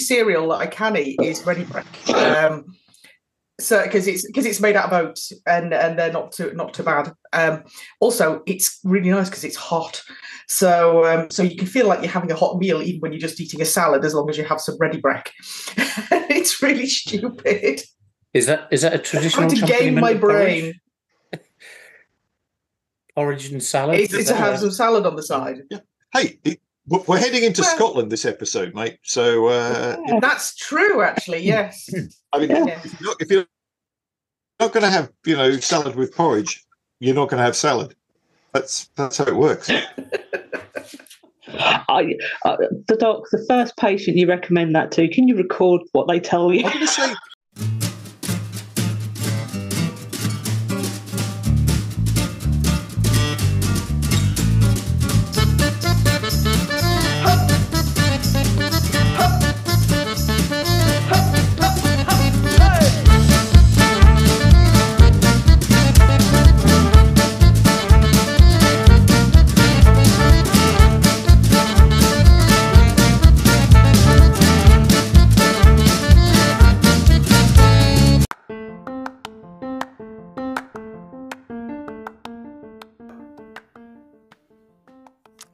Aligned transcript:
cereal 0.00 0.48
that 0.48 0.56
I 0.56 0.66
can 0.66 0.96
eat 0.96 1.20
is 1.22 1.46
Ready 1.46 1.64
Brek. 1.64 1.86
Um, 2.14 2.64
so 3.60 3.82
because 3.82 4.06
it's 4.06 4.26
because 4.26 4.46
it's 4.46 4.60
made 4.60 4.76
out 4.76 4.92
of 4.92 4.92
oats 4.92 5.32
and 5.46 5.72
and 5.72 5.98
they're 5.98 6.12
not 6.12 6.32
too 6.32 6.52
not 6.54 6.74
too 6.74 6.82
bad. 6.82 7.12
Um, 7.32 7.62
also, 8.00 8.42
it's 8.46 8.80
really 8.84 9.10
nice 9.10 9.28
because 9.28 9.44
it's 9.44 9.56
hot. 9.56 10.02
So 10.48 11.04
um, 11.04 11.30
so 11.30 11.42
you 11.42 11.56
can 11.56 11.66
feel 11.66 11.86
like 11.86 12.00
you're 12.00 12.10
having 12.10 12.32
a 12.32 12.36
hot 12.36 12.58
meal 12.58 12.82
even 12.82 13.00
when 13.00 13.12
you're 13.12 13.20
just 13.20 13.40
eating 13.40 13.60
a 13.60 13.66
salad, 13.66 14.04
as 14.04 14.14
long 14.14 14.28
as 14.28 14.38
you 14.38 14.44
have 14.44 14.60
some 14.60 14.76
Ready 14.78 15.00
Brek. 15.00 15.28
it's 16.30 16.62
really 16.62 16.86
stupid. 16.86 17.82
Is 18.32 18.46
that 18.46 18.68
is 18.70 18.82
that 18.82 18.94
a 18.94 18.98
traditional? 18.98 19.44
I'm 19.44 19.56
trying 19.56 19.68
to 19.68 19.78
game 19.78 19.94
my 19.94 20.14
brain. 20.14 20.74
Origin 23.16 23.60
salad. 23.60 24.00
It's, 24.00 24.14
it's 24.14 24.28
to 24.30 24.36
have 24.36 24.58
some 24.58 24.70
salad 24.70 25.04
on 25.04 25.16
the 25.16 25.22
side. 25.22 25.58
Yeah. 25.70 25.80
Hey, 26.12 26.38
it, 26.44 26.60
we're 26.90 27.18
heading 27.18 27.44
into 27.44 27.62
well, 27.62 27.76
Scotland 27.76 28.10
this 28.10 28.24
episode, 28.24 28.74
mate. 28.74 28.98
So 29.04 29.46
uh, 29.46 29.96
that's 30.20 30.56
true, 30.56 31.02
actually. 31.02 31.42
Yes. 31.42 31.88
I 32.32 32.38
mean, 32.40 32.50
yeah. 32.50 32.80
if, 32.84 33.00
you're, 33.00 33.14
if 33.20 33.30
you're 33.30 33.46
not 34.58 34.72
going 34.72 34.82
to 34.82 34.90
have, 34.90 35.12
you 35.24 35.36
know, 35.36 35.52
salad 35.58 35.94
with 35.94 36.14
porridge, 36.14 36.64
you're 36.98 37.14
not 37.14 37.28
going 37.28 37.38
to 37.38 37.44
have 37.44 37.56
salad. 37.56 37.94
That's 38.52 38.90
that's 38.96 39.18
how 39.18 39.24
it 39.24 39.36
works. 39.36 39.70
I, 41.52 42.16
uh, 42.44 42.56
the 42.86 42.96
doc, 42.96 43.24
the 43.30 43.44
first 43.48 43.76
patient 43.76 44.16
you 44.16 44.26
recommend 44.28 44.74
that 44.74 44.92
to, 44.92 45.08
can 45.08 45.28
you 45.28 45.36
record 45.36 45.82
what 45.92 46.08
they 46.08 46.20
tell 46.20 46.52
you? 46.52 46.64
I'm 46.64 46.72
going 46.72 46.86
to 46.86 46.86
say 46.86 47.14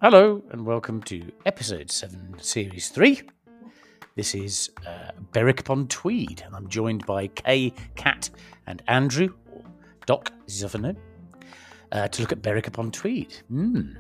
Hello, 0.09 0.41
and 0.53 0.65
welcome 0.65 1.03
to 1.03 1.33
episode 1.47 1.91
7, 1.91 2.37
series 2.39 2.91
3. 2.91 3.23
This 4.15 4.37
is 4.37 4.71
uh, 4.87 5.11
Berwick 5.33 5.59
upon 5.59 5.89
Tweed, 5.89 6.45
and 6.47 6.55
I'm 6.55 6.69
joined 6.69 7.05
by 7.07 7.27
Kaye, 7.27 7.73
Kat, 7.97 8.31
and 8.69 8.85
Andrew, 8.87 9.35
or 9.51 9.65
Doc, 10.07 10.33
known, 10.79 10.97
uh, 11.91 12.07
to 12.07 12.23
look 12.23 12.31
at 12.31 12.41
Berwick 12.41 12.69
upon 12.69 12.93
Tweed. 12.93 13.35
Mm. 13.53 13.97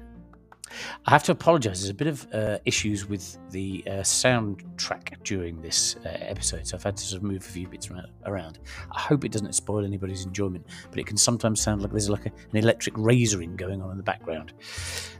I 1.06 1.10
have 1.10 1.22
to 1.24 1.32
apologise. 1.32 1.80
There's 1.80 1.90
a 1.90 1.94
bit 1.94 2.08
of 2.08 2.26
uh, 2.32 2.58
issues 2.64 3.08
with 3.08 3.38
the 3.50 3.84
uh, 3.86 3.90
soundtrack 4.00 5.22
during 5.22 5.62
this 5.62 5.96
uh, 6.04 6.08
episode, 6.08 6.66
so 6.66 6.76
I've 6.76 6.82
had 6.82 6.96
to 6.96 7.04
sort 7.04 7.22
of 7.22 7.28
move 7.28 7.42
a 7.42 7.48
few 7.48 7.68
bits 7.68 7.88
around. 8.26 8.58
I 8.90 9.00
hope 9.00 9.24
it 9.24 9.32
doesn't 9.32 9.54
spoil 9.54 9.84
anybody's 9.84 10.24
enjoyment, 10.24 10.66
but 10.90 10.98
it 10.98 11.06
can 11.06 11.16
sometimes 11.16 11.60
sound 11.60 11.82
like 11.82 11.90
there's 11.92 12.10
like 12.10 12.26
a, 12.26 12.30
an 12.50 12.56
electric 12.56 12.94
razoring 12.96 13.56
going 13.56 13.80
on 13.80 13.90
in 13.90 13.96
the 13.96 14.02
background. 14.02 14.52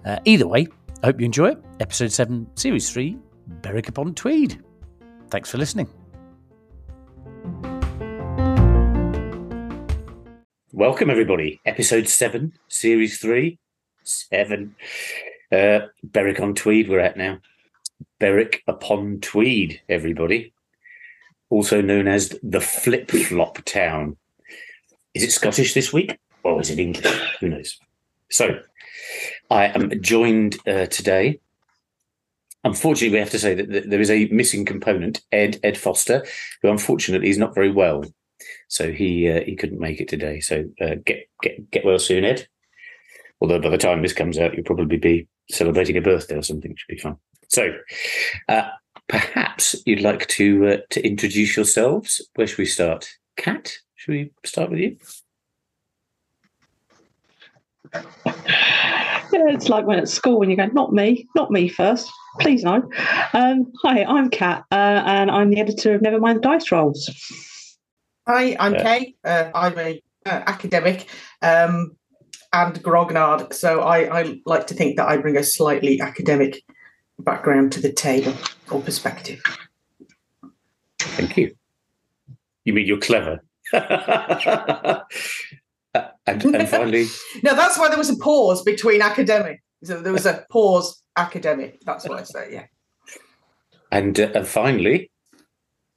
Uh, 0.05 0.19
either 0.25 0.47
way, 0.47 0.67
I 1.03 1.07
hope 1.07 1.21
you 1.21 1.27
enjoy 1.27 1.51
it. 1.51 1.59
Episode 1.81 2.13
seven, 2.13 2.47
series 2.55 2.91
three, 2.91 3.19
Berwick 3.63 3.89
upon 3.89 4.15
Tweed. 4.15 4.63
Thanks 5.31 5.51
for 5.51 5.59
listening. 5.59 5.89
Welcome, 10.73 11.09
everybody. 11.09 11.61
Episode 11.65 12.09
seven, 12.09 12.53
series 12.69 13.19
three, 13.19 13.59
seven. 14.03 14.75
Uh, 15.53 15.87
Berwick 16.03 16.41
on 16.41 16.55
Tweed, 16.55 16.89
we're 16.89 17.01
at 17.01 17.17
now. 17.17 17.39
Berwick 18.19 18.63
upon 18.67 19.21
Tweed, 19.21 19.81
everybody. 19.89 20.53
Also 21.51 21.81
known 21.81 22.09
as 22.09 22.39
the 22.43 22.61
Flip 22.61 23.11
Flop 23.11 23.65
Town. 23.65 24.17
Is 25.15 25.23
it 25.23 25.33
Scottish 25.33 25.75
this 25.75 25.93
week? 25.93 26.19
Or 26.43 26.61
is 26.61 26.71
it 26.71 26.79
English? 26.79 27.07
Who 27.41 27.49
knows? 27.49 27.79
So, 28.31 28.61
I 29.51 29.67
am 29.67 30.01
joined 30.03 30.59
uh, 30.67 30.87
today. 30.87 31.41
Unfortunately, 32.65 33.15
we 33.15 33.21
have 33.21 33.31
to 33.31 33.39
say 33.39 33.55
that, 33.55 33.89
there 33.89 34.01
is 34.01 34.11
a 34.11 34.27
missing 34.27 34.65
component, 34.65 35.23
Ed 35.31 35.61
Ed 35.63 35.79
Foster, 35.79 36.27
who 36.63 36.69
unfortunately 36.69 37.29
is 37.29 37.39
not 37.39 37.55
very 37.55 37.71
well, 37.71 38.05
so 38.67 38.91
he 38.91 39.31
uh, 39.31 39.43
he 39.45 39.55
couldn't 39.55 39.79
make 39.79 40.01
it 40.01 40.09
today. 40.09 40.41
So 40.41 40.65
uh, 40.81 40.97
get 41.05 41.29
get 41.43 41.71
get 41.71 41.85
well 41.85 42.01
soon, 42.01 42.25
Ed. 42.25 42.49
Although 43.41 43.61
by 43.61 43.69
the 43.69 43.79
time 43.79 44.03
this 44.03 44.13
comes 44.13 44.39
out, 44.39 44.55
you'll 44.55 44.65
probably 44.65 44.97
be 44.97 45.29
celebrating 45.51 45.97
a 45.97 46.01
birthday 46.01 46.37
or 46.37 46.43
something. 46.43 46.71
It 46.71 46.79
should 46.79 46.95
be 46.95 46.99
fun. 46.99 47.17
So, 47.49 47.73
uh, 48.49 48.69
perhaps 49.09 49.77
you'd 49.87 50.01
like 50.01 50.27
to 50.29 50.67
uh, 50.67 50.77
to 50.91 51.07
introduce 51.07 51.57
yourselves. 51.57 52.21
Where 52.35 52.47
should 52.47 52.59
we 52.59 52.67
start? 52.67 53.09
Kat, 53.37 53.77
should 53.95 54.13
we 54.13 54.33
start 54.45 54.71
with 54.71 54.81
you? 54.81 54.97
Yeah, 57.95 59.49
it's 59.49 59.69
like 59.69 59.87
when 59.87 59.99
at 59.99 60.09
school 60.09 60.39
when 60.39 60.51
you 60.51 60.57
go, 60.57 60.67
not 60.67 60.93
me, 60.93 61.27
not 61.35 61.51
me 61.51 61.69
first, 61.69 62.11
please 62.41 62.63
no. 62.63 62.89
Um, 63.33 63.73
hi, 63.83 64.05
I'm 64.05 64.31
Kat, 64.31 64.65
uh, 64.71 65.03
and 65.07 65.31
I'm 65.31 65.51
the 65.51 65.61
editor 65.61 65.95
of 65.95 66.03
Never 66.03 66.19
Mind 66.19 66.39
the 66.39 66.43
Dice 66.43 66.71
Rolls. 66.73 67.11
Hi, 68.27 68.57
I'm 68.59 68.75
Kaye. 68.75 69.15
Uh, 69.25 69.51
I'm 69.55 69.79
a 69.79 70.03
uh, 70.27 70.43
academic. 70.47 71.09
Um, 71.43 71.97
and 72.57 72.83
grognard. 72.83 73.53
So 73.53 73.81
I, 73.81 74.21
I 74.21 74.41
like 74.47 74.67
to 74.69 74.75
think 74.75 74.97
that 74.97 75.09
I 75.09 75.17
bring 75.17 75.37
a 75.37 75.45
slightly 75.45 76.01
academic 76.01 76.63
background 77.19 77.73
to 77.73 77.81
the 77.81 77.93
table 77.93 78.35
or 78.71 78.81
perspective. 78.81 79.43
Thank 80.99 81.37
you. 81.37 81.55
You 82.65 82.73
mean 82.73 82.87
you're 82.87 82.99
clever? 82.99 83.43
and, 83.73 85.05
and 86.27 86.69
finally, 86.69 87.07
no, 87.43 87.55
that's 87.55 87.79
why 87.79 87.89
there 87.89 87.99
was 87.99 88.11
a 88.11 88.17
pause 88.17 88.63
between 88.63 89.03
academic. 89.03 89.63
So 89.85 90.01
there 90.01 90.13
was 90.13 90.27
a 90.27 90.45
pause 90.51 91.03
academic. 91.17 91.81
That's 91.85 92.09
what 92.09 92.19
I 92.19 92.25
say. 92.25 92.49
Yeah. 92.53 92.67
And 93.93 94.19
uh, 94.19 94.31
and 94.35 94.47
finally, 94.47 95.11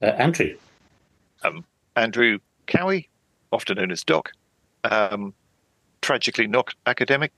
uh, 0.02 0.08
Andrew. 0.08 0.56
Um, 1.44 1.66
Andrew 1.96 2.40
Cowie, 2.68 3.10
often 3.52 3.78
known 3.78 3.92
as 3.92 4.04
Doc. 4.04 4.32
Um, 4.84 5.34
tragically 6.10 6.48
not 6.48 6.74
academic, 6.88 7.32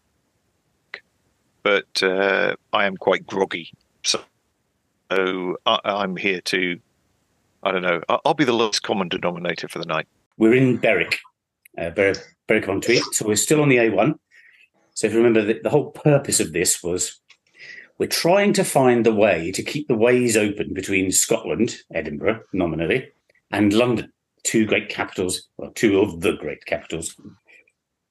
but 1.62 2.02
uh, 2.02 2.56
I 2.72 2.86
am 2.86 2.96
quite 2.96 3.28
groggy. 3.28 3.70
So, 4.06 4.22
so 5.12 5.58
I, 5.66 6.04
am 6.06 6.16
here 6.16 6.40
to, 6.40 6.80
I 7.64 7.72
don't 7.74 7.82
know, 7.82 8.02
I'll, 8.08 8.34
be 8.34 8.46
the 8.46 8.54
lowest 8.54 8.82
common 8.82 9.10
denominator 9.10 9.68
for 9.68 9.80
the 9.80 9.86
night. 9.86 10.08
We're 10.38 10.54
in 10.54 10.78
Berwick, 10.78 11.20
uh, 11.78 11.90
Berwick, 11.90 12.20
Berwick 12.48 12.70
on 12.70 12.80
Tweed, 12.80 13.04
so 13.12 13.28
we're 13.28 13.36
still 13.36 13.62
on 13.62 13.68
the 13.68 13.76
A1. 13.76 14.18
So 14.94 15.08
if 15.08 15.12
you 15.12 15.20
remember, 15.20 15.44
the, 15.44 15.60
the 15.62 15.70
whole 15.70 15.92
purpose 15.92 16.40
of 16.40 16.54
this 16.54 16.82
was 16.82 17.20
we're 17.98 18.08
trying 18.08 18.54
to 18.54 18.64
find 18.64 19.06
the 19.06 19.14
way 19.14 19.52
to 19.52 19.62
keep 19.62 19.90
the 19.90 19.98
ways 19.98 20.38
open 20.38 20.74
between 20.74 21.12
Scotland, 21.12 21.76
Edinburgh, 21.94 22.40
nominally, 22.54 23.10
and 23.52 23.74
London, 23.74 24.14
two 24.44 24.66
great 24.66 24.88
capitals, 24.88 25.50
well, 25.58 25.72
two 25.72 26.00
of 26.00 26.22
the 26.22 26.38
great 26.38 26.66
capitals 26.66 27.18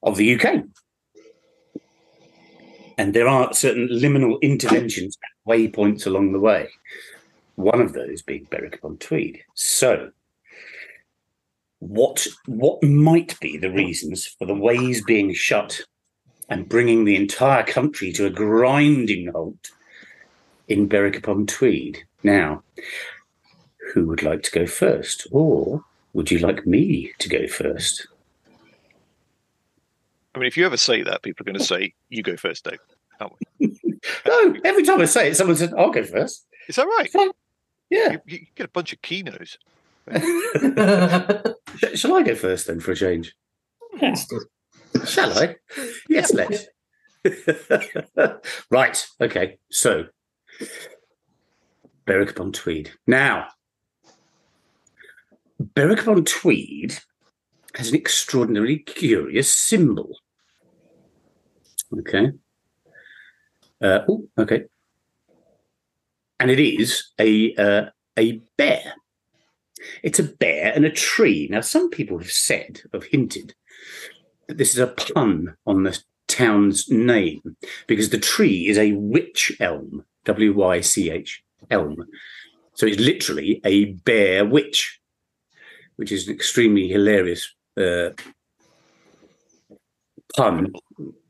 of 0.03 0.17
the 0.17 0.39
UK. 0.39 0.63
And 2.97 3.13
there 3.13 3.27
are 3.27 3.53
certain 3.53 3.87
liminal 3.89 4.39
interventions 4.41 5.17
at 5.23 5.49
waypoints 5.49 6.05
along 6.05 6.33
the 6.33 6.39
way. 6.39 6.69
One 7.55 7.81
of 7.81 7.93
those 7.93 8.21
being 8.21 8.47
Berwick 8.49 8.75
upon 8.75 8.97
Tweed. 8.97 9.43
So, 9.55 10.11
what 11.79 12.27
what 12.45 12.83
might 12.83 13.39
be 13.39 13.57
the 13.57 13.71
reasons 13.71 14.27
for 14.27 14.45
the 14.45 14.53
ways 14.53 15.03
being 15.03 15.33
shut 15.33 15.81
and 16.47 16.69
bringing 16.69 17.05
the 17.05 17.15
entire 17.15 17.63
country 17.63 18.11
to 18.13 18.27
a 18.27 18.29
grinding 18.29 19.31
halt 19.31 19.71
in 20.67 20.87
Berwick 20.87 21.17
upon 21.17 21.47
Tweed? 21.47 22.03
Now, 22.23 22.63
who 23.93 24.05
would 24.07 24.21
like 24.21 24.43
to 24.43 24.51
go 24.51 24.67
first, 24.67 25.27
or 25.31 25.83
would 26.13 26.29
you 26.29 26.37
like 26.39 26.67
me 26.67 27.13
to 27.17 27.29
go 27.29 27.47
first? 27.47 28.07
I 30.33 30.39
mean, 30.39 30.47
if 30.47 30.57
you 30.57 30.65
ever 30.65 30.77
say 30.77 31.03
that, 31.03 31.23
people 31.23 31.43
are 31.43 31.51
going 31.51 31.59
to 31.59 31.65
say, 31.65 31.93
"You 32.09 32.23
go 32.23 32.37
first, 32.37 32.63
Dave." 32.63 32.79
Aren't 33.19 33.33
we? 33.59 33.77
no, 34.25 34.55
every 34.63 34.83
time 34.83 35.01
I 35.01 35.05
say 35.05 35.29
it, 35.29 35.37
someone 35.37 35.57
says, 35.57 35.73
"I'll 35.77 35.91
go 35.91 36.03
first. 36.03 36.45
Is 36.67 36.75
that 36.75 36.85
right? 36.85 37.09
yeah, 37.89 38.11
you, 38.11 38.19
you, 38.25 38.45
get 38.55 38.67
a 38.67 38.69
bunch 38.69 38.93
of 38.93 39.01
keynotes. 39.01 39.57
Shall 41.95 42.15
I 42.15 42.23
go 42.23 42.35
first 42.35 42.67
then 42.67 42.79
for 42.79 42.91
a 42.91 42.95
change? 42.95 43.35
Yes. 44.01 44.27
Shall 45.05 45.37
I? 45.37 45.55
Yes, 46.09 46.33
let's. 46.33 46.65
right. 48.71 49.07
Okay. 49.19 49.57
So, 49.69 50.05
Berwick 52.05 52.31
upon 52.31 52.51
Tweed. 52.51 52.91
Now, 53.05 53.47
Berwick 55.59 56.01
upon 56.01 56.25
Tweed 56.25 56.97
has 57.75 57.89
an 57.89 57.95
extraordinarily 57.95 58.79
curious 58.79 59.51
symbol. 59.51 60.17
Okay. 61.99 62.31
Uh, 63.81 63.99
oh, 64.07 64.27
okay. 64.37 64.65
And 66.39 66.51
it 66.51 66.59
is 66.59 67.11
a 67.19 67.55
uh, 67.55 67.85
a 68.17 68.41
bear. 68.57 68.93
It's 70.03 70.19
a 70.19 70.23
bear 70.23 70.73
and 70.75 70.85
a 70.85 70.91
tree. 70.91 71.47
Now, 71.49 71.61
some 71.61 71.89
people 71.89 72.19
have 72.19 72.31
said, 72.31 72.81
have 72.93 73.05
hinted, 73.05 73.55
that 74.47 74.57
this 74.57 74.73
is 74.73 74.79
a 74.79 74.87
pun 74.87 75.55
on 75.65 75.83
the 75.83 75.99
town's 76.27 76.89
name 76.89 77.57
because 77.87 78.09
the 78.09 78.19
tree 78.19 78.67
is 78.67 78.77
a 78.77 78.91
witch 78.93 79.51
elm, 79.59 80.05
W 80.25 80.53
Y 80.53 80.81
C 80.81 81.09
H 81.09 81.43
elm. 81.69 82.05
So 82.73 82.85
it's 82.85 82.99
literally 82.99 83.59
a 83.65 83.93
bear 84.05 84.45
witch, 84.45 84.99
which 85.95 86.11
is 86.11 86.27
an 86.27 86.33
extremely 86.33 86.87
hilarious 86.87 87.53
uh, 87.77 88.09
pun 90.35 90.73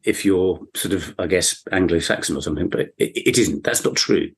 if 0.04 0.26
you're 0.26 0.60
sort 0.76 0.94
of, 0.94 1.14
I 1.20 1.28
guess, 1.28 1.64
Anglo-Saxon 1.72 2.36
or 2.36 2.42
something, 2.42 2.70
but 2.70 2.80
it, 2.80 2.94
it 2.98 3.38
isn't. 3.38 3.64
That's 3.64 3.86
not 3.86 3.96
true. 3.96 4.32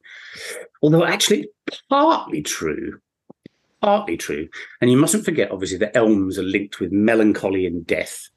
Although 0.82 1.06
actually 1.06 1.48
partly 1.90 2.42
true, 2.42 3.00
partly 3.82 4.18
true. 4.18 4.50
And 4.82 4.92
you 4.92 4.98
mustn't 4.98 5.26
forget, 5.26 5.52
obviously, 5.52 5.78
that 5.78 5.96
elms 5.96 6.38
are 6.38 6.44
linked 6.44 6.80
with 6.80 6.92
melancholy 6.92 7.66
and 7.66 7.88
death, 7.88 8.30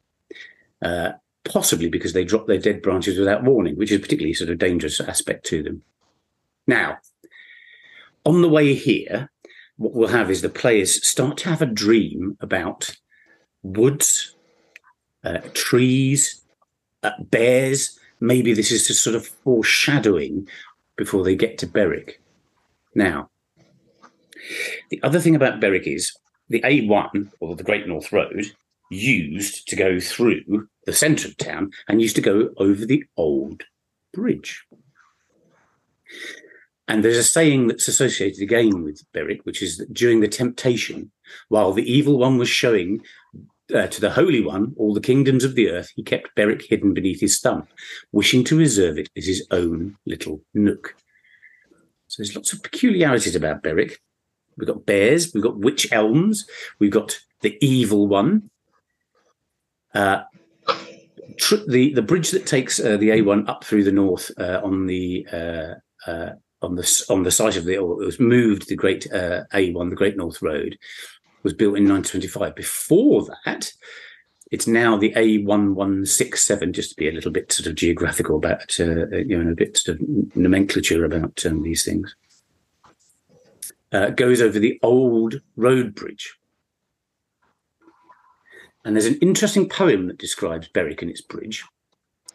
uh, 0.83 1.13
possibly 1.45 1.89
because 1.89 2.13
they 2.13 2.25
drop 2.25 2.47
their 2.47 2.59
dead 2.59 2.83
branches 2.83 3.19
without 3.19 3.43
warning, 3.43 3.77
which 3.77 3.91
is 3.91 3.99
a 3.99 4.03
particularly 4.03 4.35
sort 4.35 4.51
of 4.51 4.59
dangerous 4.59 5.01
aspect 5.01 5.47
to 5.47 5.63
them. 5.63 5.83
Now, 6.69 6.99
on 8.25 8.43
the 8.43 8.49
way 8.49 8.75
here, 8.75 9.31
what 9.77 9.95
we'll 9.95 10.09
have 10.09 10.31
is 10.31 10.43
the 10.43 10.49
players 10.49 11.07
start 11.07 11.39
to 11.39 11.49
have 11.49 11.63
a 11.63 11.67
dream 11.67 12.37
about 12.41 12.97
woods, 13.73 14.35
uh, 15.25 15.41
trees, 15.55 16.43
uh, 17.03 17.11
bears. 17.19 17.99
Maybe 18.21 18.53
this 18.53 18.71
is 18.71 18.87
just 18.87 19.03
sort 19.03 19.17
of 19.17 19.27
foreshadowing 19.27 20.49
before 20.97 21.25
they 21.25 21.35
get 21.35 21.59
to 21.59 21.67
Berwick. 21.67 22.21
Now, 22.95 23.31
the 24.91 25.01
other 25.03 25.21
thing 25.21 25.35
about 25.35 25.61
Berwick 25.61 25.87
is 25.87 26.17
the 26.49 26.61
A1, 26.63 27.33
or 27.41 27.57
the 27.57 27.65
Great 27.65 27.87
North 27.87 28.13
Road, 28.13 28.53
used 28.91 29.69
to 29.69 29.77
go 29.77 29.99
through 29.99 30.69
the 30.87 30.93
centre 30.93 31.29
of 31.29 31.37
town 31.37 31.73
and 31.89 32.01
used 32.01 32.17
to 32.17 32.23
go 32.23 32.51
over 32.57 32.87
the 32.87 33.05
old 33.17 33.65
bridge. 34.15 34.65
And 36.89 37.05
there's 37.05 37.17
a 37.17 37.25
saying 37.25 37.67
that's 37.67 37.89
associated 37.89 38.43
again 38.43 38.85
with 38.85 39.05
Berwick, 39.13 39.45
which 39.45 39.61
is 39.61 39.79
that 39.79 39.93
during 39.93 40.21
the 40.21 40.29
temptation, 40.29 41.11
while 41.49 41.73
the 41.73 41.91
evil 41.91 42.17
one 42.19 42.39
was 42.39 42.49
showing 42.49 43.03
uh, 43.75 43.87
to 43.89 44.01
the 44.01 44.11
Holy 44.11 44.41
One 44.41 44.75
all 44.77 44.95
the 44.95 45.01
kingdoms 45.01 45.45
of 45.45 45.55
the 45.55 45.71
earth, 45.71 45.91
he 45.97 46.03
kept 46.03 46.35
Berwick 46.35 46.63
hidden 46.63 46.95
beneath 46.95 47.21
his 47.21 47.41
thumb, 47.41 47.67
wishing 48.13 48.45
to 48.45 48.59
reserve 48.59 48.99
it 48.99 49.09
as 49.17 49.27
his 49.27 49.47
own 49.51 49.97
little 50.07 50.41
nook. 50.55 50.95
So 52.09 52.23
there's 52.23 52.37
lots 52.37 52.53
of 52.53 52.63
peculiarities 52.63 53.35
about 53.35 53.63
Berwick. 53.63 54.01
We've 54.57 54.69
got 54.69 54.87
bears, 54.87 55.35
we've 55.35 55.43
got 55.43 55.59
witch 55.59 55.93
elms, 55.93 56.47
we've 56.79 56.91
got 56.91 57.19
the 57.43 57.59
evil 57.61 58.07
one. 58.07 58.51
Uh, 59.95 60.23
tr- 61.37 61.57
the 61.69 61.93
the 61.95 62.03
bridge 62.03 62.31
that 62.31 62.47
takes 62.47 62.81
uh, 62.81 62.97
the 62.97 63.11
A1 63.11 63.49
up 63.49 63.65
through 63.65 63.85
the 63.85 63.93
north 63.93 64.31
uh, 64.39 64.61
on 64.63 64.87
the 64.87 65.27
uh, 65.33 65.75
uh, 66.07 66.31
on 66.63 66.77
the 66.77 67.05
on 67.11 67.23
the 67.23 67.31
site 67.31 67.57
of 67.57 67.65
the 67.65 67.77
or 67.77 68.03
it 68.03 68.07
was 68.07 68.21
moved 68.21 68.69
the 68.69 68.77
Great 68.77 69.11
uh, 69.13 69.45
A1, 69.53 69.91
the 69.91 69.97
Great 69.97 70.17
North 70.17 70.41
Road, 70.41 70.79
was 71.47 71.55
built 71.55 71.77
in 71.77 71.89
1925. 71.89 72.57
Before 72.57 73.25
that, 73.45 73.73
it's 74.51 74.67
now 74.67 74.97
the 74.97 75.13
A1167, 75.13 76.73
just 76.73 76.91
to 76.91 76.97
be 76.97 77.09
a 77.09 77.13
little 77.13 77.31
bit 77.31 77.53
sort 77.53 77.69
of 77.69 77.77
geographical 77.77 78.35
about, 78.35 78.75
uh, 78.81 79.07
you 79.19 79.41
know, 79.41 79.53
a 79.53 79.55
bit 79.55 79.77
sort 79.77 80.01
of 80.01 80.37
nomenclature 80.37 81.05
about 81.05 81.47
um, 81.47 81.63
these 81.63 81.85
things. 81.85 82.17
Uh, 83.93 84.11
goes 84.11 84.41
over 84.41 84.59
the 84.59 84.77
old 84.83 85.41
road 85.55 85.95
bridge. 85.95 86.37
And 88.85 88.97
there's 88.97 89.07
an 89.07 89.19
interesting 89.23 89.69
poem 89.69 90.09
that 90.09 90.19
describes 90.19 90.67
Berwick 90.67 91.01
and 91.01 91.11
its 91.13 91.21
bridge. 91.21 91.63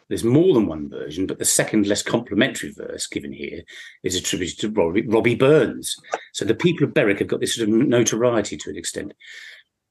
There's 0.08 0.24
more 0.24 0.54
than 0.54 0.66
one 0.66 0.88
version, 0.88 1.26
but 1.26 1.38
the 1.38 1.44
second, 1.44 1.86
less 1.86 2.02
complimentary 2.02 2.72
verse 2.72 3.06
given 3.06 3.32
here 3.32 3.62
is 4.02 4.14
attributed 4.14 4.58
to 4.60 4.70
Robbie, 4.70 5.06
Robbie 5.06 5.34
Burns. 5.34 5.96
So 6.32 6.44
the 6.44 6.54
people 6.54 6.86
of 6.86 6.94
Berwick 6.94 7.20
have 7.20 7.28
got 7.28 7.40
this 7.40 7.54
sort 7.54 7.68
of 7.68 7.74
notoriety 7.74 8.56
to 8.58 8.70
an 8.70 8.76
extent. 8.76 9.14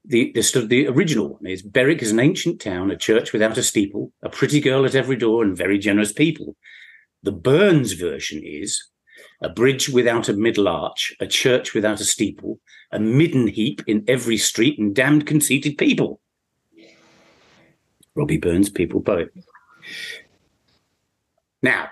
The, 0.04 0.32
the, 0.34 0.42
sort 0.42 0.64
of 0.64 0.68
the 0.68 0.88
original 0.88 1.34
one 1.34 1.46
is 1.46 1.62
Berwick 1.62 2.02
is 2.02 2.10
an 2.10 2.20
ancient 2.20 2.60
town, 2.60 2.90
a 2.90 2.96
church 2.96 3.32
without 3.32 3.56
a 3.56 3.62
steeple, 3.62 4.12
a 4.22 4.28
pretty 4.28 4.60
girl 4.60 4.84
at 4.84 4.94
every 4.94 5.16
door, 5.16 5.42
and 5.42 5.56
very 5.56 5.78
generous 5.78 6.12
people. 6.12 6.56
The 7.22 7.32
Burns 7.32 7.92
version 7.92 8.42
is 8.44 8.82
a 9.40 9.48
bridge 9.48 9.88
without 9.88 10.28
a 10.28 10.32
middle 10.32 10.68
arch, 10.68 11.14
a 11.20 11.26
church 11.26 11.74
without 11.74 12.00
a 12.00 12.04
steeple, 12.04 12.58
a 12.90 12.98
midden 12.98 13.46
heap 13.46 13.82
in 13.86 14.04
every 14.08 14.36
street, 14.36 14.78
and 14.78 14.94
damned 14.94 15.26
conceited 15.26 15.78
people. 15.78 16.20
Robbie 18.14 18.38
Burns, 18.38 18.70
people 18.70 19.00
poet. 19.00 19.32
Now, 21.62 21.90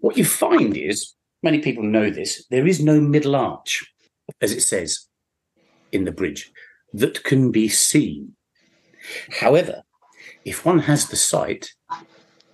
what 0.00 0.16
you 0.16 0.24
find 0.24 0.76
is 0.76 1.14
many 1.42 1.58
people 1.60 1.82
know 1.82 2.10
this 2.10 2.44
there 2.50 2.66
is 2.66 2.82
no 2.82 3.00
middle 3.00 3.34
arch, 3.36 3.84
as 4.40 4.52
it 4.52 4.62
says 4.62 5.06
in 5.92 6.04
the 6.04 6.12
bridge, 6.12 6.52
that 6.92 7.24
can 7.24 7.50
be 7.50 7.68
seen. 7.68 8.36
However, 9.40 9.82
if 10.44 10.64
one 10.64 10.80
has 10.80 11.08
the 11.08 11.16
sight, 11.16 11.72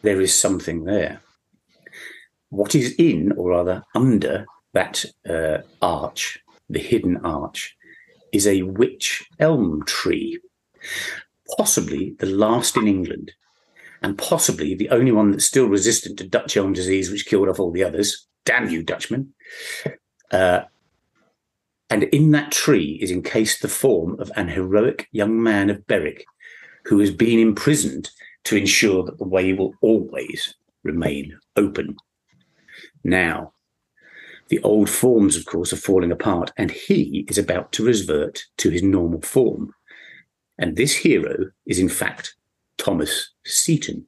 there 0.03 0.21
is 0.21 0.35
something 0.35 0.85
there. 0.85 1.21
What 2.51 2.75
is 2.75 2.95
in, 2.99 3.33
or 3.33 3.51
rather 3.51 3.83
under, 3.95 4.47
that 4.73 5.05
uh, 5.29 5.59
arch, 5.81 6.39
the 6.69 6.79
hidden 6.79 7.19
arch, 7.25 7.77
is 8.33 8.47
a 8.47 8.63
wych 8.63 9.27
elm 9.39 9.83
tree, 9.87 10.41
possibly 11.57 12.15
the 12.19 12.27
last 12.27 12.77
in 12.77 12.89
England 12.89 13.33
and 14.03 14.19
possibly 14.19 14.75
the 14.75 14.91
only 14.91 15.13
one 15.13 15.31
that's 15.31 15.45
still 15.45 15.67
resistant 15.67 16.19
to 16.19 16.29
Dutch 16.29 16.57
elm 16.57 16.73
disease, 16.73 17.11
which 17.11 17.27
killed 17.27 17.49
off 17.49 17.61
all 17.61 17.73
the 17.73 17.85
others. 17.85 18.27
Damn 18.45 18.69
you, 18.69 18.83
Dutchmen. 18.83 19.33
Uh, 20.31 20.65
and 21.91 22.05
in 22.05 22.31
that 22.31 22.51
tree 22.51 22.99
is 23.03 23.11
encased 23.11 23.61
the 23.61 23.69
form 23.69 24.19
of 24.19 24.33
an 24.35 24.49
heroic 24.49 25.09
young 25.13 25.43
man 25.43 25.69
of 25.69 25.87
Berwick 25.87 26.25
who 26.87 26.99
has 27.01 27.11
been 27.11 27.39
imprisoned 27.39 28.09
to 28.45 28.57
ensure 28.57 29.05
that 29.05 29.19
the 29.19 29.29
way 29.29 29.53
will 29.53 29.75
always 29.83 30.55
remain 30.85 31.39
open. 31.55 31.97
Now, 33.05 33.53
the 34.49 34.63
old 34.63 34.89
forms, 34.89 35.37
of 35.37 35.45
course, 35.45 35.73
are 35.73 35.77
falling 35.77 36.13
apart, 36.13 36.51
and 36.57 36.71
he 36.71 37.27
is 37.29 37.39
about 37.39 37.73
to 37.73 37.85
revert 37.85 38.45
to 38.59 38.71
his 38.71 38.83
normal 38.83 39.21
form. 39.21 39.75
And 40.59 40.77
this 40.77 40.95
hero 40.97 41.51
is, 41.67 41.79
in 41.79 41.89
fact, 41.89 42.35
Thomas 42.83 43.31
Seton. 43.45 44.07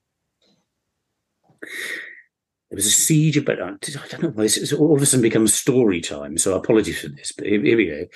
There 1.62 2.76
was 2.76 2.86
a 2.86 2.90
siege 2.90 3.36
about, 3.36 3.60
I 3.60 4.08
don't 4.08 4.22
know 4.22 4.28
why 4.30 4.42
this 4.42 4.72
all 4.72 4.96
of 4.96 5.02
a 5.02 5.06
sudden 5.06 5.22
becomes 5.22 5.54
story 5.54 6.00
time, 6.00 6.36
so 6.38 6.56
apologies 6.56 7.00
for 7.00 7.08
this, 7.08 7.30
but 7.30 7.46
here, 7.46 7.62
here 7.62 7.76
we 7.76 7.86
go. 7.86 8.06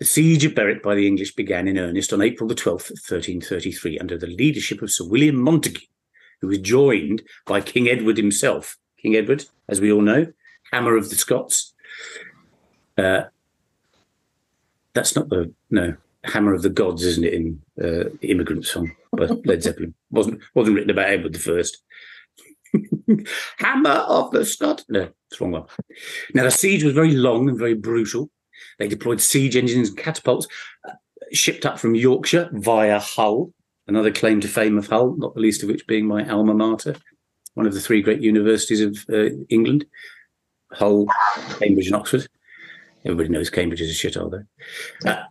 The 0.00 0.04
siege 0.04 0.44
of 0.44 0.56
Berwick 0.56 0.82
by 0.82 0.96
the 0.96 1.06
English 1.06 1.36
began 1.36 1.68
in 1.68 1.78
earnest 1.78 2.12
on 2.12 2.20
April 2.20 2.48
the 2.48 2.56
12th, 2.56 2.90
1333, 2.90 4.00
under 4.00 4.18
the 4.18 4.26
leadership 4.26 4.82
of 4.82 4.90
Sir 4.90 5.04
William 5.04 5.36
Montague, 5.36 5.86
who 6.40 6.48
was 6.48 6.58
joined 6.58 7.22
by 7.46 7.60
King 7.60 7.88
Edward 7.88 8.16
himself. 8.16 8.76
King 9.00 9.14
Edward, 9.14 9.44
as 9.68 9.80
we 9.80 9.92
all 9.92 10.02
know, 10.02 10.32
Hammer 10.72 10.96
of 10.96 11.10
the 11.10 11.16
Scots. 11.16 11.74
Uh, 12.96 13.24
that's 14.94 15.14
not 15.14 15.28
the, 15.28 15.52
no, 15.70 15.94
Hammer 16.24 16.54
of 16.54 16.62
the 16.62 16.70
Gods, 16.70 17.04
isn't 17.04 17.24
it, 17.24 17.34
in 17.34 17.60
uh, 17.80 18.10
Immigrant 18.22 18.66
Song 18.66 18.90
by 19.18 19.26
Led 19.44 19.62
Zeppelin? 19.62 19.94
wasn't 20.10 20.42
wasn't 20.54 20.76
written 20.76 20.90
about 20.90 21.10
Edward 21.10 21.32
the 21.32 21.38
First. 21.38 21.82
Hammer 23.58 23.90
of 23.90 24.30
the 24.30 24.44
Scott. 24.44 24.84
No, 24.88 25.08
it's 25.30 25.40
wrong 25.40 25.52
one. 25.52 25.64
Now 26.34 26.44
the 26.44 26.50
siege 26.50 26.84
was 26.84 26.94
very 26.94 27.12
long 27.12 27.48
and 27.48 27.58
very 27.58 27.74
brutal. 27.74 28.30
They 28.78 28.88
deployed 28.88 29.20
siege 29.20 29.56
engines 29.56 29.88
and 29.88 29.98
catapults, 29.98 30.46
uh, 30.86 30.92
shipped 31.32 31.64
up 31.64 31.78
from 31.78 31.94
Yorkshire 31.94 32.50
via 32.52 32.98
Hull. 32.98 33.52
Another 33.86 34.12
claim 34.12 34.40
to 34.40 34.48
fame 34.48 34.76
of 34.76 34.88
Hull, 34.88 35.16
not 35.16 35.34
the 35.34 35.40
least 35.40 35.62
of 35.62 35.70
which 35.70 35.86
being 35.86 36.06
my 36.06 36.28
alma 36.28 36.52
mater, 36.52 36.96
one 37.54 37.66
of 37.66 37.72
the 37.72 37.80
three 37.80 38.02
great 38.02 38.20
universities 38.20 38.82
of 38.82 38.98
uh, 39.10 39.34
England, 39.48 39.86
Hull, 40.72 41.06
Cambridge, 41.58 41.86
and 41.86 41.96
Oxford. 41.96 42.28
Everybody 43.04 43.30
knows 43.30 43.48
Cambridge 43.48 43.80
is 43.80 43.90
a 43.90 43.94
shit, 43.94 44.16
although. 44.16 44.44
Uh, 45.06 45.22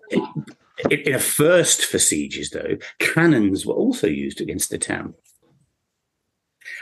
in 0.90 1.14
a 1.14 1.20
first 1.20 1.86
for 1.86 2.00
sieges, 2.00 2.52
though, 2.52 2.78
cannons 3.00 3.66
were 3.66 3.74
also 3.74 4.08
used 4.08 4.42
against 4.42 4.70
the 4.70 4.78
town. 4.78 5.14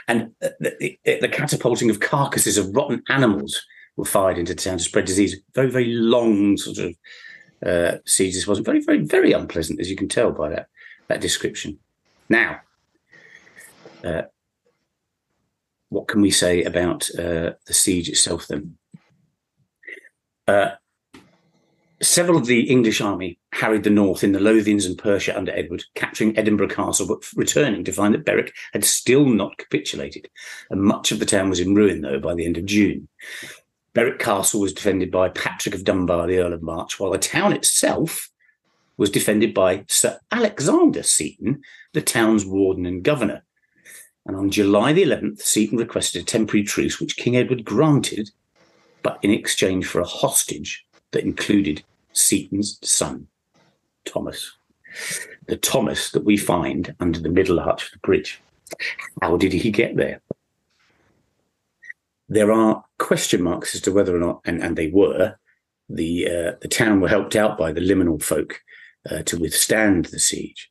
And 0.08 0.32
the, 0.40 0.98
the, 1.04 1.18
the, 1.20 1.28
catapulting 1.28 1.90
of 1.90 2.00
carcasses 2.00 2.58
of 2.58 2.74
rotten 2.74 3.02
animals 3.08 3.64
were 3.96 4.04
fired 4.04 4.38
into 4.38 4.54
town 4.54 4.78
to 4.78 4.84
spread 4.84 5.04
disease. 5.04 5.36
Very, 5.54 5.70
very 5.70 5.92
long 5.92 6.56
sort 6.56 6.78
of 6.78 6.96
uh, 7.64 7.98
siege 8.04 8.34
this 8.34 8.46
was. 8.46 8.58
Very, 8.60 8.80
very, 8.80 9.04
very 9.04 9.32
unpleasant, 9.32 9.80
as 9.80 9.90
you 9.90 9.96
can 9.96 10.08
tell 10.08 10.30
by 10.32 10.50
that 10.50 10.68
that 11.08 11.20
description. 11.20 11.78
Now, 12.28 12.60
uh, 14.04 14.22
what 15.88 16.08
can 16.08 16.20
we 16.20 16.30
say 16.30 16.64
about 16.64 17.08
uh, 17.18 17.52
the 17.66 17.74
siege 17.74 18.08
itself 18.08 18.46
then? 18.48 18.76
Uh, 20.46 20.72
several 22.02 22.38
of 22.38 22.46
the 22.46 22.68
English 22.70 23.00
army 23.00 23.38
harried 23.56 23.82
the 23.82 23.90
north 23.90 24.22
in 24.22 24.32
the 24.32 24.38
Lothians 24.38 24.86
and 24.86 24.98
Persia 24.98 25.36
under 25.36 25.52
Edward, 25.52 25.84
capturing 25.94 26.36
Edinburgh 26.36 26.68
Castle, 26.68 27.06
but 27.08 27.26
returning 27.34 27.84
to 27.84 27.92
find 27.92 28.14
that 28.14 28.24
Berwick 28.24 28.54
had 28.72 28.84
still 28.84 29.26
not 29.26 29.58
capitulated. 29.58 30.28
And 30.70 30.82
much 30.82 31.10
of 31.10 31.18
the 31.18 31.26
town 31.26 31.50
was 31.50 31.60
in 31.60 31.74
ruin, 31.74 32.02
though, 32.02 32.20
by 32.20 32.34
the 32.34 32.44
end 32.44 32.56
of 32.56 32.66
June. 32.66 33.08
Berwick 33.94 34.18
Castle 34.18 34.60
was 34.60 34.74
defended 34.74 35.10
by 35.10 35.30
Patrick 35.30 35.74
of 35.74 35.84
Dunbar, 35.84 36.26
the 36.26 36.38
Earl 36.38 36.52
of 36.52 36.62
March, 36.62 37.00
while 37.00 37.10
the 37.10 37.18
town 37.18 37.52
itself 37.54 38.30
was 38.98 39.10
defended 39.10 39.54
by 39.54 39.84
Sir 39.88 40.20
Alexander 40.30 41.02
Seton, 41.02 41.62
the 41.92 42.02
town's 42.02 42.44
warden 42.44 42.86
and 42.86 43.02
governor. 43.02 43.42
And 44.26 44.36
on 44.36 44.50
July 44.50 44.92
the 44.92 45.04
11th, 45.04 45.40
Seton 45.40 45.78
requested 45.78 46.22
a 46.22 46.24
temporary 46.24 46.64
truce, 46.64 47.00
which 47.00 47.16
King 47.16 47.36
Edward 47.36 47.64
granted, 47.64 48.30
but 49.02 49.18
in 49.22 49.30
exchange 49.30 49.86
for 49.86 50.00
a 50.00 50.06
hostage 50.06 50.84
that 51.12 51.24
included 51.24 51.82
Seton's 52.12 52.78
son, 52.82 53.28
Thomas. 54.06 54.52
The 55.46 55.56
Thomas 55.56 56.10
that 56.12 56.24
we 56.24 56.36
find 56.36 56.94
under 57.00 57.20
the 57.20 57.28
Middle 57.28 57.60
Arch 57.60 57.86
of 57.86 57.92
the 57.92 57.98
Bridge. 57.98 58.40
How 59.20 59.36
did 59.36 59.52
he 59.52 59.70
get 59.70 59.96
there? 59.96 60.20
There 62.28 62.50
are 62.50 62.84
question 62.98 63.42
marks 63.42 63.74
as 63.74 63.80
to 63.82 63.92
whether 63.92 64.16
or 64.16 64.18
not, 64.18 64.40
and, 64.44 64.62
and 64.62 64.76
they 64.76 64.88
were, 64.88 65.36
the 65.88 66.26
uh, 66.26 66.52
the 66.60 66.68
town 66.68 67.00
were 67.00 67.08
helped 67.08 67.36
out 67.36 67.56
by 67.56 67.72
the 67.72 67.80
liminal 67.80 68.20
folk 68.20 68.60
uh, 69.08 69.22
to 69.22 69.38
withstand 69.38 70.06
the 70.06 70.18
siege. 70.18 70.70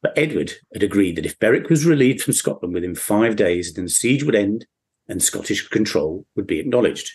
But 0.00 0.16
Edward 0.16 0.52
had 0.72 0.82
agreed 0.82 1.16
that 1.16 1.26
if 1.26 1.38
Berwick 1.38 1.68
was 1.68 1.86
relieved 1.86 2.22
from 2.22 2.34
Scotland 2.34 2.74
within 2.74 2.94
five 2.94 3.36
days, 3.36 3.72
then 3.72 3.84
the 3.84 3.90
siege 3.90 4.24
would 4.24 4.34
end 4.34 4.66
and 5.08 5.22
Scottish 5.22 5.68
control 5.68 6.26
would 6.34 6.46
be 6.46 6.58
acknowledged. 6.58 7.12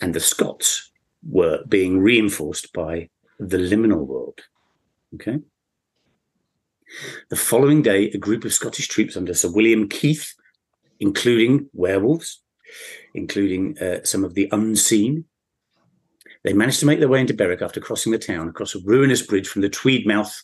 And 0.00 0.14
the 0.14 0.20
Scots 0.20 0.90
were 1.28 1.62
being 1.68 2.00
reinforced 2.00 2.72
by 2.72 3.08
the 3.38 3.58
liminal 3.58 4.06
world. 4.06 4.40
Okay. 5.14 5.38
The 7.30 7.36
following 7.36 7.82
day, 7.82 8.10
a 8.10 8.18
group 8.18 8.44
of 8.44 8.52
Scottish 8.52 8.88
troops 8.88 9.16
under 9.16 9.34
Sir 9.34 9.50
William 9.50 9.88
Keith, 9.88 10.34
including 11.00 11.68
werewolves, 11.72 12.42
including 13.14 13.78
uh, 13.78 14.04
some 14.04 14.24
of 14.24 14.34
the 14.34 14.48
unseen, 14.52 15.24
they 16.44 16.52
managed 16.52 16.80
to 16.80 16.86
make 16.86 16.98
their 16.98 17.08
way 17.08 17.20
into 17.20 17.34
Berwick 17.34 17.62
after 17.62 17.80
crossing 17.80 18.12
the 18.12 18.18
town 18.18 18.48
across 18.48 18.74
a 18.74 18.80
ruinous 18.84 19.22
bridge 19.22 19.48
from 19.48 19.62
the 19.62 19.68
Tweed 19.68 20.06
mouth 20.06 20.42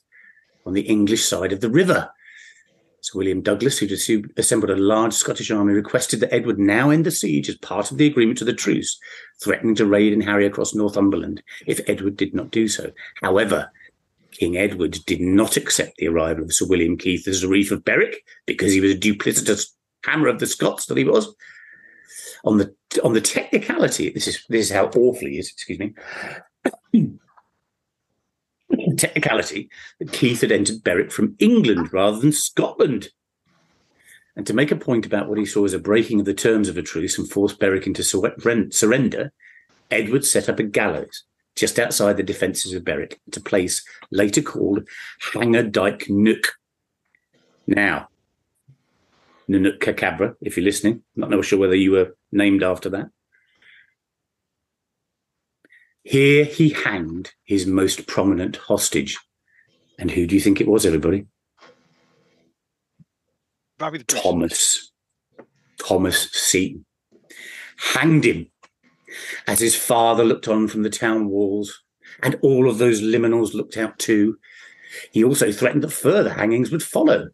on 0.65 0.73
the 0.73 0.83
English 0.83 1.25
side 1.25 1.53
of 1.53 1.61
the 1.61 1.71
river. 1.71 2.11
Sir 3.01 3.19
William 3.19 3.43
Douglas, 3.43 3.79
who'd 3.79 4.33
assembled 4.37 4.71
a 4.71 4.77
large 4.77 5.13
Scottish 5.13 5.51
army, 5.51 5.73
requested 5.73 6.21
that 6.21 6.35
Edward 6.35 6.59
now 6.59 6.91
end 6.91 7.07
the 7.07 7.11
siege 7.11 7.49
as 7.49 7.57
part 7.57 7.91
of 7.91 7.99
the 7.99 8.07
agreement 8.07 8.39
to 8.39 8.45
the 8.45 8.53
truce, 8.53 8.99
threatening 9.43 9.75
to 9.77 9.87
raid 9.87 10.13
and 10.13 10.25
harry 10.25 10.47
across 10.47 10.75
Northumberland 10.75 11.43
if 11.67 11.81
Edward 11.89 12.17
did 12.17 12.35
not 12.35 12.51
do 12.51 12.67
so. 12.67 12.91
However, 13.23 13.71
King 14.33 14.57
Edward 14.57 14.99
did 15.07 15.21
not 15.21 15.57
accept 15.57 15.97
the 15.97 16.09
arrival 16.09 16.45
of 16.45 16.53
Sir 16.53 16.67
William 16.67 16.97
Keith 16.97 17.27
as 17.27 17.43
a 17.43 17.49
reef 17.49 17.71
of 17.71 17.85
Berwick 17.85 18.25
because 18.47 18.73
he 18.73 18.81
was 18.81 18.93
a 18.93 18.99
duplicitous 18.99 19.71
hammer 20.05 20.29
of 20.29 20.39
the 20.39 20.47
Scots 20.47 20.87
that 20.87 20.99
he 20.99 21.05
was. 21.05 21.35
On 22.45 22.59
the 22.59 22.75
on 23.03 23.15
the 23.15 23.21
technicality, 23.21 24.11
this 24.11 24.29
is 24.29 24.45
this 24.49 24.67
is 24.67 24.73
how 24.73 24.87
awful 24.87 25.29
he 25.29 25.39
is. 25.39 25.51
Excuse 25.51 25.79
me. 25.79 25.95
Technicality 28.97 29.69
that 29.99 30.13
Keith 30.13 30.41
had 30.41 30.53
entered 30.53 30.85
Berwick 30.85 31.11
from 31.11 31.35
England 31.39 31.93
rather 31.93 32.19
than 32.19 32.33
Scotland. 32.33 33.09
And 34.37 34.47
to 34.47 34.55
make 34.55 34.71
a 34.71 34.77
point 34.77 35.05
about 35.05 35.29
what 35.29 35.39
he 35.39 35.45
saw 35.45 35.65
as 35.65 35.73
a 35.73 35.81
breaking 35.81 36.21
of 36.21 36.27
the 36.27 36.35
terms 36.35 36.69
of 36.69 36.79
a 36.79 36.83
truce 36.83 37.19
and 37.19 37.29
forced 37.29 37.59
Berwick 37.59 37.89
into 37.89 38.05
surrender, 38.05 39.33
Edward 39.91 40.25
set 40.25 40.49
up 40.49 40.61
a 40.61 40.63
gallows 40.63 41.25
just 41.57 41.79
outside 41.81 42.17
the 42.17 42.23
defences 42.23 42.73
of 42.73 42.85
Berwick 42.85 43.21
at 43.27 43.37
a 43.37 43.41
place 43.41 43.85
later 44.13 44.43
called 44.43 44.87
Hang-a-Dyke 45.33 46.09
Neuk. 46.09 46.53
Now, 47.67 48.09
Nanook 49.49 49.97
Cabra, 49.97 50.37
if 50.41 50.57
you're 50.57 50.65
listening, 50.65 51.03
not 51.17 51.45
sure 51.45 51.59
whether 51.59 51.75
you 51.75 51.91
were 51.91 52.15
named 52.31 52.63
after 52.63 52.89
that. 52.91 53.11
Here 56.09 56.47
he 56.47 56.71
hanged 56.71 57.33
his 57.45 57.67
most 57.67 58.07
prominent 58.07 58.57
hostage. 58.57 59.19
And 59.99 60.11
who 60.11 60.27
do 60.27 60.35
you 60.35 60.41
think 60.41 60.59
it 60.59 60.67
was, 60.67 60.87
everybody? 60.87 61.27
Thomas. 64.07 64.91
Thomas 65.79 66.31
Seton. 66.33 66.87
Hanged 67.77 68.25
him 68.25 68.51
as 69.47 69.61
his 69.61 69.77
father 69.77 70.25
looked 70.25 70.49
on 70.49 70.67
from 70.67 70.83
the 70.83 70.89
town 70.89 71.29
walls, 71.29 71.83
and 72.23 72.37
all 72.41 72.71
of 72.71 72.79
those 72.79 73.03
liminals 73.03 73.53
looked 73.53 73.77
out 73.77 73.99
too. 73.99 74.39
He 75.13 75.23
also 75.23 75.53
threatened 75.53 75.83
that 75.83 75.93
further 75.93 76.33
hangings 76.33 76.71
would 76.71 76.83
follow. 76.83 77.29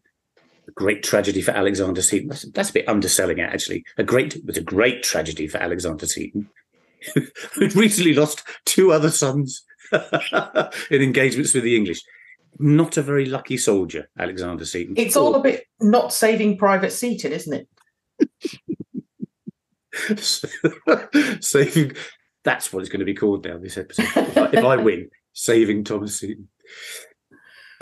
A 0.67 0.73
great 0.73 1.05
tragedy 1.05 1.43
for 1.43 1.53
Alexander 1.53 2.03
Seton. 2.03 2.29
That's, 2.29 2.51
that's 2.51 2.71
a 2.71 2.75
bit 2.75 2.89
underselling 2.89 3.39
it, 3.39 3.53
actually. 3.53 3.85
A 3.99 4.03
great, 4.03 4.35
it 4.35 4.45
was 4.45 4.57
a 4.57 4.63
great 4.63 5.05
tragedy 5.05 5.47
for 5.47 5.59
Alexander 5.59 6.07
Seton 6.07 6.51
who'd 7.55 7.77
recently 7.77 8.15
lost 8.15 8.43
two 8.65 8.93
other 8.93 9.11
sons 9.11 9.65
in 9.93 11.03
engagements 11.03 11.55
with 11.55 11.65
the 11.65 11.77
English. 11.77 12.03
Not 12.59 12.97
a 12.97 13.03
very 13.03 13.27
lucky 13.27 13.57
soldier, 13.57 14.09
Alexander 14.19 14.65
Seton. 14.65 14.95
It's 14.97 15.17
all 15.17 15.35
a 15.35 15.43
bit 15.43 15.65
not 15.81 16.13
saving 16.13 16.57
Private 16.57 16.93
Seton, 16.93 17.33
isn't 17.33 17.53
it? 17.53 17.69
saving. 21.45 21.93
That's 22.45 22.73
what 22.73 22.81
it's 22.81 22.89
going 22.89 23.01
to 23.01 23.07
be 23.07 23.15
called 23.15 23.45
now. 23.45 23.59
This 23.59 23.79
episode. 23.79 24.07
If 24.17 24.37
I, 24.37 24.47
if 24.53 24.65
I 24.65 24.77
win, 24.77 25.11
saving 25.33 25.85
Thomas 25.85 26.21
Seton. 26.21 26.49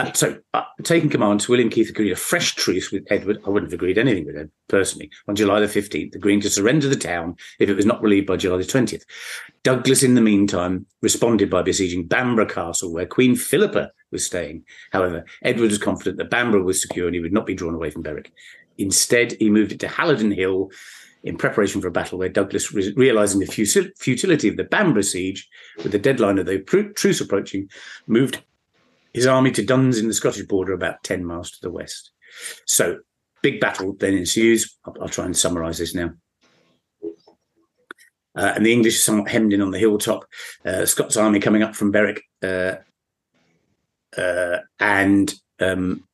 Uh, 0.02 0.12
so, 0.14 0.38
uh, 0.52 0.64
taking 0.82 1.08
command, 1.08 1.46
William 1.48 1.70
Keith 1.70 1.88
agreed 1.88 2.10
a 2.10 2.16
fresh 2.16 2.56
truce 2.56 2.90
with 2.90 3.06
Edward. 3.08 3.40
I 3.46 3.50
wouldn't 3.50 3.70
have 3.70 3.78
agreed 3.78 3.98
anything 3.98 4.26
with 4.26 4.34
him 4.34 4.50
personally 4.66 5.10
on 5.28 5.36
July 5.36 5.60
the 5.60 5.66
15th, 5.66 6.16
agreeing 6.16 6.40
to 6.40 6.50
surrender 6.50 6.88
the 6.88 6.96
town 6.96 7.36
if 7.60 7.68
it 7.68 7.76
was 7.76 7.86
not 7.86 8.02
relieved 8.02 8.26
by 8.26 8.36
July 8.36 8.56
the 8.56 8.64
20th. 8.64 9.04
Douglas, 9.62 10.02
in 10.02 10.14
the 10.14 10.20
meantime, 10.20 10.86
responded 11.02 11.48
by 11.48 11.62
besieging 11.62 12.08
Bamborough 12.08 12.46
Castle, 12.46 12.92
where 12.92 13.06
Queen 13.06 13.36
Philippa 13.36 13.92
was 14.10 14.26
staying. 14.26 14.64
However, 14.90 15.24
Edward 15.42 15.70
was 15.70 15.78
confident 15.78 16.16
that 16.16 16.30
Bamborough 16.30 16.64
was 16.64 16.82
secure 16.82 17.06
and 17.06 17.14
he 17.14 17.20
would 17.20 17.32
not 17.32 17.46
be 17.46 17.54
drawn 17.54 17.74
away 17.74 17.90
from 17.90 18.02
Berwick. 18.02 18.32
Instead, 18.78 19.36
he 19.38 19.50
moved 19.50 19.70
it 19.70 19.80
to 19.80 19.86
Halidon 19.86 20.34
Hill 20.34 20.72
in 21.22 21.36
preparation 21.36 21.80
for 21.80 21.86
a 21.86 21.92
battle 21.92 22.18
where 22.18 22.28
Douglas, 22.28 22.72
re- 22.72 22.92
realizing 22.96 23.38
the 23.38 23.92
futility 23.96 24.48
of 24.48 24.56
the 24.56 24.64
Bamborough 24.64 25.02
siege, 25.02 25.48
with 25.76 25.92
the 25.92 25.98
deadline 26.00 26.38
of 26.38 26.46
the 26.46 26.58
truce 26.58 27.20
approaching, 27.20 27.70
moved 28.08 28.42
his 29.12 29.26
army 29.26 29.50
to 29.52 29.64
Duns 29.64 29.98
in 29.98 30.08
the 30.08 30.14
Scottish 30.14 30.46
border, 30.46 30.72
about 30.72 31.02
10 31.04 31.24
miles 31.24 31.50
to 31.52 31.58
the 31.62 31.70
west. 31.70 32.12
So, 32.66 32.98
big 33.42 33.60
battle 33.60 33.94
then 33.98 34.14
ensues. 34.14 34.76
I'll, 34.84 34.94
I'll 35.02 35.08
try 35.08 35.24
and 35.24 35.36
summarize 35.36 35.78
this 35.78 35.94
now. 35.94 36.12
Uh, 38.34 38.52
and 38.56 38.64
the 38.64 38.72
English 38.72 38.96
are 38.96 39.02
somewhat 39.02 39.30
hemmed 39.30 39.52
in 39.52 39.60
on 39.60 39.70
the 39.70 39.78
hilltop. 39.78 40.24
Uh, 40.64 40.86
Scots 40.86 41.16
army 41.16 41.40
coming 41.40 41.62
up 41.62 41.74
from 41.74 41.90
Berwick. 41.90 42.22
Uh, 42.42 42.76
uh 44.16 44.58
and 44.78 45.34
um, 45.60 46.04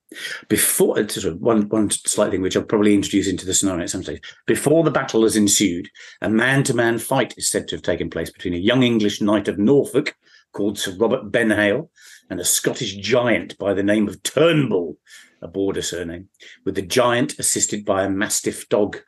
before 0.48 0.96
sort 1.08 1.26
of 1.26 1.40
one 1.40 1.68
one 1.68 1.90
slight 1.90 2.30
thing 2.30 2.40
which 2.40 2.56
I'll 2.56 2.62
probably 2.62 2.94
introduce 2.94 3.28
into 3.28 3.44
the 3.44 3.54
scenario 3.54 3.82
at 3.82 3.90
some 3.90 4.02
stage. 4.02 4.22
Before 4.46 4.82
the 4.82 4.90
battle 4.90 5.22
has 5.22 5.36
ensued, 5.36 5.88
a 6.22 6.30
man-to-man 6.30 6.98
fight 6.98 7.34
is 7.36 7.50
said 7.50 7.68
to 7.68 7.76
have 7.76 7.82
taken 7.82 8.08
place 8.08 8.30
between 8.30 8.54
a 8.54 8.58
young 8.58 8.82
English 8.82 9.20
knight 9.20 9.48
of 9.48 9.58
Norfolk 9.58 10.14
called 10.52 10.78
Sir 10.78 10.96
Robert 10.96 11.30
Benhale 11.30 11.90
and 12.30 12.40
a 12.40 12.44
Scottish 12.44 12.96
giant 12.96 13.56
by 13.58 13.74
the 13.74 13.82
name 13.82 14.08
of 14.08 14.22
Turnbull, 14.22 14.96
a 15.42 15.48
border 15.48 15.82
surname, 15.82 16.28
with 16.64 16.74
the 16.74 16.82
giant 16.82 17.38
assisted 17.38 17.84
by 17.84 18.04
a 18.04 18.10
mastiff 18.10 18.68
dog. 18.68 18.98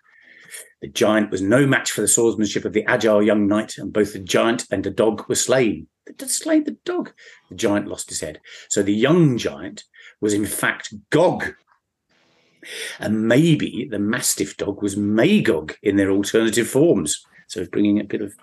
The 0.80 0.88
giant 0.88 1.30
was 1.30 1.42
no 1.42 1.66
match 1.66 1.90
for 1.90 2.00
the 2.00 2.09
swordsmanship 2.09 2.64
of 2.64 2.73
the 2.73 2.85
agile 2.87 3.23
young 3.23 3.47
knight, 3.47 3.78
and 3.78 3.92
both 3.92 4.12
the 4.12 4.18
giant 4.18 4.66
and 4.70 4.82
the 4.82 4.90
dog 4.90 5.28
were 5.28 5.35
slain. 5.35 5.88
They 6.18 6.26
slain 6.26 6.64
the 6.64 6.76
dog. 6.85 7.12
The 7.50 7.56
giant 7.56 7.87
lost 7.87 8.09
his 8.09 8.20
head. 8.20 8.40
So 8.68 8.82
the 8.82 8.94
young 8.94 9.38
giant 9.38 9.85
was 10.20 10.35
in 10.35 10.47
fact 10.47 10.94
Gog. 11.11 11.54
And 12.99 13.26
maybe 13.26 13.88
the 13.90 13.99
mastiff 13.99 14.56
dog 14.56 14.82
was 14.82 14.97
Magog 14.97 15.75
in 15.82 15.97
their 15.97 16.11
alternative 16.11 16.68
forms. 16.68 17.25
So 17.49 17.66
bringing 17.66 18.00
a 18.00 18.04
bit 18.04 18.20
of 18.20 18.35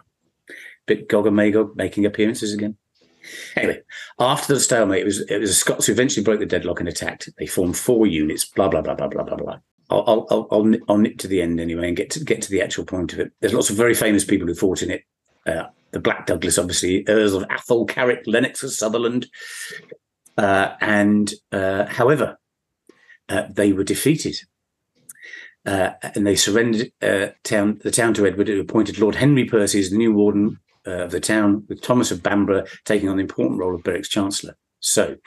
bit 0.85 1.07
Gog 1.07 1.27
and 1.27 1.35
Magog 1.35 1.75
making 1.75 2.05
appearances 2.05 2.53
again. 2.53 2.77
Anyway, 3.55 3.81
after 4.19 4.53
the 4.53 4.59
stalemate, 4.59 5.01
it 5.01 5.05
was 5.05 5.21
it 5.21 5.39
was 5.39 5.49
the 5.49 5.55
Scots 5.55 5.85
who 5.85 5.93
eventually 5.93 6.23
broke 6.23 6.39
the 6.39 6.45
deadlock 6.45 6.79
and 6.79 6.89
attacked. 6.89 7.29
They 7.37 7.47
formed 7.47 7.77
four 7.77 8.07
units. 8.07 8.45
Blah 8.45 8.69
blah 8.69 8.81
blah 8.81 8.95
blah 8.95 9.07
blah 9.07 9.23
blah 9.23 9.37
blah. 9.37 9.57
I'll 9.89 10.03
I'll 10.29 10.47
I'll, 10.51 10.75
I'll 10.89 10.97
nip 10.97 11.17
to 11.19 11.27
the 11.27 11.41
end 11.41 11.59
anyway 11.59 11.87
and 11.87 11.97
get 11.97 12.09
to 12.11 12.23
get 12.23 12.41
to 12.43 12.51
the 12.51 12.61
actual 12.61 12.85
point 12.85 13.13
of 13.13 13.19
it. 13.19 13.31
There's 13.39 13.53
lots 13.53 13.69
of 13.69 13.75
very 13.75 13.93
famous 13.93 14.25
people 14.25 14.47
who 14.47 14.55
fought 14.55 14.81
in 14.81 14.91
it. 14.91 15.03
Uh, 15.45 15.67
the 15.91 15.99
Black 15.99 16.25
Douglas, 16.25 16.57
obviously, 16.57 17.05
Earls 17.07 17.33
of 17.33 17.45
Athol, 17.49 17.85
Carrick, 17.85 18.23
Lennox 18.27 18.61
of 18.63 18.73
Sutherland. 18.73 19.27
Uh, 20.37 20.75
and 20.81 21.33
uh, 21.51 21.85
however, 21.85 22.37
uh, 23.29 23.43
they 23.49 23.73
were 23.73 23.83
defeated. 23.83 24.35
Uh, 25.65 25.91
and 26.15 26.25
they 26.25 26.35
surrendered 26.35 26.91
uh, 27.01 27.27
town, 27.43 27.79
the 27.83 27.91
town 27.91 28.13
to 28.13 28.25
Edward, 28.25 28.47
who 28.47 28.61
appointed 28.61 28.99
Lord 28.99 29.15
Henry 29.15 29.45
Percy 29.45 29.79
as 29.79 29.89
the 29.89 29.97
new 29.97 30.13
warden 30.13 30.59
uh, 30.87 31.03
of 31.03 31.11
the 31.11 31.19
town, 31.19 31.65
with 31.67 31.81
Thomas 31.81 32.11
of 32.11 32.23
Bamborough 32.23 32.65
taking 32.85 33.09
on 33.09 33.17
the 33.17 33.21
important 33.21 33.59
role 33.59 33.75
of 33.75 33.83
Berwick's 33.83 34.09
chancellor. 34.09 34.57
So, 34.79 35.17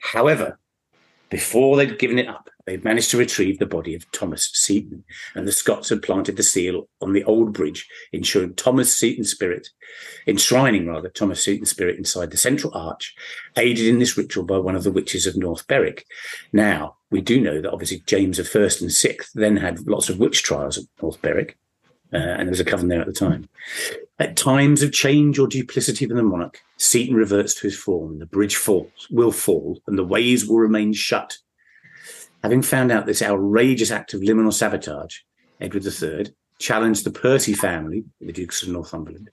however, 0.00 0.58
before 1.30 1.76
they'd 1.76 1.98
given 1.98 2.18
it 2.18 2.28
up, 2.28 2.48
they'd 2.64 2.84
managed 2.84 3.10
to 3.10 3.18
retrieve 3.18 3.58
the 3.58 3.66
body 3.66 3.94
of 3.94 4.10
Thomas 4.12 4.50
Seton, 4.54 5.04
and 5.34 5.46
the 5.46 5.52
Scots 5.52 5.90
had 5.90 6.02
planted 6.02 6.36
the 6.36 6.42
seal 6.42 6.88
on 7.02 7.12
the 7.12 7.24
old 7.24 7.52
bridge, 7.52 7.86
ensuring 8.12 8.54
Thomas 8.54 8.96
Seton's 8.96 9.30
spirit, 9.30 9.68
enshrining 10.26 10.86
rather 10.86 11.10
Thomas 11.10 11.44
Seton's 11.44 11.70
spirit 11.70 11.98
inside 11.98 12.30
the 12.30 12.38
central 12.38 12.72
arch, 12.74 13.14
aided 13.56 13.86
in 13.86 13.98
this 13.98 14.16
ritual 14.16 14.44
by 14.44 14.58
one 14.58 14.76
of 14.76 14.84
the 14.84 14.92
witches 14.92 15.26
of 15.26 15.36
North 15.36 15.66
Berwick. 15.66 16.06
Now, 16.52 16.96
we 17.10 17.20
do 17.20 17.40
know 17.40 17.60
that 17.60 17.72
obviously 17.72 18.02
James 18.06 18.38
I 18.38 18.60
and 18.60 18.92
VI 18.92 19.16
then 19.34 19.56
had 19.56 19.86
lots 19.86 20.08
of 20.08 20.18
witch 20.18 20.42
trials 20.42 20.78
at 20.78 20.84
North 21.02 21.20
Berwick, 21.20 21.58
uh, 22.12 22.16
and 22.16 22.42
there 22.42 22.50
was 22.50 22.60
a 22.60 22.64
coven 22.64 22.88
there 22.88 23.00
at 23.00 23.06
the 23.06 23.12
time. 23.12 23.48
At 24.18 24.36
times 24.36 24.82
of 24.82 24.92
change 24.92 25.38
or 25.38 25.46
duplicity 25.46 26.04
of 26.04 26.10
the 26.10 26.22
monarch, 26.22 26.62
Seton 26.76 27.14
reverts 27.14 27.54
to 27.54 27.62
his 27.62 27.76
form, 27.76 28.18
the 28.18 28.26
bridge 28.26 28.56
falls, 28.56 29.08
will 29.10 29.32
fall, 29.32 29.80
and 29.86 29.98
the 29.98 30.04
ways 30.04 30.46
will 30.46 30.58
remain 30.58 30.92
shut. 30.92 31.38
Having 32.42 32.62
found 32.62 32.92
out 32.92 33.06
this 33.06 33.22
outrageous 33.22 33.90
act 33.90 34.14
of 34.14 34.20
liminal 34.20 34.52
sabotage, 34.52 35.18
Edward 35.60 35.84
III 35.84 36.32
challenged 36.58 37.04
the 37.04 37.10
Percy 37.10 37.52
family, 37.52 38.04
the 38.20 38.32
Dukes 38.32 38.62
of 38.62 38.68
Northumberland, 38.68 39.30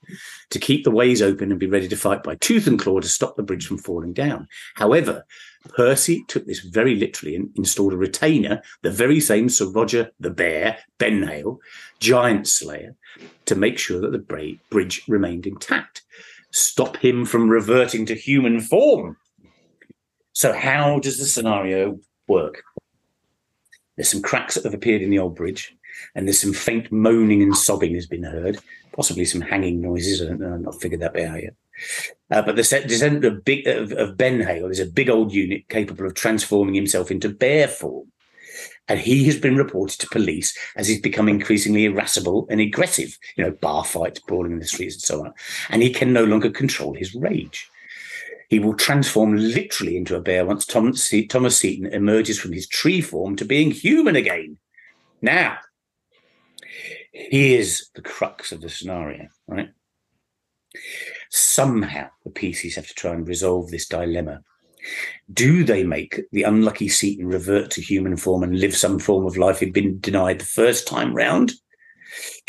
to 0.51 0.59
keep 0.59 0.83
the 0.83 0.91
ways 0.91 1.21
open 1.21 1.51
and 1.51 1.59
be 1.59 1.67
ready 1.67 1.87
to 1.87 1.95
fight 1.95 2.23
by 2.23 2.35
tooth 2.35 2.67
and 2.67 2.79
claw 2.79 2.99
to 2.99 3.07
stop 3.07 3.35
the 3.35 3.43
bridge 3.43 3.65
from 3.65 3.77
falling 3.77 4.13
down. 4.13 4.47
However, 4.75 5.25
Percy 5.69 6.23
took 6.27 6.45
this 6.45 6.59
very 6.59 6.95
literally 6.95 7.35
and 7.35 7.49
installed 7.55 7.93
a 7.93 7.97
retainer, 7.97 8.61
the 8.81 8.91
very 8.91 9.19
same 9.19 9.49
Sir 9.49 9.69
Roger 9.69 10.11
the 10.19 10.29
Bear, 10.29 10.77
Benhale, 10.97 11.59
giant 11.99 12.47
slayer, 12.47 12.95
to 13.45 13.55
make 13.55 13.77
sure 13.77 13.99
that 14.01 14.11
the 14.11 14.57
bridge 14.69 15.03
remained 15.07 15.45
intact. 15.45 16.03
Stop 16.51 16.97
him 16.97 17.25
from 17.25 17.49
reverting 17.49 18.05
to 18.05 18.15
human 18.15 18.61
form. 18.61 19.17
So, 20.33 20.53
how 20.53 20.99
does 20.99 21.17
the 21.17 21.25
scenario 21.25 21.99
work? 22.27 22.63
There's 23.95 24.09
some 24.09 24.21
cracks 24.21 24.55
that 24.55 24.65
have 24.65 24.73
appeared 24.73 25.01
in 25.01 25.09
the 25.09 25.19
old 25.19 25.35
bridge, 25.35 25.75
and 26.13 26.27
there's 26.27 26.41
some 26.41 26.53
faint 26.53 26.91
moaning 26.91 27.41
and 27.41 27.55
sobbing 27.55 27.95
has 27.95 28.07
been 28.07 28.23
heard, 28.23 28.59
possibly 28.93 29.25
some 29.25 29.41
hanging 29.41 29.81
noises. 29.81 30.21
I 30.21 30.25
don't 30.25 30.39
know, 30.39 30.53
I've 30.53 30.61
not 30.61 30.81
figured 30.81 31.01
that 31.01 31.13
bit 31.13 31.27
out 31.27 31.41
yet. 31.41 31.53
Uh, 32.31 32.41
but 32.41 32.55
the 32.55 32.83
descendant 32.87 33.25
of, 33.25 33.45
big, 33.45 33.67
of, 33.67 33.91
of 33.91 34.17
Benhale 34.17 34.69
is 34.69 34.79
a 34.79 34.85
big 34.85 35.09
old 35.09 35.31
unit 35.33 35.67
capable 35.69 36.05
of 36.05 36.13
transforming 36.13 36.73
himself 36.73 37.11
into 37.11 37.29
bear 37.29 37.67
form. 37.67 38.11
And 38.87 38.99
he 38.99 39.25
has 39.25 39.39
been 39.39 39.57
reported 39.57 39.99
to 39.99 40.09
police 40.09 40.55
as 40.75 40.87
he's 40.87 41.01
become 41.01 41.27
increasingly 41.27 41.85
irascible 41.85 42.45
and 42.49 42.61
aggressive, 42.61 43.17
you 43.35 43.43
know, 43.43 43.51
bar 43.51 43.83
fights, 43.83 44.19
brawling 44.19 44.51
in 44.51 44.59
the 44.59 44.65
streets, 44.65 44.95
and 44.95 45.01
so 45.01 45.25
on. 45.25 45.33
And 45.69 45.81
he 45.81 45.91
can 45.91 46.13
no 46.13 46.23
longer 46.23 46.51
control 46.51 46.93
his 46.93 47.15
rage. 47.15 47.67
He 48.49 48.59
will 48.59 48.75
transform 48.75 49.35
literally 49.35 49.97
into 49.97 50.15
a 50.15 50.21
bear 50.21 50.45
once 50.45 50.65
Thomas, 50.65 51.11
Thomas 51.29 51.57
Seton 51.57 51.87
emerges 51.87 52.39
from 52.39 52.53
his 52.53 52.67
tree 52.67 53.01
form 53.01 53.35
to 53.37 53.45
being 53.45 53.71
human 53.71 54.15
again. 54.15 54.57
Now, 55.21 55.57
here's 57.11 57.89
the 57.95 58.03
crux 58.03 58.51
of 58.51 58.61
the 58.61 58.69
scenario, 58.69 59.29
right? 59.47 59.69
Somehow 61.37 62.07
the 62.23 62.31
PCs 62.31 62.75
have 62.75 62.87
to 62.87 62.93
try 62.93 63.11
and 63.11 63.27
resolve 63.27 63.69
this 63.69 63.89
dilemma. 63.89 64.41
Do 65.33 65.65
they 65.65 65.83
make 65.83 66.21
the 66.31 66.43
unlucky 66.43 66.87
Seton 66.87 67.27
revert 67.27 67.71
to 67.71 67.81
human 67.81 68.15
form 68.15 68.41
and 68.41 68.57
live 68.57 68.73
some 68.73 68.99
form 68.99 69.25
of 69.25 69.35
life 69.35 69.59
he'd 69.59 69.73
been 69.73 69.99
denied 69.99 70.39
the 70.39 70.45
first 70.45 70.87
time 70.87 71.13
round? 71.13 71.51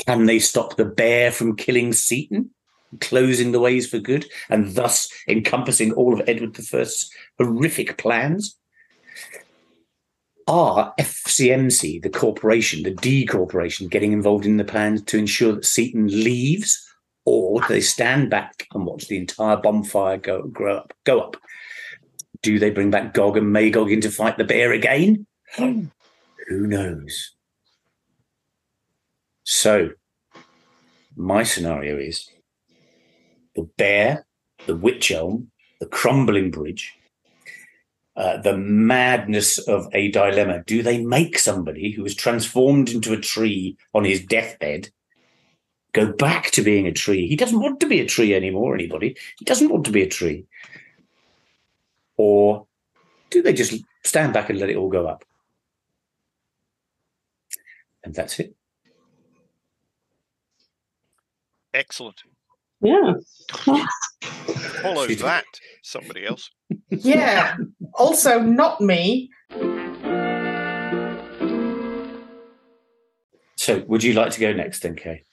Can 0.06 0.26
they 0.26 0.38
stop 0.38 0.76
the 0.76 0.84
bear 0.84 1.32
from 1.32 1.56
killing 1.56 1.92
Seton, 1.92 2.50
closing 3.00 3.50
the 3.50 3.58
ways 3.58 3.90
for 3.90 3.98
good, 3.98 4.26
and 4.48 4.76
thus 4.76 5.10
encompassing 5.26 5.92
all 5.94 6.14
of 6.14 6.28
Edward 6.28 6.56
I's 6.56 7.10
horrific 7.40 7.98
plans? 7.98 8.56
Are 10.46 10.94
FCMC, 11.00 12.04
the 12.04 12.08
corporation, 12.08 12.84
the 12.84 12.92
D 12.92 13.26
corporation, 13.26 13.88
getting 13.88 14.12
involved 14.12 14.46
in 14.46 14.58
the 14.58 14.64
plans 14.64 15.02
to 15.02 15.18
ensure 15.18 15.56
that 15.56 15.64
Seton 15.64 16.06
leaves 16.06 16.85
or 17.26 17.60
do 17.60 17.66
they 17.68 17.80
stand 17.80 18.30
back 18.30 18.66
and 18.72 18.86
watch 18.86 19.08
the 19.08 19.18
entire 19.18 19.56
bonfire 19.56 20.16
go 20.16 20.44
grow 20.44 20.78
up, 20.78 20.94
go 21.04 21.20
up? 21.20 21.36
Do 22.42 22.58
they 22.58 22.70
bring 22.70 22.90
back 22.90 23.12
Gog 23.12 23.36
and 23.36 23.52
Magog 23.52 23.90
in 23.90 24.00
to 24.02 24.10
fight 24.10 24.38
the 24.38 24.44
bear 24.44 24.72
again? 24.72 25.26
Who 26.48 26.66
knows? 26.66 27.34
So, 29.42 29.90
my 31.16 31.42
scenario 31.42 31.98
is 31.98 32.30
the 33.56 33.68
bear, 33.76 34.26
the 34.66 34.76
witch 34.76 35.10
elm, 35.10 35.50
the 35.80 35.86
crumbling 35.86 36.50
bridge, 36.50 36.94
uh, 38.16 38.36
the 38.38 38.56
madness 38.56 39.58
of 39.58 39.88
a 39.92 40.10
dilemma. 40.10 40.62
Do 40.64 40.82
they 40.82 41.02
make 41.04 41.38
somebody 41.38 41.90
who 41.90 42.04
is 42.04 42.14
transformed 42.14 42.90
into 42.90 43.12
a 43.12 43.20
tree 43.20 43.76
on 43.94 44.04
his 44.04 44.24
deathbed 44.24 44.90
go 45.96 46.12
back 46.12 46.50
to 46.50 46.62
being 46.62 46.86
a 46.86 46.92
tree. 46.92 47.26
He 47.26 47.36
doesn't 47.36 47.58
want 47.58 47.80
to 47.80 47.86
be 47.86 48.00
a 48.00 48.06
tree 48.06 48.34
anymore, 48.34 48.74
anybody. 48.74 49.16
He 49.38 49.46
doesn't 49.46 49.70
want 49.70 49.86
to 49.86 49.90
be 49.90 50.02
a 50.02 50.08
tree. 50.08 50.44
Or 52.18 52.66
do 53.30 53.40
they 53.40 53.54
just 53.54 53.82
stand 54.04 54.34
back 54.34 54.50
and 54.50 54.58
let 54.58 54.68
it 54.68 54.76
all 54.76 54.90
go 54.90 55.06
up? 55.06 55.24
And 58.04 58.14
that's 58.14 58.38
it. 58.38 58.54
Excellent. 61.72 62.22
Yeah. 62.82 63.14
Follow 64.82 65.06
that, 65.06 65.44
somebody 65.82 66.26
else. 66.26 66.50
Yeah. 66.90 67.56
also, 67.94 68.38
not 68.40 68.80
me. 68.80 69.30
So, 73.56 73.82
would 73.88 74.04
you 74.04 74.12
like 74.12 74.30
to 74.32 74.40
go 74.40 74.52
next, 74.52 74.80
then, 74.80 74.94
Kaye? 74.94 75.24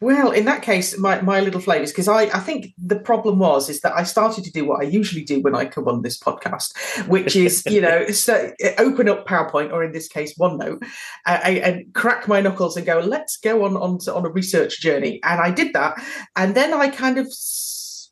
Well, 0.00 0.30
in 0.30 0.44
that 0.44 0.62
case, 0.62 0.98
my, 0.98 1.20
my 1.20 1.40
little 1.40 1.60
flavors, 1.60 1.90
because 1.90 2.08
I, 2.08 2.22
I 2.22 2.40
think 2.40 2.74
the 2.78 2.98
problem 2.98 3.38
was 3.38 3.68
is 3.68 3.80
that 3.80 3.94
I 3.94 4.02
started 4.02 4.44
to 4.44 4.52
do 4.52 4.64
what 4.64 4.80
I 4.80 4.84
usually 4.84 5.24
do 5.24 5.40
when 5.40 5.54
I 5.54 5.64
come 5.64 5.88
on 5.88 6.02
this 6.02 6.18
podcast, 6.18 6.76
which 7.08 7.36
is, 7.36 7.62
you 7.66 7.80
know, 7.80 8.06
so 8.10 8.52
open 8.78 9.08
up 9.08 9.26
PowerPoint 9.26 9.72
or 9.72 9.82
in 9.84 9.92
this 9.92 10.08
case 10.08 10.36
OneNote 10.38 10.84
uh, 11.26 11.30
and 11.30 11.92
crack 11.94 12.28
my 12.28 12.40
knuckles 12.40 12.76
and 12.76 12.86
go, 12.86 13.00
let's 13.00 13.36
go 13.36 13.64
on, 13.64 13.76
on, 13.76 13.98
on 14.08 14.26
a 14.26 14.30
research 14.30 14.80
journey. 14.80 15.20
And 15.22 15.40
I 15.40 15.50
did 15.50 15.72
that. 15.74 16.02
And 16.36 16.54
then 16.54 16.74
I 16.74 16.88
kind 16.88 17.18
of 17.18 17.26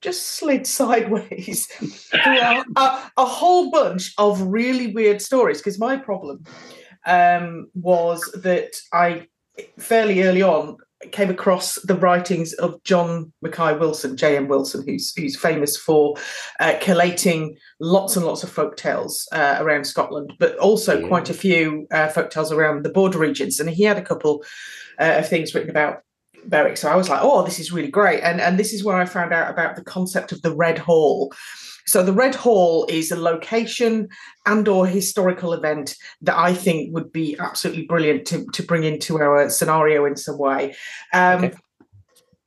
just 0.03 0.27
slid 0.27 0.67
sideways 0.67 1.67
through 1.67 2.39
a, 2.39 2.65
a, 2.77 3.13
a, 3.17 3.25
whole 3.25 3.71
bunch 3.71 4.13
of 4.19 4.43
really 4.43 4.93
weird 4.93 5.23
stories. 5.23 5.59
Because 5.59 5.79
my 5.79 5.97
problem 5.97 6.45
um, 7.07 7.69
was 7.75 8.21
that 8.43 8.75
I 8.93 9.29
fairly 9.79 10.23
early 10.23 10.43
on 10.43 10.77
came 11.11 11.31
across 11.31 11.77
the 11.83 11.97
writings 11.97 12.53
of 12.55 12.83
John 12.85 13.33
Mackay 13.43 13.77
Wilson, 13.79 14.17
J.M. 14.17 14.49
Wilson, 14.49 14.85
who's 14.87 15.13
who's 15.17 15.37
famous 15.37 15.77
for 15.77 16.17
uh, 16.61 16.75
collating 16.81 17.57
lots 17.81 18.17
and 18.17 18.25
lots 18.25 18.43
of 18.43 18.51
folk 18.51 18.77
tales 18.77 19.29
uh, 19.33 19.57
around 19.59 19.85
Scotland, 19.85 20.33
but 20.39 20.57
also 20.59 21.01
yeah. 21.01 21.09
quite 21.09 21.31
a 21.31 21.35
few 21.35 21.87
uh, 21.91 22.09
folk 22.09 22.31
tales 22.31 22.53
around 22.53 22.85
the 22.85 22.91
border 22.91 23.19
regions. 23.19 23.59
And 23.59 23.69
he 23.69 23.83
had 23.83 23.99
a 23.99 24.03
couple 24.03 24.45
uh, 25.01 25.17
of 25.19 25.29
things 25.29 25.55
written 25.55 25.71
about 25.71 26.03
Berwick. 26.47 26.77
So 26.77 26.91
I 26.91 26.97
was 26.97 27.09
like, 27.09 27.21
oh, 27.23 27.45
this 27.45 27.59
is 27.59 27.73
really 27.73 27.91
great. 27.91 28.21
And 28.23 28.41
and 28.41 28.59
this 28.59 28.73
is 28.73 28.85
where 28.85 28.97
I 28.97 29.05
found 29.05 29.33
out 29.33 29.51
about 29.51 29.77
the 29.77 29.85
concept 29.85 30.33
of 30.33 30.43
the 30.43 30.55
Red 30.55 30.79
Hall. 30.79 31.33
So 31.87 32.03
the 32.03 32.13
Red 32.13 32.35
Hall 32.35 32.87
is 32.89 33.11
a 33.11 33.17
location 33.17 34.09
and 34.47 34.67
or 34.69 34.87
historical 34.87 35.53
event 35.53 35.97
that 36.23 36.37
I 36.37 36.55
think 36.55 36.95
would 36.95 37.13
be 37.13 37.37
absolutely 37.39 37.87
brilliant 37.87 38.27
to, 38.29 38.47
to 38.53 38.63
bring 38.63 38.85
into 38.85 39.19
our 39.19 39.49
scenario 39.51 40.05
in 40.05 40.17
some 40.17 40.39
way. 40.39 40.75
Um, 41.13 41.45
okay. 41.45 41.57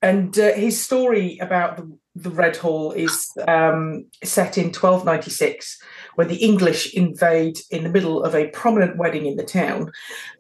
And 0.02 0.38
uh, 0.38 0.54
his 0.54 0.80
story 0.84 1.40
about 1.40 1.78
the, 1.78 1.98
the 2.16 2.30
Red 2.30 2.58
Hall 2.58 2.92
is 2.92 3.28
um, 3.48 4.06
set 4.24 4.58
in 4.58 4.66
1296, 4.66 5.82
when 6.14 6.28
the 6.28 6.36
English 6.36 6.94
invade 6.94 7.58
in 7.72 7.84
the 7.84 7.90
middle 7.90 8.24
of 8.24 8.36
a 8.36 8.50
prominent 8.50 8.98
wedding 8.98 9.26
in 9.26 9.36
the 9.36 9.44
town. 9.44 9.92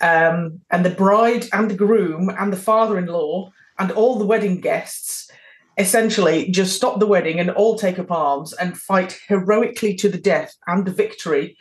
Um, 0.01 0.62
and 0.69 0.86
the 0.86 0.91
bride 0.91 1.47
and 1.51 1.71
the 1.71 1.75
groom 1.75 2.29
and 2.38 2.53
the 2.53 2.58
father 2.58 2.97
in 2.99 3.08
law 3.08 3.51
and 3.79 3.91
all 3.91 4.19
the 4.19 4.25
wedding 4.25 4.62
guests 4.62 5.24
essentially 5.77 6.49
just 6.51 6.75
stop 6.75 6.99
the 6.99 7.07
wedding 7.07 7.39
and 7.39 7.49
all 7.51 7.77
take 7.77 7.99
up 7.99 8.11
arms 8.11 8.53
and 8.53 8.77
fight 8.77 9.19
heroically 9.27 9.93
to 9.95 10.09
the 10.09 10.17
death 10.17 10.53
and 10.67 10.85
the 10.85 10.91
victory 10.91 11.57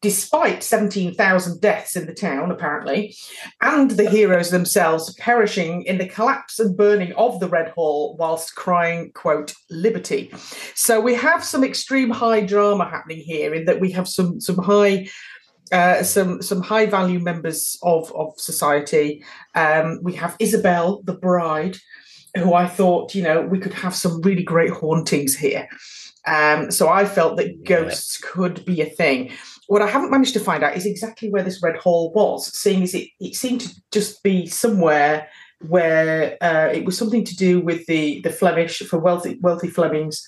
despite 0.00 0.62
17,000 0.62 1.60
deaths 1.60 1.96
in 1.96 2.06
the 2.06 2.14
town, 2.14 2.50
apparently, 2.50 3.16
and 3.60 3.90
the 3.92 4.08
heroes 4.08 4.50
themselves 4.50 5.12
perishing 5.14 5.82
in 5.82 5.98
the 5.98 6.06
collapse 6.06 6.60
and 6.60 6.76
burning 6.76 7.12
of 7.14 7.40
the 7.40 7.48
Red 7.48 7.70
Hall 7.70 8.16
whilst 8.16 8.54
crying, 8.54 9.10
quote, 9.12 9.54
liberty. 9.70 10.30
So 10.74 11.00
we 11.00 11.14
have 11.14 11.42
some 11.42 11.64
extreme 11.64 12.10
high 12.10 12.42
drama 12.42 12.88
happening 12.88 13.18
here 13.18 13.52
in 13.54 13.64
that 13.64 13.80
we 13.80 13.90
have 13.92 14.08
some 14.08 14.40
some 14.40 14.58
high 14.58 15.08
uh, 15.72 16.02
some 16.02 16.40
some 16.42 16.62
high 16.62 16.86
value 16.86 17.18
members 17.18 17.76
of 17.82 18.12
of 18.14 18.38
society. 18.38 19.24
Um, 19.54 19.98
we 20.02 20.14
have 20.14 20.36
Isabel, 20.38 21.02
the 21.02 21.14
bride, 21.14 21.76
who 22.38 22.54
I 22.54 22.66
thought 22.66 23.14
you 23.14 23.22
know 23.22 23.42
we 23.42 23.58
could 23.58 23.74
have 23.74 23.94
some 23.94 24.20
really 24.22 24.42
great 24.42 24.70
hauntings 24.70 25.36
here. 25.36 25.68
Um, 26.26 26.70
so 26.70 26.88
I 26.88 27.04
felt 27.06 27.36
that 27.38 27.64
ghosts 27.64 28.18
could 28.18 28.64
be 28.64 28.80
a 28.82 28.86
thing. 28.86 29.32
What 29.66 29.82
I 29.82 29.86
haven't 29.86 30.10
managed 30.10 30.34
to 30.34 30.40
find 30.40 30.62
out 30.62 30.76
is 30.76 30.86
exactly 30.86 31.30
where 31.30 31.42
this 31.42 31.62
red 31.62 31.76
hall 31.76 32.12
was, 32.12 32.52
seeing 32.54 32.82
as 32.82 32.94
it, 32.94 33.08
it 33.20 33.34
seemed 33.34 33.62
to 33.62 33.70
just 33.92 34.22
be 34.22 34.46
somewhere 34.46 35.28
where 35.66 36.36
uh, 36.40 36.70
it 36.72 36.84
was 36.84 36.96
something 36.96 37.24
to 37.24 37.36
do 37.36 37.60
with 37.60 37.86
the 37.86 38.20
the 38.22 38.30
Flemish 38.30 38.78
for 38.80 38.98
wealthy 38.98 39.38
wealthy 39.40 39.68
Flemings 39.68 40.26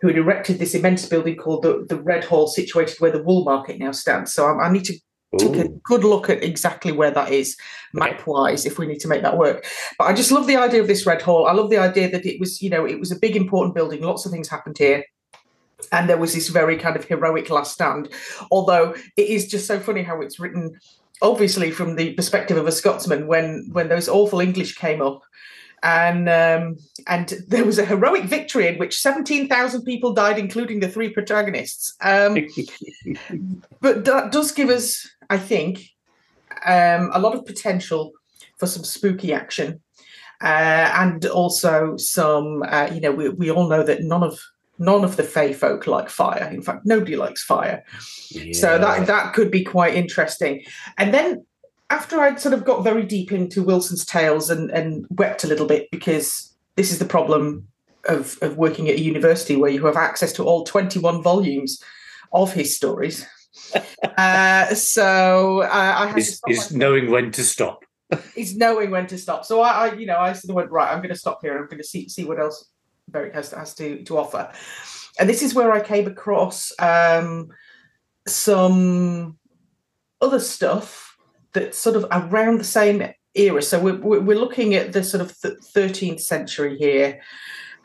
who 0.00 0.08
had 0.08 0.16
erected 0.16 0.58
this 0.58 0.74
immense 0.74 1.06
building 1.06 1.36
called 1.36 1.62
the, 1.62 1.84
the 1.88 2.00
Red 2.00 2.24
Hall, 2.24 2.46
situated 2.46 3.00
where 3.00 3.10
the 3.10 3.22
wool 3.22 3.44
market 3.44 3.78
now 3.78 3.90
stands. 3.90 4.32
So 4.32 4.46
I, 4.46 4.66
I 4.66 4.72
need 4.72 4.84
to 4.84 4.98
take 5.36 5.56
a 5.56 5.68
good 5.68 6.04
look 6.04 6.30
at 6.30 6.42
exactly 6.42 6.92
where 6.92 7.10
that 7.10 7.30
is 7.30 7.56
map 7.92 8.26
wise 8.26 8.64
if 8.64 8.78
we 8.78 8.86
need 8.86 9.00
to 9.00 9.08
make 9.08 9.22
that 9.22 9.36
work. 9.36 9.66
But 9.98 10.04
i 10.04 10.12
just 10.12 10.32
love 10.32 10.46
the 10.46 10.56
idea 10.56 10.80
of 10.80 10.86
this 10.86 11.06
red 11.06 11.20
hall 11.20 11.46
i 11.46 11.52
love 11.52 11.70
the 11.70 11.78
idea 11.78 12.10
that 12.10 12.24
it 12.24 12.40
was 12.40 12.62
you 12.62 12.70
know 12.70 12.86
it 12.86 12.98
was 12.98 13.12
a 13.12 13.18
big 13.18 13.36
important 13.36 13.74
building. 13.74 14.02
Lots 14.02 14.24
of 14.24 14.32
things 14.32 14.48
happened 14.48 14.78
here. 14.78 15.04
And 15.92 16.08
there 16.08 16.18
was 16.18 16.34
this 16.34 16.48
very 16.48 16.76
kind 16.76 16.96
of 16.96 17.04
heroic 17.04 17.50
last 17.50 17.72
stand. 17.72 18.08
Although 18.50 18.96
it 19.16 19.28
is 19.28 19.46
just 19.46 19.66
so 19.66 19.78
funny 19.78 20.02
how 20.02 20.20
it's 20.20 20.40
written 20.40 20.76
obviously 21.22 21.70
from 21.70 21.96
the 21.96 22.14
perspective 22.14 22.56
of 22.56 22.66
a 22.66 22.72
scotsman 22.72 23.26
when 23.26 23.68
when 23.72 23.88
those 23.88 24.08
awful 24.08 24.40
english 24.40 24.76
came 24.76 25.02
up. 25.02 25.22
And 25.80 26.28
um, 26.28 26.76
and 27.06 27.28
there 27.46 27.64
was 27.64 27.78
a 27.78 27.84
heroic 27.84 28.24
victory 28.24 28.66
in 28.66 28.78
which 28.78 29.00
17,000 29.00 29.82
people 29.82 30.12
died 30.12 30.36
including 30.36 30.80
the 30.80 30.88
three 30.88 31.08
protagonists. 31.08 31.94
Um, 32.00 32.34
but 33.80 34.04
that 34.04 34.32
does 34.32 34.50
give 34.50 34.70
us, 34.70 35.08
I 35.30 35.38
think, 35.38 35.80
um, 36.64 37.10
a 37.12 37.20
lot 37.20 37.34
of 37.34 37.46
potential 37.46 38.12
for 38.56 38.66
some 38.66 38.84
spooky 38.84 39.32
action, 39.32 39.80
uh, 40.42 40.92
and 40.94 41.24
also 41.26 41.96
some. 41.96 42.62
Uh, 42.66 42.90
you 42.92 43.00
know, 43.00 43.12
we, 43.12 43.28
we 43.28 43.50
all 43.50 43.68
know 43.68 43.82
that 43.82 44.02
none 44.02 44.22
of 44.22 44.38
none 44.78 45.04
of 45.04 45.16
the 45.16 45.22
Fey 45.22 45.52
folk 45.52 45.86
like 45.86 46.08
fire. 46.08 46.48
In 46.52 46.62
fact, 46.62 46.82
nobody 46.84 47.16
likes 47.16 47.42
fire. 47.42 47.84
So 48.52 48.78
that 48.78 49.06
that 49.06 49.34
could 49.34 49.50
be 49.50 49.64
quite 49.64 49.94
interesting. 49.94 50.62
And 50.96 51.12
then 51.12 51.44
after 51.90 52.20
I'd 52.20 52.40
sort 52.40 52.54
of 52.54 52.64
got 52.64 52.84
very 52.84 53.04
deep 53.04 53.32
into 53.32 53.62
Wilson's 53.62 54.04
tales 54.04 54.50
and 54.50 54.70
and 54.70 55.06
wept 55.10 55.44
a 55.44 55.48
little 55.48 55.66
bit 55.66 55.90
because 55.90 56.54
this 56.76 56.92
is 56.92 56.98
the 56.98 57.04
problem 57.04 57.66
of 58.04 58.38
of 58.42 58.56
working 58.56 58.88
at 58.88 58.96
a 58.96 59.00
university 59.00 59.56
where 59.56 59.70
you 59.70 59.84
have 59.86 59.96
access 59.96 60.32
to 60.34 60.44
all 60.44 60.64
21 60.64 61.22
volumes 61.22 61.82
of 62.32 62.52
his 62.52 62.74
stories. 62.74 63.26
Uh, 64.16 64.74
so 64.74 65.62
uh, 65.62 65.94
I 65.98 66.06
had 66.08 66.18
is, 66.18 66.40
is 66.48 66.72
knowing 66.72 67.10
when 67.10 67.30
to 67.32 67.42
stop. 67.42 67.84
is 68.36 68.56
knowing 68.56 68.90
when 68.90 69.06
to 69.06 69.18
stop. 69.18 69.44
So 69.44 69.60
I, 69.60 69.88
I 69.88 69.94
you 69.94 70.06
know, 70.06 70.18
I 70.18 70.32
sort 70.32 70.50
of 70.50 70.56
went 70.56 70.70
right. 70.70 70.90
I'm 70.90 70.98
going 70.98 71.14
to 71.14 71.18
stop 71.18 71.40
here. 71.42 71.58
I'm 71.58 71.66
going 71.66 71.78
to 71.78 71.84
see 71.84 72.08
see 72.08 72.24
what 72.24 72.40
else 72.40 72.70
Berwick 73.08 73.34
has 73.34 73.50
has 73.52 73.74
to 73.74 74.02
to 74.04 74.18
offer. 74.18 74.52
And 75.18 75.28
this 75.28 75.42
is 75.42 75.54
where 75.54 75.72
I 75.72 75.80
came 75.80 76.06
across 76.06 76.72
um, 76.78 77.48
some 78.26 79.36
other 80.20 80.40
stuff 80.40 81.16
that's 81.52 81.78
sort 81.78 81.96
of 81.96 82.06
around 82.10 82.58
the 82.58 82.64
same 82.64 83.02
era. 83.34 83.62
So 83.62 83.80
we're 83.80 83.98
we're 83.98 84.20
we're 84.20 84.38
looking 84.38 84.74
at 84.74 84.92
the 84.92 85.02
sort 85.02 85.20
of 85.20 85.38
th- 85.40 85.58
13th 85.74 86.20
century 86.20 86.76
here. 86.78 87.20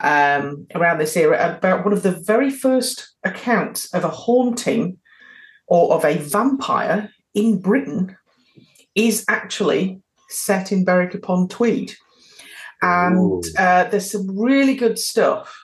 Um, 0.00 0.66
around 0.74 0.98
this 0.98 1.16
era, 1.16 1.56
about 1.56 1.84
one 1.84 1.94
of 1.94 2.02
the 2.02 2.10
very 2.10 2.50
first 2.50 3.14
accounts 3.22 3.94
of 3.94 4.04
a 4.04 4.10
haunting 4.10 4.98
or 5.66 5.94
of 5.94 6.04
a 6.04 6.18
vampire 6.18 7.10
in 7.34 7.60
Britain 7.60 8.16
is 8.94 9.24
actually 9.28 10.00
set 10.28 10.72
in 10.72 10.84
Berwick 10.84 11.14
upon 11.14 11.48
Tweed. 11.48 11.94
And 12.82 13.42
uh, 13.58 13.84
there's 13.84 14.10
some 14.10 14.38
really 14.38 14.74
good 14.74 14.98
stuff 14.98 15.56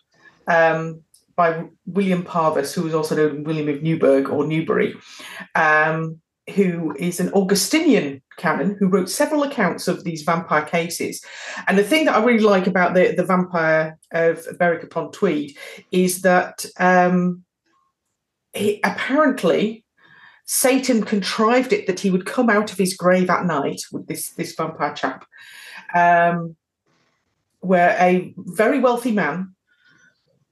um, 0.46 1.02
by 1.36 1.64
William 1.86 2.22
Parvus, 2.22 2.74
who 2.74 2.82
was 2.82 2.94
also 2.94 3.14
known 3.14 3.40
as 3.40 3.46
William 3.46 3.68
of 3.68 3.82
Newburgh 3.82 4.30
or 4.30 4.46
Newbury, 4.46 4.94
um, 5.54 6.20
who 6.54 6.94
is 6.98 7.20
an 7.20 7.32
Augustinian 7.32 8.22
canon 8.38 8.76
who 8.78 8.88
wrote 8.88 9.10
several 9.10 9.42
accounts 9.42 9.86
of 9.86 10.02
these 10.02 10.22
vampire 10.22 10.62
cases. 10.62 11.22
And 11.66 11.78
the 11.78 11.84
thing 11.84 12.06
that 12.06 12.16
I 12.16 12.24
really 12.24 12.44
like 12.44 12.66
about 12.66 12.94
the, 12.94 13.14
the 13.14 13.24
vampire 13.24 13.98
of 14.12 14.46
Berwick 14.58 14.82
upon 14.82 15.12
Tweed 15.12 15.56
is 15.92 16.22
that 16.22 16.64
um, 16.78 17.44
he, 18.54 18.80
apparently 18.82 19.84
Satan 20.52 21.04
contrived 21.04 21.72
it 21.72 21.86
that 21.86 22.00
he 22.00 22.10
would 22.10 22.26
come 22.26 22.50
out 22.50 22.72
of 22.72 22.76
his 22.76 22.96
grave 22.96 23.30
at 23.30 23.46
night 23.46 23.82
with 23.92 24.08
this 24.08 24.30
this 24.30 24.52
vampire 24.56 24.92
chap, 24.92 25.24
um, 25.94 26.56
where 27.60 27.96
a 28.00 28.34
very 28.36 28.80
wealthy 28.80 29.12
man, 29.12 29.54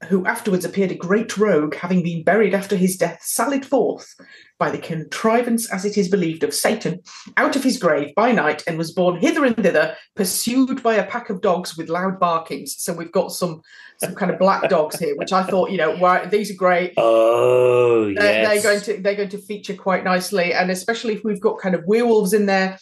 who 0.07 0.25
afterwards 0.25 0.63
appeared 0.63 0.91
a 0.91 0.95
great 0.95 1.37
rogue, 1.37 1.75
having 1.75 2.01
been 2.01 2.23
buried 2.23 2.53
after 2.53 2.75
his 2.75 2.95
death, 2.95 3.19
sallied 3.21 3.65
forth 3.65 4.15
by 4.57 4.71
the 4.71 4.77
contrivance, 4.77 5.69
as 5.71 5.83
it 5.83 5.97
is 5.97 6.07
believed, 6.07 6.43
of 6.43 6.53
Satan, 6.53 7.01
out 7.35 7.55
of 7.57 7.63
his 7.63 7.77
grave 7.77 8.15
by 8.15 8.31
night, 8.31 8.63
and 8.65 8.77
was 8.77 8.93
borne 8.93 9.19
hither 9.19 9.43
and 9.43 9.57
thither, 9.57 9.95
pursued 10.15 10.81
by 10.81 10.95
a 10.95 11.05
pack 11.05 11.29
of 11.29 11.41
dogs 11.41 11.75
with 11.75 11.89
loud 11.89 12.19
barkings. 12.19 12.75
So 12.77 12.93
we've 12.93 13.11
got 13.11 13.31
some 13.31 13.61
some 13.97 14.15
kind 14.15 14.31
of 14.31 14.39
black 14.39 14.69
dogs 14.69 14.97
here, 14.97 15.15
which 15.17 15.33
I 15.33 15.43
thought, 15.43 15.71
you 15.71 15.77
know, 15.77 16.25
these 16.27 16.51
are 16.51 16.55
great 16.55 16.93
Oh, 16.95 18.05
they're, 18.05 18.41
yes. 18.41 18.47
they're 18.47 18.71
going 18.71 18.81
to 18.83 19.03
they're 19.03 19.15
going 19.15 19.29
to 19.29 19.37
feature 19.37 19.75
quite 19.75 20.05
nicely 20.05 20.53
and 20.53 20.71
especially 20.71 21.15
if 21.15 21.23
we've 21.25 21.41
got 21.41 21.59
kind 21.59 21.75
of 21.75 21.83
werewolves 21.85 22.31
in 22.31 22.45
there 22.45 22.79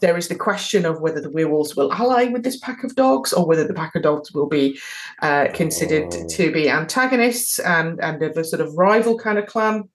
there 0.00 0.16
is 0.16 0.28
the 0.28 0.34
question 0.34 0.84
of 0.84 1.00
whether 1.00 1.20
the 1.20 1.30
werewolves 1.30 1.74
will 1.76 1.92
ally 1.92 2.24
with 2.26 2.42
this 2.42 2.58
pack 2.58 2.84
of 2.84 2.94
dogs 2.94 3.32
or 3.32 3.46
whether 3.46 3.66
the 3.66 3.74
pack 3.74 3.94
of 3.94 4.02
dogs 4.02 4.32
will 4.32 4.48
be 4.48 4.78
uh, 5.22 5.46
considered 5.54 6.12
Oh. 6.12 6.26
to 6.28 6.52
be 6.52 6.68
antagonists 6.70 7.58
and 7.58 8.00
and 8.02 8.22
of 8.22 8.36
a 8.36 8.44
sort 8.44 8.60
of 8.60 8.74
rival 8.76 9.18
kind 9.18 9.38
of 9.38 9.46
clan 9.46 9.88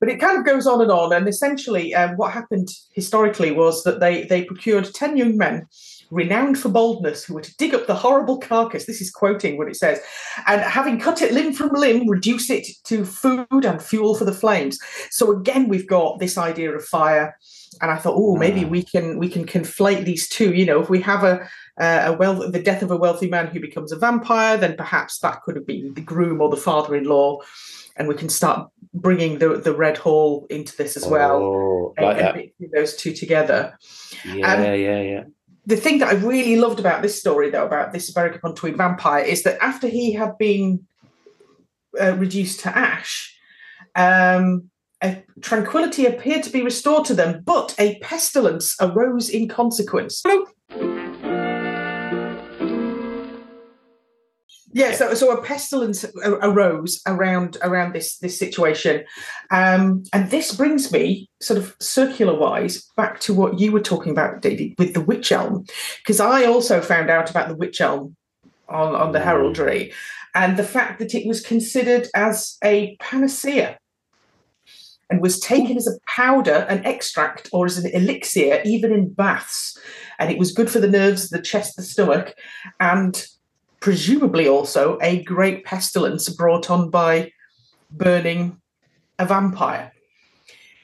but 0.00 0.08
it 0.08 0.20
kind 0.20 0.38
of 0.38 0.44
goes 0.46 0.66
on 0.66 0.80
and 0.80 0.90
on 0.90 1.12
and 1.12 1.28
essentially 1.28 1.94
um, 1.94 2.16
what 2.16 2.32
happened 2.32 2.68
historically 2.92 3.50
was 3.50 3.82
that 3.84 4.00
they 4.00 4.24
they 4.24 4.44
procured 4.44 4.92
10 4.94 5.16
young 5.16 5.36
men 5.36 5.66
renowned 6.10 6.58
for 6.58 6.70
boldness 6.70 7.24
who 7.24 7.34
were 7.34 7.42
to 7.42 7.54
dig 7.56 7.74
up 7.74 7.86
the 7.86 7.94
horrible 7.94 8.38
carcass 8.38 8.86
this 8.86 9.02
is 9.02 9.10
quoting 9.10 9.58
what 9.58 9.68
it 9.68 9.76
says 9.76 10.00
and 10.46 10.60
having 10.62 10.98
cut 10.98 11.20
it 11.20 11.32
limb 11.32 11.52
from 11.52 11.70
limb, 11.74 12.08
reduce 12.08 12.48
it 12.50 12.66
to 12.84 13.04
food 13.04 13.64
and 13.64 13.82
fuel 13.82 14.14
for 14.14 14.24
the 14.24 14.32
flames. 14.32 14.78
So 15.10 15.32
again, 15.32 15.68
we've 15.68 15.86
got 15.86 16.18
this 16.18 16.38
idea 16.38 16.72
of 16.72 16.84
fire, 16.84 17.36
and 17.80 17.90
I 17.90 17.96
thought, 17.96 18.14
oh, 18.16 18.36
maybe 18.36 18.64
Ah. 18.64 18.68
we 18.68 18.82
can 18.82 19.18
we 19.18 19.28
can 19.28 19.44
conflate 19.46 20.04
these 20.04 20.28
two. 20.28 20.52
You 20.54 20.66
know, 20.66 20.80
if 20.80 20.88
we 20.90 21.00
have 21.02 21.24
a 21.24 21.48
uh, 21.80 22.02
a 22.06 22.12
well 22.12 22.50
the 22.50 22.62
death 22.62 22.82
of 22.82 22.90
a 22.90 22.96
wealthy 22.96 23.28
man 23.28 23.46
who 23.48 23.60
becomes 23.60 23.92
a 23.92 23.96
vampire, 23.98 24.56
then 24.56 24.76
perhaps 24.76 25.18
that 25.20 25.42
could 25.42 25.56
have 25.56 25.66
been 25.66 25.94
the 25.94 26.00
groom 26.00 26.40
or 26.40 26.48
the 26.50 26.56
father-in-law, 26.56 27.38
and 27.96 28.08
we 28.08 28.14
can 28.14 28.28
start 28.28 28.68
bringing 28.94 29.38
the 29.38 29.58
the 29.58 29.74
red 29.74 29.96
hall 29.96 30.46
into 30.50 30.76
this 30.76 30.96
as 30.96 31.06
well. 31.06 31.36
Oh, 31.42 31.94
and- 31.96 32.06
like 32.06 32.18
and 32.18 32.50
that. 32.60 32.70
those 32.74 32.96
two 32.96 33.12
together 33.12 33.76
Yeah, 34.24 34.52
Um, 34.54 34.64
yeah, 34.64 35.00
yeah. 35.02 35.24
the 35.66 35.76
thing 35.76 35.98
that 36.00 36.08
I 36.08 36.14
really 36.14 36.56
loved 36.56 36.80
about 36.80 37.02
this 37.02 37.18
story, 37.20 37.50
though, 37.50 37.66
about 37.66 37.92
this 37.92 38.10
Berwick 38.10 38.36
upon 38.36 38.54
Tweed 38.54 38.76
vampire, 38.76 39.22
is 39.24 39.42
that 39.44 39.58
after 39.62 39.86
he 39.88 40.12
had 40.12 40.36
been 40.38 40.86
uh, 42.00 42.14
reduced 42.16 42.60
to 42.60 42.76
ash, 42.76 43.36
um, 43.94 44.70
a 45.02 45.22
tranquility 45.40 46.06
appeared 46.06 46.42
to 46.42 46.50
be 46.50 46.62
restored 46.62 47.04
to 47.06 47.14
them, 47.14 47.42
but 47.44 47.74
a 47.78 47.98
pestilence 48.00 48.74
arose 48.80 49.28
in 49.28 49.48
consequence. 49.48 50.22
Yeah, 54.72 54.92
so 54.92 55.14
so 55.14 55.32
a 55.32 55.42
pestilence 55.42 56.04
arose 56.42 57.00
around 57.06 57.56
around 57.62 57.94
this 57.94 58.18
this 58.18 58.38
situation, 58.38 59.04
um, 59.50 60.04
and 60.12 60.30
this 60.30 60.54
brings 60.54 60.92
me 60.92 61.30
sort 61.40 61.58
of 61.58 61.74
circular 61.80 62.38
wise 62.38 62.86
back 62.96 63.18
to 63.20 63.34
what 63.34 63.58
you 63.58 63.72
were 63.72 63.80
talking 63.80 64.12
about, 64.12 64.42
David, 64.42 64.74
with 64.78 64.92
the 64.92 65.00
witch 65.00 65.32
elm, 65.32 65.64
because 65.98 66.20
I 66.20 66.44
also 66.44 66.82
found 66.82 67.08
out 67.08 67.30
about 67.30 67.48
the 67.48 67.56
witch 67.56 67.80
elm 67.80 68.14
on 68.68 68.94
on 68.94 69.12
the 69.12 69.20
Mm. 69.20 69.24
heraldry, 69.24 69.92
and 70.34 70.56
the 70.56 70.64
fact 70.64 70.98
that 70.98 71.14
it 71.14 71.26
was 71.26 71.40
considered 71.40 72.06
as 72.14 72.58
a 72.62 72.96
panacea 73.00 73.78
and 75.10 75.22
was 75.22 75.40
taken 75.40 75.76
as 75.76 75.86
a 75.86 75.98
powder, 76.06 76.66
an 76.68 76.84
extract, 76.84 77.48
or 77.52 77.66
as 77.66 77.78
an 77.78 77.90
elixir, 77.92 78.60
even 78.64 78.92
in 78.92 79.12
baths, 79.12 79.78
and 80.18 80.30
it 80.30 80.38
was 80.38 80.52
good 80.52 80.70
for 80.70 80.80
the 80.80 80.88
nerves, 80.88 81.30
the 81.30 81.40
chest, 81.40 81.76
the 81.76 81.82
stomach, 81.82 82.34
and 82.80 83.26
presumably 83.80 84.48
also 84.48 84.98
a 85.00 85.22
great 85.22 85.64
pestilence 85.64 86.28
brought 86.28 86.68
on 86.70 86.90
by 86.90 87.32
burning 87.90 88.60
a 89.18 89.24
vampire. 89.24 89.92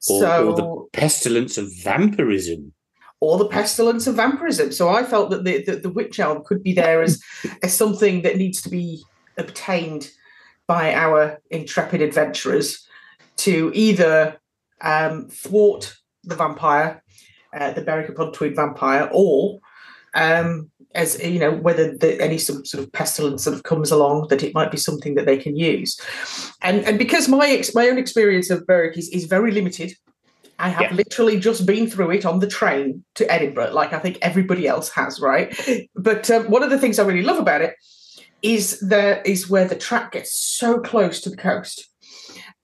or, 0.08 0.20
so 0.20 0.48
or 0.48 0.56
the 0.56 0.98
pestilence 0.98 1.58
of 1.58 1.70
vampirism. 1.82 2.72
or 3.20 3.38
the 3.38 3.48
pestilence 3.48 4.06
of 4.06 4.14
vampirism. 4.14 4.72
So 4.72 4.88
I 4.88 5.02
felt 5.04 5.30
that 5.30 5.44
the, 5.44 5.62
the, 5.64 5.76
the 5.76 5.90
witch 5.90 6.18
elm 6.20 6.42
could 6.44 6.62
be 6.62 6.72
there 6.72 7.02
as, 7.02 7.20
as 7.62 7.76
something 7.76 8.22
that 8.22 8.36
needs 8.36 8.62
to 8.62 8.70
be 8.70 9.02
obtained 9.36 10.10
by 10.66 10.94
our 10.94 11.40
intrepid 11.50 12.00
adventurers 12.00 12.86
to 13.38 13.70
either 13.74 14.38
um, 14.80 15.28
thwart 15.28 15.94
the 16.24 16.36
vampire, 16.36 17.02
uh, 17.56 17.72
the 17.72 17.82
Berwick 17.82 18.08
upon 18.08 18.32
Tweed 18.32 18.56
vampire, 18.56 19.08
or 19.12 19.60
um, 20.14 20.70
as 20.94 21.20
you 21.22 21.40
know, 21.40 21.50
whether 21.50 21.96
the, 21.96 22.20
any 22.20 22.38
some 22.38 22.64
sort 22.64 22.84
of 22.84 22.92
pestilence 22.92 23.42
sort 23.44 23.56
of 23.56 23.64
comes 23.64 23.90
along, 23.90 24.28
that 24.28 24.42
it 24.42 24.54
might 24.54 24.70
be 24.70 24.76
something 24.76 25.16
that 25.16 25.26
they 25.26 25.36
can 25.36 25.56
use. 25.56 25.98
And 26.62 26.84
and 26.84 26.98
because 26.98 27.28
my 27.28 27.48
ex- 27.48 27.74
my 27.74 27.88
own 27.88 27.98
experience 27.98 28.50
of 28.50 28.66
Berwick 28.66 28.96
is, 28.96 29.08
is 29.08 29.24
very 29.24 29.50
limited, 29.50 29.92
I 30.58 30.68
have 30.68 30.82
Yeah. 30.82 30.94
literally 30.94 31.40
just 31.40 31.66
been 31.66 31.88
through 31.90 32.12
it 32.12 32.24
on 32.24 32.38
the 32.38 32.46
train 32.46 33.04
to 33.16 33.30
Edinburgh, 33.30 33.72
like 33.72 33.92
I 33.92 33.98
think 33.98 34.18
everybody 34.22 34.68
else 34.68 34.88
has, 34.90 35.20
right? 35.20 35.52
But 35.96 36.30
um, 36.30 36.48
one 36.50 36.62
of 36.62 36.70
the 36.70 36.78
things 36.78 36.98
I 36.98 37.04
really 37.04 37.22
love 37.22 37.38
about 37.40 37.60
it 37.60 37.74
is 38.42 38.78
there 38.80 39.20
is 39.24 39.50
where 39.50 39.66
the 39.66 39.74
track 39.74 40.12
gets 40.12 40.32
so 40.34 40.78
close 40.78 41.20
to 41.22 41.30
the 41.30 41.36
coast, 41.36 41.88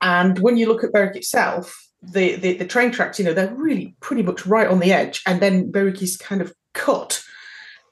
and 0.00 0.38
when 0.38 0.56
you 0.56 0.66
look 0.66 0.84
at 0.84 0.92
Berwick 0.92 1.16
itself, 1.16 1.76
the, 2.02 2.36
the 2.36 2.54
the 2.54 2.66
train 2.66 2.90
tracks, 2.90 3.18
you 3.18 3.24
know, 3.24 3.34
they're 3.34 3.54
really 3.54 3.94
pretty 4.00 4.22
much 4.22 4.46
right 4.46 4.68
on 4.68 4.80
the 4.80 4.92
edge, 4.92 5.22
and 5.26 5.40
then 5.40 5.70
Berwick 5.70 6.02
is 6.02 6.16
kind 6.16 6.40
of 6.40 6.52
cut 6.72 7.22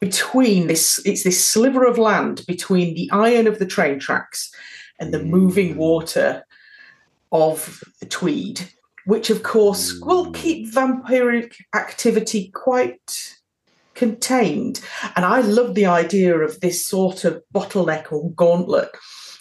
between 0.00 0.66
this. 0.66 1.00
It's 1.04 1.24
this 1.24 1.44
sliver 1.44 1.84
of 1.84 1.98
land 1.98 2.44
between 2.46 2.94
the 2.94 3.10
iron 3.12 3.46
of 3.46 3.58
the 3.58 3.66
train 3.66 3.98
tracks 3.98 4.50
and 4.98 5.12
the 5.12 5.22
moving 5.22 5.74
mm. 5.74 5.78
water 5.78 6.44
of 7.30 7.84
the 8.00 8.06
Tweed, 8.06 8.68
which 9.04 9.30
of 9.30 9.42
course 9.42 9.98
will 10.00 10.26
mm. 10.26 10.34
keep 10.34 10.72
vampiric 10.72 11.54
activity 11.74 12.50
quite 12.54 13.34
contained. 13.94 14.80
And 15.16 15.24
I 15.24 15.40
love 15.40 15.74
the 15.74 15.86
idea 15.86 16.38
of 16.38 16.60
this 16.60 16.86
sort 16.86 17.24
of 17.24 17.42
bottleneck 17.54 18.12
or 18.12 18.30
gauntlet. 18.30 18.90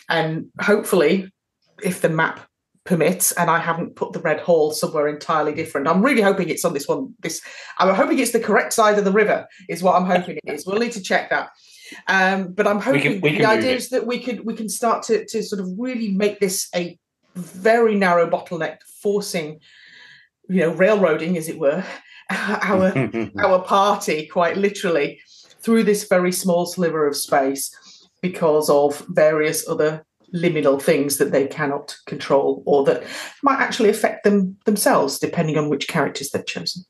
And 0.09 0.47
hopefully, 0.59 1.31
if 1.83 2.01
the 2.01 2.09
map 2.09 2.41
permits, 2.87 3.31
and 3.33 3.49
I 3.51 3.59
haven't 3.59 3.95
put 3.95 4.13
the 4.13 4.19
red 4.19 4.39
hall 4.39 4.71
somewhere 4.71 5.07
entirely 5.07 5.53
different, 5.53 5.87
I'm 5.87 6.01
really 6.01 6.21
hoping 6.21 6.49
it's 6.49 6.65
on 6.65 6.73
this 6.73 6.87
one. 6.87 7.13
This 7.19 7.41
I'm 7.77 7.93
hoping 7.93 8.17
it's 8.17 8.31
the 8.31 8.39
correct 8.39 8.73
side 8.73 8.97
of 8.97 9.05
the 9.05 9.11
river, 9.11 9.45
is 9.69 9.83
what 9.83 9.95
I'm 9.95 10.05
hoping 10.05 10.37
it 10.43 10.53
is. 10.53 10.65
We'll 10.65 10.79
need 10.79 10.93
to 10.93 11.01
check 11.01 11.29
that. 11.29 11.49
Um, 12.07 12.53
but 12.53 12.65
I'm 12.65 12.77
We 12.77 12.83
hoping 12.83 13.01
can- 13.01 13.21
we 13.21 13.29
the 13.31 13.37
can 13.37 13.45
move 13.47 13.57
idea 13.59 13.75
is 13.75 13.89
that 13.89 14.07
we 14.07 14.19
can 14.19 14.43
we 14.43 14.55
can 14.55 14.69
start 14.69 15.03
to 15.03 15.25
to 15.25 15.43
sort 15.43 15.61
of 15.61 15.67
really 15.77 16.09
make 16.09 16.39
this 16.39 16.67
a 16.73 16.97
very 17.35 17.93
narrow 17.95 18.27
bottleneck, 18.29 18.77
forcing 19.03 19.59
you 20.49 20.61
know 20.61 20.71
railroading, 20.73 21.37
as 21.37 21.47
it 21.49 21.59
were, 21.59 21.83
our 22.29 22.91
our 23.45 23.59
party 23.63 24.27
quite 24.27 24.57
literally 24.57 25.19
through 25.61 25.83
this 25.83 26.07
very 26.07 26.31
small 26.31 26.65
sliver 26.65 27.05
of 27.07 27.15
space 27.15 27.69
because 28.21 28.69
of 28.69 29.05
various 29.09 29.67
other 29.67 30.05
liminal 30.33 30.81
things 30.81 31.17
that 31.17 31.31
they 31.31 31.47
cannot 31.47 31.95
control 32.05 32.61
or 32.65 32.83
that 32.83 33.03
might 33.43 33.59
actually 33.59 33.89
affect 33.89 34.23
them 34.23 34.57
themselves 34.65 35.19
depending 35.19 35.57
on 35.57 35.69
which 35.69 35.87
characters 35.87 36.29
they've 36.31 36.45
chosen 36.45 36.83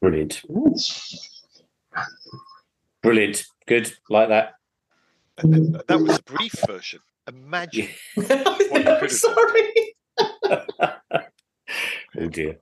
Brilliant. 0.00 0.40
Brilliant. 3.02 3.44
Good. 3.66 3.92
Like 4.08 4.28
that. 4.30 4.54
That 5.36 6.00
was 6.00 6.18
a 6.18 6.22
brief 6.22 6.54
version. 6.66 7.00
Imagine. 7.28 7.88
you 8.16 8.22
could 8.24 9.10
sorry 9.10 9.94
Oh 12.18 12.26
dear. 12.30 12.58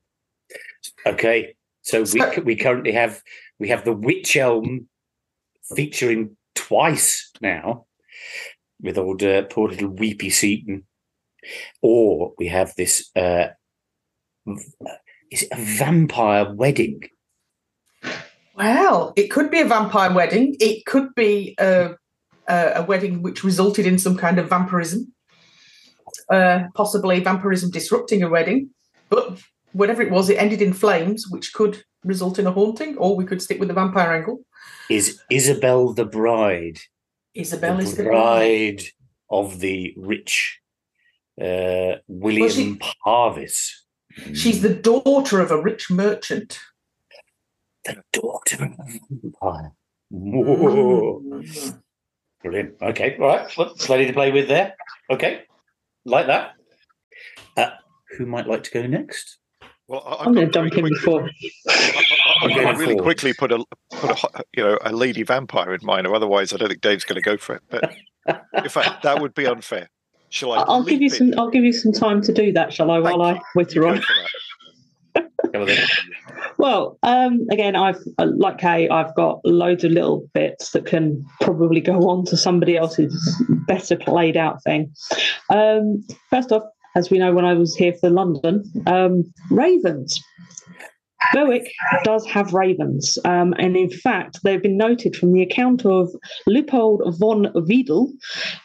Okay. 1.06 1.54
So 1.82 2.00
we 2.00 2.06
So- 2.06 2.42
we 2.44 2.56
currently 2.56 2.92
have 2.92 3.22
we 3.58 3.68
have 3.68 3.84
the 3.84 3.92
Witch 3.92 4.37
Elm 4.37 4.88
featuring 5.76 6.37
twice 6.54 7.30
now 7.40 7.87
with 8.81 8.99
old 8.99 9.23
uh, 9.23 9.43
poor 9.43 9.69
little 9.69 9.91
Weepy 9.91 10.31
Seton, 10.31 10.85
or 11.83 12.35
we 12.38 12.49
have 12.49 12.75
this 12.77 13.11
uh, 13.17 13.49
is 15.31 15.43
it 15.43 15.49
a 15.53 15.57
vampire 15.57 16.53
wedding? 16.53 17.01
well 18.59 19.12
it 19.17 19.29
could 19.29 19.51
be 19.51 19.61
a 19.61 19.64
vampire 19.64 20.12
wedding 20.12 20.57
it 20.61 20.85
could 20.85 21.14
be 21.14 21.55
a, 21.61 21.91
a, 22.49 22.73
a 22.77 22.83
wedding 22.83 23.23
which 23.23 23.45
resulted 23.45 23.87
in 23.87 23.99
some 23.99 24.17
kind 24.17 24.38
of 24.38 24.49
vampirism 24.49 25.12
uh, 26.31 26.64
possibly 26.75 27.21
vampirism 27.21 27.71
disrupting 27.71 28.23
a 28.23 28.29
wedding 28.29 28.69
but 29.09 29.41
whatever 29.73 30.03
it 30.03 30.11
was 30.11 30.29
it 30.29 30.38
ended 30.38 30.61
in 30.61 30.73
flames 30.73 31.27
which 31.31 31.53
could 31.53 31.83
result 32.05 32.38
in 32.38 32.47
a 32.47 32.53
haunting 32.53 32.97
or 32.99 33.17
we 33.17 33.25
could 33.25 33.41
stick 33.43 33.59
with 33.59 33.69
the 33.69 33.75
vampire 33.75 34.12
angle 34.12 34.41
Is 34.91 35.21
Isabel 35.31 35.93
the 35.93 36.05
bride? 36.05 36.79
Isabel 37.38 37.79
is 37.81 37.96
the 37.96 38.03
the 38.03 38.09
bride 38.11 38.77
bride 38.77 38.83
of 39.31 39.61
the 39.61 39.94
rich 39.96 40.61
uh, 41.40 41.96
William 42.09 42.51
she- 42.51 42.79
Parvus. 43.05 43.85
she's 44.35 44.61
the 44.62 44.74
daughter 44.74 45.40
of 45.40 45.51
a 45.51 45.61
rich 45.62 45.90
merchant 45.90 46.59
the 47.85 48.03
daughter 48.12 48.64
of 48.64 48.72
a 48.72 48.98
vampire. 49.22 49.72
Whoa. 50.11 51.20
Mm. 51.22 51.81
Brilliant. 52.42 52.74
Okay, 52.83 53.16
all 53.20 53.27
right. 53.27 53.57
Well, 53.57 53.74
plenty 53.79 54.07
to 54.07 54.12
play 54.12 54.31
with 54.33 54.48
there. 54.48 54.74
Okay, 55.11 55.42
like 56.05 56.27
that. 56.27 56.53
Uh, 57.57 57.70
who 58.16 58.27
might 58.27 58.46
like 58.46 58.62
to 58.64 58.70
go 58.70 58.87
next? 58.87 59.38
Well, 59.87 60.03
I- 60.05 60.16
I've 60.16 60.27
I'm 60.27 60.35
going 60.35 60.51
to 60.51 60.53
got 60.53 60.70
dump 60.70 60.74
him 60.74 60.85
before. 60.88 61.31
I- 62.40 62.44
I- 62.44 62.48
I'm 62.48 62.51
going 62.55 62.64
got 62.66 62.77
really 62.77 62.92
forward. 62.94 63.03
quickly 63.03 63.33
put 63.33 63.53
a 63.53 63.64
put 63.90 64.11
a 64.24 64.44
you 64.57 64.62
know 64.64 64.79
a 64.83 64.92
lady 64.92 65.22
vampire 65.22 65.72
in 65.74 65.81
mind, 65.85 66.07
or 66.07 66.14
otherwise 66.14 66.53
I 66.53 66.57
don't 66.57 66.68
think 66.68 66.81
Dave's 66.81 67.05
going 67.05 67.16
to 67.16 67.22
go 67.22 67.37
for 67.37 67.57
it. 67.57 67.62
But 67.70 67.92
in 68.62 68.68
fact, 68.68 69.03
that 69.03 69.20
would 69.20 69.35
be 69.35 69.46
unfair. 69.46 69.88
Shall 70.31 70.53
I? 70.53 70.59
I'll 70.59 70.83
give 70.85 71.01
you 71.01 71.09
leap 71.09 71.18
some. 71.18 71.35
I'll 71.38 71.51
give 71.51 71.64
you 71.64 71.72
some 71.72 71.92
time 71.92 72.20
to 72.22 72.33
do 72.33 72.53
that, 72.53 72.72
shall 72.72 72.90
I? 72.90 73.03
Thank 73.03 73.16
While 73.18 73.29
you. 73.33 73.37
I 73.37 73.40
witter 73.55 73.87
on. 73.88 73.96
for 74.03 74.12
that. 75.14 75.31
Come 75.53 75.62
on 75.62 75.66
then. 75.68 75.87
Well, 76.59 76.98
um, 77.03 77.46
again, 77.51 77.77
I've 77.77 77.98
uh, 78.18 78.27
like 78.37 78.59
Kaye, 78.59 78.88
I've 78.88 79.14
got 79.14 79.40
loads 79.44 79.85
of 79.85 79.92
little 79.92 80.29
bits 80.35 80.72
that 80.72 80.85
can 80.87 81.24
probably 81.40 81.81
go 81.81 82.09
on 82.11 82.24
to 82.27 82.37
somebody 82.37 82.77
else's 82.77 83.42
better 83.66 83.96
played 83.96 84.37
out 84.37 84.62
thing. 84.64 84.92
Um, 85.51 86.05
first 86.31 86.51
off, 86.53 86.64
as 86.96 87.11
we 87.11 87.18
know, 87.18 87.33
when 87.33 87.44
I 87.44 87.55
was 87.55 87.74
here 87.77 87.94
for 88.01 88.11
London, 88.11 88.64
um, 88.87 89.33
ravens. 89.51 90.20
Berwick 91.33 91.72
does 92.04 92.24
have 92.26 92.54
ravens, 92.54 93.18
um, 93.24 93.54
and 93.59 93.76
in 93.76 93.90
fact, 93.90 94.38
they've 94.42 94.62
been 94.62 94.76
noted 94.76 95.16
from 95.16 95.33
the 95.33 95.42
account 95.42 95.85
of 95.85 96.11
Lupold 96.46 97.02
von 97.18 97.46
Wedel 97.54 98.12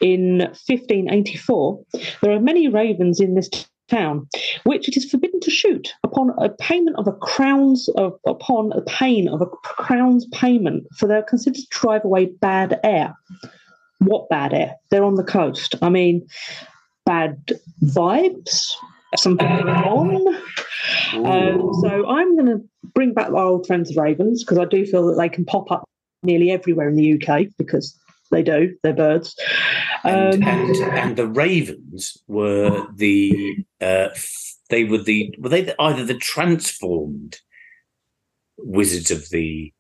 in 0.02 0.40
1584. 0.40 1.84
There 2.22 2.32
are 2.32 2.40
many 2.40 2.68
ravens 2.68 3.20
in 3.20 3.36
this 3.36 3.50
town, 3.90 4.28
which 4.64 4.88
it 4.88 4.98
is 4.98 5.10
forbidden 5.10 5.40
to 5.42 5.52
shoot 5.52 5.94
upon 6.04 6.32
a 6.40 6.50
payment 6.50 6.98
of 6.98 7.08
a 7.08 7.14
crown's 7.14 7.90
of, 7.90 8.14
upon 8.26 8.72
a 8.74 8.82
pain 8.82 9.28
of 9.28 9.42
a 9.42 9.46
crown's 9.46 10.26
payment, 10.28 10.86
for 10.98 11.08
they're 11.08 11.24
considered 11.24 11.60
to 11.60 11.68
drive 11.70 12.06
away 12.06 12.26
bad 12.26 12.80
air. 12.84 13.14
What 14.00 14.30
bad 14.30 14.54
air? 14.54 14.76
They're 14.90 15.04
on 15.04 15.16
the 15.16 15.24
coast. 15.24 15.76
I 15.82 15.90
mean, 15.90 16.28
bad 17.06 17.38
vibes. 17.84 18.74
Something 19.18 19.48
going 19.48 19.68
on. 19.70 20.36
Um, 21.14 21.74
so 21.82 22.10
I'm 22.10 22.36
going 22.36 22.48
to 22.48 22.64
bring 22.94 23.14
back 23.14 23.30
our 23.30 23.38
old 23.38 23.68
friends 23.68 23.94
the 23.94 24.02
ravens 24.02 24.44
because 24.44 24.58
I 24.58 24.66
do 24.66 24.86
feel 24.86 25.08
that 25.08 25.16
they 25.16 25.30
can 25.30 25.46
pop 25.46 25.72
up 25.72 25.88
nearly 26.24 26.52
everywhere 26.52 26.90
in 26.90 26.96
the 26.96 27.22
UK 27.22 27.48
because 27.58 27.98
they 28.32 28.44
do. 28.44 28.76
They're 28.84 28.94
birds. 28.94 29.36
and, 30.04 30.44
Um, 30.44 30.50
and 30.50 30.76
and 30.78 31.16
the 31.16 31.28
Ravens 31.28 32.18
were 32.28 32.88
the 32.96 33.58
uh, 33.80 34.10
they 34.70 34.84
were 34.84 34.98
the 34.98 35.34
were 35.40 35.50
they 35.50 35.62
the, 35.62 35.82
either 35.82 36.04
the 36.04 36.18
transformed 36.18 37.40
wizards 38.58 39.12
of 39.12 39.30
the 39.30 39.72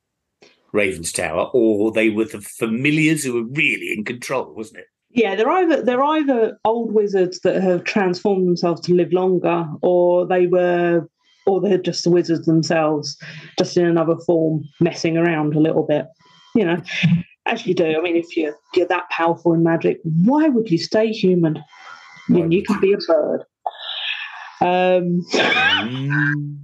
Ravens 0.71 1.11
Tower 1.11 1.49
or 1.53 1.91
they 1.91 2.09
were 2.09 2.25
the 2.25 2.41
familiars 2.41 3.23
who 3.23 3.33
were 3.33 3.49
really 3.49 3.93
in 3.93 4.03
control, 4.03 4.53
wasn't 4.53 4.79
it? 4.79 4.87
Yeah, 5.13 5.35
they're 5.35 5.49
either 5.49 5.81
they're 5.81 6.03
either 6.03 6.57
old 6.65 6.91
wizards 6.93 7.39
that 7.41 7.61
have 7.61 7.83
transformed 7.83 8.47
themselves 8.47 8.81
to 8.81 8.93
live 8.93 9.13
longer, 9.13 9.65
or 9.81 10.25
they 10.25 10.47
were, 10.47 11.07
or 11.45 11.61
they're 11.61 11.77
just 11.77 12.03
the 12.03 12.09
wizards 12.09 12.45
themselves, 12.45 13.17
just 13.59 13.77
in 13.77 13.85
another 13.85 14.15
form, 14.25 14.63
messing 14.79 15.17
around 15.17 15.55
a 15.55 15.59
little 15.59 15.83
bit. 15.83 16.07
You 16.55 16.65
know, 16.65 16.81
as 17.45 17.65
you 17.67 17.75
do. 17.75 17.95
I 17.97 18.01
mean, 18.01 18.15
if 18.15 18.35
you're 18.35 18.55
you're 18.75 18.87
that 18.87 19.09
powerful 19.11 19.53
in 19.53 19.63
magic, 19.63 19.99
why 20.03 20.49
would 20.49 20.71
you 20.71 20.77
stay 20.79 21.11
human 21.11 21.63
when 22.27 22.51
you 22.51 22.63
can 22.63 22.79
be 22.79 22.93
a 22.93 22.97
bird? 22.97 23.43
Um, 24.61 25.21
Mm. 25.83 26.59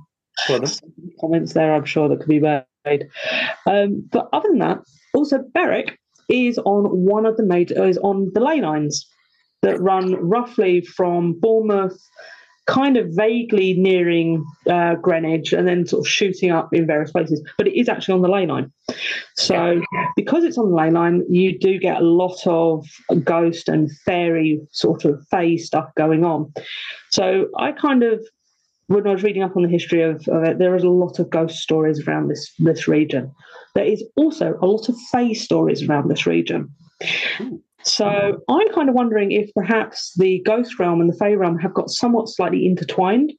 Comments 1.20 1.54
there, 1.54 1.74
I'm 1.74 1.86
sure 1.86 2.08
that 2.08 2.20
could 2.20 2.30
be 2.30 2.40
made. 2.40 3.08
Um, 3.66 4.08
but 4.12 4.30
other 4.32 4.50
than 4.50 4.60
that, 4.60 4.80
also 5.14 5.44
Berwick 5.54 5.99
is 6.30 6.58
on 6.60 6.86
one 6.86 7.26
of 7.26 7.38
the 7.38 7.44
major 7.44 7.86
is 7.86 7.98
on 8.00 8.32
the 8.34 8.40
ley 8.40 8.62
lines 8.62 9.08
that 9.62 9.82
run 9.82 10.16
roughly 10.16 10.82
from 10.82 11.34
Bournemouth, 11.40 12.00
kind 12.68 12.98
of 12.98 13.08
vaguely 13.10 13.74
nearing 13.74 14.46
uh, 14.70 14.96
Greenwich 14.96 15.54
and 15.54 15.68
then 15.68 15.86
sort 15.86 16.06
of 16.06 16.08
shooting 16.08 16.52
up 16.52 16.70
in 16.72 16.86
various 16.86 17.12
places, 17.12 17.42
but 17.58 17.68
it 17.68 17.78
is 17.78 17.90
actually 17.90 18.14
on 18.14 18.22
the 18.22 18.30
ley 18.30 18.46
line. 18.46 18.72
So, 19.36 19.82
because 20.16 20.44
it's 20.44 20.58
on 20.58 20.70
the 20.70 20.76
ley 20.76 20.92
line, 20.92 21.26
you 21.30 21.58
do 21.58 21.80
get 21.80 21.98
a 21.98 22.06
lot 22.06 22.46
of 22.46 22.86
ghost 23.24 23.68
and 23.68 23.90
fairy 24.06 24.62
sort 24.72 25.04
of 25.06 25.20
phase 25.30 25.66
stuff 25.66 25.90
going 25.98 26.24
on. 26.24 26.54
So, 27.10 27.48
I 27.58 27.72
kind 27.72 28.04
of 28.04 28.24
when 28.88 29.06
I 29.06 29.12
was 29.12 29.22
reading 29.22 29.44
up 29.44 29.56
on 29.56 29.62
the 29.62 29.70
history 29.70 30.02
of, 30.02 30.28
of, 30.28 30.44
it, 30.44 30.58
there 30.58 30.76
is 30.76 30.84
a 30.84 30.90
lot 30.90 31.20
of 31.20 31.30
ghost 31.30 31.58
stories 31.58 32.08
around 32.08 32.28
this 32.28 32.52
this 32.60 32.88
region. 32.88 33.32
There 33.80 33.88
is 33.88 34.04
also 34.18 34.58
a 34.62 34.66
lot 34.66 34.90
of 34.90 34.98
fae 35.10 35.32
stories 35.32 35.88
around 35.88 36.10
this 36.10 36.26
region. 36.26 36.70
So 37.84 38.42
I'm 38.50 38.74
kind 38.74 38.90
of 38.90 38.96
wondering 38.96 39.32
if 39.32 39.50
perhaps 39.54 40.12
the 40.18 40.42
ghost 40.46 40.78
realm 40.80 41.00
and 41.00 41.10
the 41.10 41.16
fae 41.16 41.34
realm 41.34 41.58
have 41.60 41.74
got 41.74 41.90
somewhat 41.90 42.28
slightly 42.28 42.66
intertwined. 42.66 43.32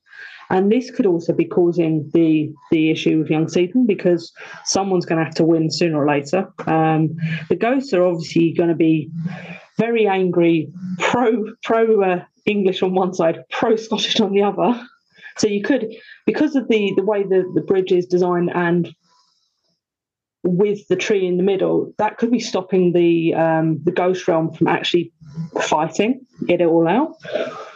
And 0.49 0.73
this 0.73 0.91
could 0.91 1.05
also 1.05 1.35
be 1.35 1.45
causing 1.45 2.11
the 2.15 2.51
the 2.71 2.91
issue 2.91 3.19
with 3.19 3.29
young 3.29 3.49
Seton 3.49 3.85
because 3.85 4.33
someone's 4.65 5.05
going 5.05 5.19
to 5.19 5.27
have 5.27 5.35
to 5.35 5.45
win 5.45 5.71
sooner 5.71 6.03
or 6.03 6.09
later. 6.09 6.49
Um, 6.67 7.11
the 7.51 7.57
ghosts 7.57 7.93
are 7.93 8.03
obviously 8.03 8.55
going 8.55 8.71
to 8.71 8.75
be 8.75 9.11
very 9.77 10.07
angry, 10.07 10.73
pro 11.01 11.45
pro 11.63 12.03
uh, 12.03 12.25
English 12.47 12.83
on 12.83 12.95
one 12.95 13.13
side, 13.13 13.45
pro 13.51 13.77
Scottish 13.77 14.19
on 14.21 14.33
the 14.33 14.43
other. 14.43 14.71
So 15.37 15.49
you 15.49 15.63
could, 15.63 15.87
because 16.25 16.57
of 16.57 16.67
the 16.69 16.95
the 16.97 17.05
way 17.05 17.25
the, 17.25 17.45
the 17.55 17.61
bridge 17.61 17.93
is 17.93 18.07
designed 18.07 18.51
and 18.55 18.91
with 20.43 20.87
the 20.89 20.97
tree 20.97 21.27
in 21.27 21.37
the 21.37 21.43
middle, 21.43 21.93
that 21.99 22.19
could 22.19 22.31
be 22.31 22.41
stopping 22.41 22.93
the 22.93 23.35
um, 23.35 23.81
the 23.85 23.93
ghost 23.93 24.27
realm 24.27 24.53
from 24.53 24.69
actually 24.69 25.13
fighting 25.63 26.21
get 26.47 26.61
it 26.61 26.67
all 26.67 26.89
out. 26.89 27.17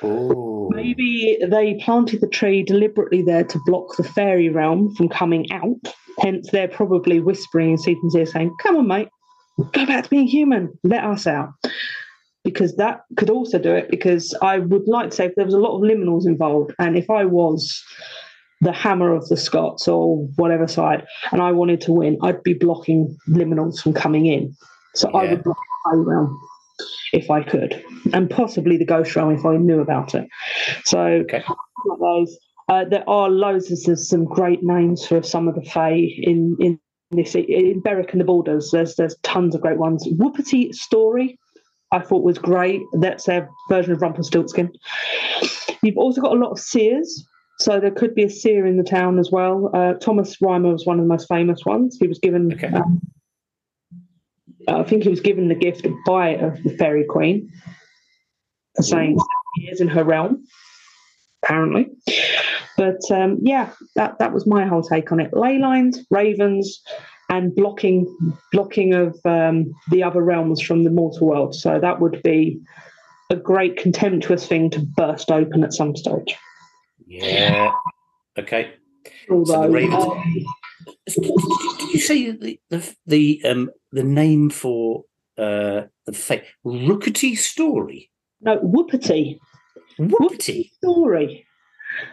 Oh. 0.02 0.70
Maybe 0.74 1.38
they 1.46 1.74
planted 1.82 2.20
the 2.20 2.28
tree 2.28 2.62
deliberately 2.62 3.22
there 3.22 3.44
to 3.44 3.60
block 3.66 3.96
the 3.96 4.04
fairy 4.04 4.48
realm 4.48 4.94
from 4.94 5.08
coming 5.08 5.50
out. 5.52 5.94
Hence, 6.18 6.50
they're 6.50 6.68
probably 6.68 7.20
whispering 7.20 7.72
in 7.72 7.78
Seton's 7.78 8.14
ear, 8.14 8.26
saying, 8.26 8.54
"Come 8.62 8.76
on, 8.76 8.86
mate, 8.86 9.08
go 9.72 9.86
back 9.86 10.04
to 10.04 10.10
being 10.10 10.26
human. 10.26 10.72
Let 10.82 11.04
us 11.04 11.26
out." 11.26 11.50
Because 12.44 12.76
that 12.76 13.00
could 13.16 13.30
also 13.30 13.58
do 13.58 13.74
it. 13.74 13.90
Because 13.90 14.34
I 14.42 14.58
would 14.58 14.86
like 14.86 15.10
to 15.10 15.16
say 15.16 15.26
if 15.26 15.34
there 15.34 15.44
was 15.44 15.54
a 15.54 15.58
lot 15.58 15.76
of 15.76 15.82
liminals 15.82 16.26
involved, 16.26 16.74
and 16.78 16.96
if 16.96 17.10
I 17.10 17.24
was 17.24 17.82
the 18.64 18.72
hammer 18.72 19.14
of 19.14 19.28
the 19.28 19.36
Scots 19.36 19.86
or 19.86 20.26
whatever 20.36 20.66
side, 20.66 21.06
and 21.32 21.40
I 21.42 21.52
wanted 21.52 21.80
to 21.82 21.92
win, 21.92 22.18
I'd 22.22 22.42
be 22.42 22.54
blocking 22.54 23.16
liminals 23.28 23.80
from 23.80 23.92
coming 23.92 24.26
in. 24.26 24.54
So 24.94 25.10
I 25.10 25.30
would 25.30 25.44
block 25.44 25.56
the 25.56 25.90
high 25.90 25.96
realm 25.96 26.40
if 27.12 27.30
I 27.30 27.42
could, 27.42 27.82
and 28.12 28.28
possibly 28.28 28.76
the 28.76 28.84
ghost 28.84 29.14
realm 29.16 29.32
if 29.34 29.44
I 29.44 29.56
knew 29.56 29.80
about 29.80 30.14
it. 30.14 30.26
So 30.84 30.98
Okay. 31.00 31.42
those. 32.00 32.38
Uh, 32.68 32.84
there 32.88 33.08
are 33.08 33.28
loads 33.28 33.70
of 33.70 33.78
there's 33.84 34.08
some 34.08 34.24
great 34.24 34.62
names 34.62 35.06
for 35.06 35.22
some 35.22 35.48
of 35.48 35.54
the 35.54 35.62
Fae 35.62 36.08
in 36.22 36.56
in 36.58 36.80
this 37.10 37.34
in 37.34 37.80
Berwick 37.80 38.12
and 38.12 38.20
the 38.20 38.24
Borders. 38.24 38.70
There's 38.72 38.96
there's 38.96 39.16
tons 39.22 39.54
of 39.54 39.60
great 39.60 39.78
ones. 39.78 40.08
Whuppity 40.08 40.70
Stoorie, 40.74 41.36
I 41.92 42.00
thought 42.00 42.24
was 42.24 42.38
great. 42.38 42.80
That's 42.94 43.24
their 43.24 43.48
version 43.68 43.92
of 43.92 44.00
Rumpelstiltskin. 44.00 44.72
You've 45.82 45.98
also 45.98 46.22
got 46.22 46.32
a 46.32 46.40
lot 46.40 46.52
of 46.52 46.58
seers. 46.58 47.26
So 47.60 47.78
there 47.80 47.90
could 47.90 48.14
be 48.14 48.24
a 48.24 48.30
seer 48.30 48.66
in 48.66 48.76
the 48.76 48.82
town 48.82 49.18
as 49.18 49.30
well. 49.30 49.70
Uh, 49.72 49.94
Thomas 49.94 50.36
Rhymer 50.40 50.72
was 50.72 50.86
one 50.86 50.98
of 50.98 51.04
the 51.04 51.08
most 51.08 51.28
famous 51.28 51.64
ones. 51.64 51.96
He 52.00 52.08
was 52.08 52.18
given, 52.18 52.52
Okay. 52.52 52.66
um, 52.68 53.00
I 54.68 54.82
think 54.82 55.04
he 55.04 55.08
was 55.08 55.20
given 55.20 55.48
the 55.48 55.54
gift 55.54 55.86
by 56.06 56.36
the 56.64 56.74
fairy 56.78 57.04
queen, 57.04 57.50
saying 58.80 59.18
he 59.56 59.68
is 59.68 59.80
in 59.80 59.88
her 59.88 60.02
realm, 60.02 60.44
apparently. 61.42 61.90
But 62.76 63.00
um, 63.10 63.38
yeah, 63.42 63.70
that 63.94 64.18
that 64.18 64.32
was 64.32 64.46
my 64.46 64.66
whole 64.66 64.82
take 64.82 65.12
on 65.12 65.20
it. 65.20 65.32
Ley 65.32 65.58
lines, 65.58 66.04
ravens, 66.10 66.82
and 67.28 67.54
blocking 67.54 68.04
blocking 68.52 68.94
of 68.94 69.16
um, 69.24 69.72
the 69.90 70.02
other 70.02 70.22
realms 70.22 70.60
from 70.60 70.82
the 70.82 70.90
mortal 70.90 71.28
world. 71.28 71.54
So 71.54 71.78
that 71.78 72.00
would 72.00 72.20
be 72.24 72.60
a 73.30 73.36
great 73.36 73.76
contemptuous 73.76 74.46
thing 74.46 74.70
to 74.70 74.80
burst 74.80 75.30
open 75.30 75.62
at 75.62 75.72
some 75.72 75.94
stage. 75.94 76.36
Yeah. 77.22 77.72
Okay. 78.38 78.72
Although, 79.30 79.62
the 79.62 79.68
ravens- 79.70 80.04
uh, 80.04 80.22
Did 81.78 81.92
you 81.94 82.00
say 82.00 82.30
the 82.30 82.58
the 82.70 82.94
the 83.06 83.40
um 83.44 83.70
the 83.92 84.02
name 84.02 84.50
for 84.50 85.04
uh 85.38 85.82
the 86.06 86.12
fake 86.12 86.44
Rookety 86.64 87.36
story? 87.36 88.10
no, 88.40 88.58
whoopity 88.58 89.38
Whoopity. 89.98 90.70
story. 90.72 91.46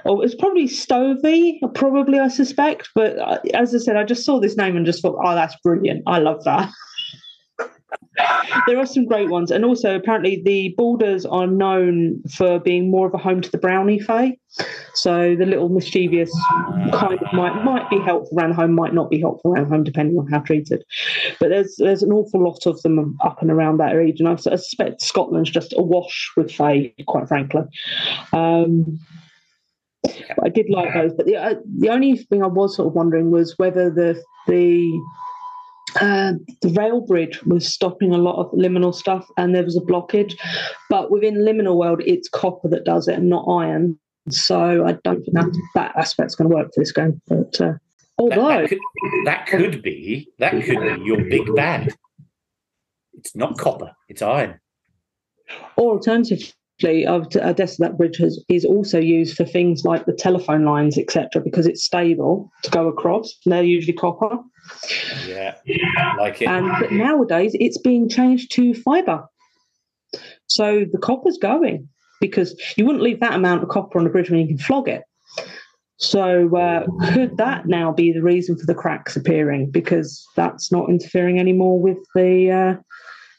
Oh, 0.05 0.21
it's 0.21 0.35
probably 0.35 0.65
Stovey, 0.67 1.57
probably 1.73 2.19
I 2.19 2.27
suspect. 2.27 2.89
But 2.93 3.17
uh, 3.17 3.39
as 3.55 3.73
I 3.73 3.79
said, 3.79 3.95
I 3.97 4.03
just 4.03 4.23
saw 4.23 4.39
this 4.39 4.55
name 4.55 4.77
and 4.77 4.85
just 4.85 5.01
thought, 5.01 5.17
oh, 5.25 5.33
that's 5.33 5.55
brilliant. 5.63 6.03
I 6.05 6.19
love 6.19 6.43
that. 6.43 6.69
There 8.67 8.77
are 8.77 8.85
some 8.85 9.05
great 9.05 9.29
ones, 9.29 9.51
and 9.51 9.65
also 9.65 9.95
apparently 9.95 10.41
the 10.43 10.73
borders 10.77 11.25
are 11.25 11.47
known 11.47 12.21
for 12.35 12.59
being 12.59 12.89
more 12.89 13.07
of 13.07 13.13
a 13.13 13.17
home 13.17 13.41
to 13.41 13.51
the 13.51 13.57
brownie 13.57 13.99
fae. 13.99 14.37
So 14.93 15.35
the 15.35 15.45
little 15.45 15.69
mischievous 15.69 16.31
kind 16.93 17.21
of 17.21 17.33
might 17.33 17.63
might 17.63 17.89
be 17.89 17.99
helpful 17.99 18.37
around 18.37 18.53
home, 18.53 18.73
might 18.73 18.93
not 18.93 19.09
be 19.09 19.19
helpful 19.19 19.53
around 19.53 19.69
home, 19.69 19.83
depending 19.83 20.17
on 20.17 20.27
how 20.27 20.39
treated. 20.39 20.83
But 21.39 21.49
there's 21.49 21.75
there's 21.77 22.03
an 22.03 22.11
awful 22.11 22.43
lot 22.43 22.65
of 22.65 22.81
them 22.81 23.17
up 23.23 23.41
and 23.41 23.49
around 23.49 23.77
that 23.77 23.93
region. 23.93 24.27
I 24.27 24.35
suspect 24.35 25.01
Scotland's 25.01 25.51
just 25.51 25.73
awash 25.77 26.31
with 26.35 26.51
fae, 26.51 26.93
quite 27.07 27.27
frankly. 27.27 27.61
Um, 28.33 28.99
I 30.43 30.49
did 30.49 30.69
like 30.69 30.93
those. 30.93 31.13
But 31.13 31.25
the 31.25 31.37
uh, 31.37 31.55
the 31.77 31.89
only 31.89 32.17
thing 32.17 32.43
I 32.43 32.47
was 32.47 32.75
sort 32.75 32.87
of 32.87 32.93
wondering 32.93 33.31
was 33.31 33.57
whether 33.57 33.89
the 33.89 34.21
the 34.47 34.99
uh, 35.99 36.33
the 36.61 36.69
rail 36.69 37.01
bridge 37.01 37.41
was 37.43 37.67
stopping 37.67 38.13
a 38.13 38.17
lot 38.17 38.39
of 38.39 38.51
liminal 38.51 38.93
stuff, 38.93 39.27
and 39.37 39.55
there 39.55 39.63
was 39.63 39.75
a 39.75 39.81
blockage. 39.81 40.35
But 40.89 41.11
within 41.11 41.35
liminal 41.35 41.77
world, 41.77 42.01
it's 42.05 42.29
copper 42.29 42.69
that 42.69 42.85
does 42.85 43.07
it, 43.07 43.15
and 43.15 43.29
not 43.29 43.45
iron. 43.45 43.99
So 44.29 44.85
I 44.85 44.93
don't 45.03 45.23
think 45.23 45.33
that 45.33 45.57
that 45.75 45.93
aspect's 45.95 46.35
going 46.35 46.49
to 46.49 46.55
work 46.55 46.67
for 46.73 46.81
this 46.81 46.91
game. 46.91 47.21
But 47.27 47.59
uh, 47.59 47.73
That, 47.73 47.79
although 48.19 48.61
that 48.61 48.69
could 48.69 48.79
that 49.25 49.47
could 49.47 49.81
be 49.81 50.27
that 50.37 50.51
could 50.63 50.79
be 50.79 51.03
your 51.03 51.23
big 51.23 51.53
bad. 51.55 51.95
It's 53.13 53.35
not 53.35 53.57
copper, 53.57 53.95
it's 54.07 54.21
iron. 54.21 54.59
Or 55.75 55.93
alternatively, 55.93 56.53
I've 56.85 57.27
I 57.41 57.53
guess 57.53 57.77
that 57.77 57.97
bridge 57.97 58.17
has, 58.17 58.43
is 58.49 58.65
also 58.65 58.99
used 58.99 59.35
for 59.35 59.45
things 59.45 59.83
like 59.85 60.05
the 60.05 60.13
telephone 60.13 60.65
lines, 60.65 60.97
etc., 60.97 61.41
because 61.41 61.65
it's 61.65 61.83
stable 61.83 62.51
to 62.63 62.71
go 62.71 62.87
across. 62.87 63.33
And 63.45 63.53
they're 63.53 63.63
usually 63.63 63.93
copper. 63.93 64.37
Yeah. 65.27 65.55
Like 66.17 66.41
it. 66.41 66.47
And 66.47 66.71
but 66.79 66.91
nowadays, 66.91 67.55
it's 67.59 67.77
being 67.77 68.09
changed 68.09 68.51
to 68.53 68.73
fibre. 68.73 69.23
So 70.47 70.85
the 70.91 70.97
copper's 70.97 71.37
going 71.37 71.87
because 72.19 72.59
you 72.77 72.85
wouldn't 72.85 73.03
leave 73.03 73.19
that 73.19 73.33
amount 73.33 73.63
of 73.63 73.69
copper 73.69 73.99
on 73.99 74.05
a 74.05 74.09
bridge 74.09 74.29
when 74.29 74.39
you 74.39 74.47
can 74.47 74.57
flog 74.57 74.87
it. 74.87 75.03
So 75.97 76.57
uh, 76.57 76.85
could 77.13 77.37
that 77.37 77.67
now 77.67 77.91
be 77.91 78.11
the 78.11 78.23
reason 78.23 78.57
for 78.57 78.65
the 78.65 78.73
cracks 78.73 79.15
appearing 79.15 79.69
because 79.69 80.25
that's 80.35 80.71
not 80.71 80.89
interfering 80.89 81.39
anymore 81.39 81.79
with 81.79 81.99
the 82.15 82.51
uh, 82.51 82.81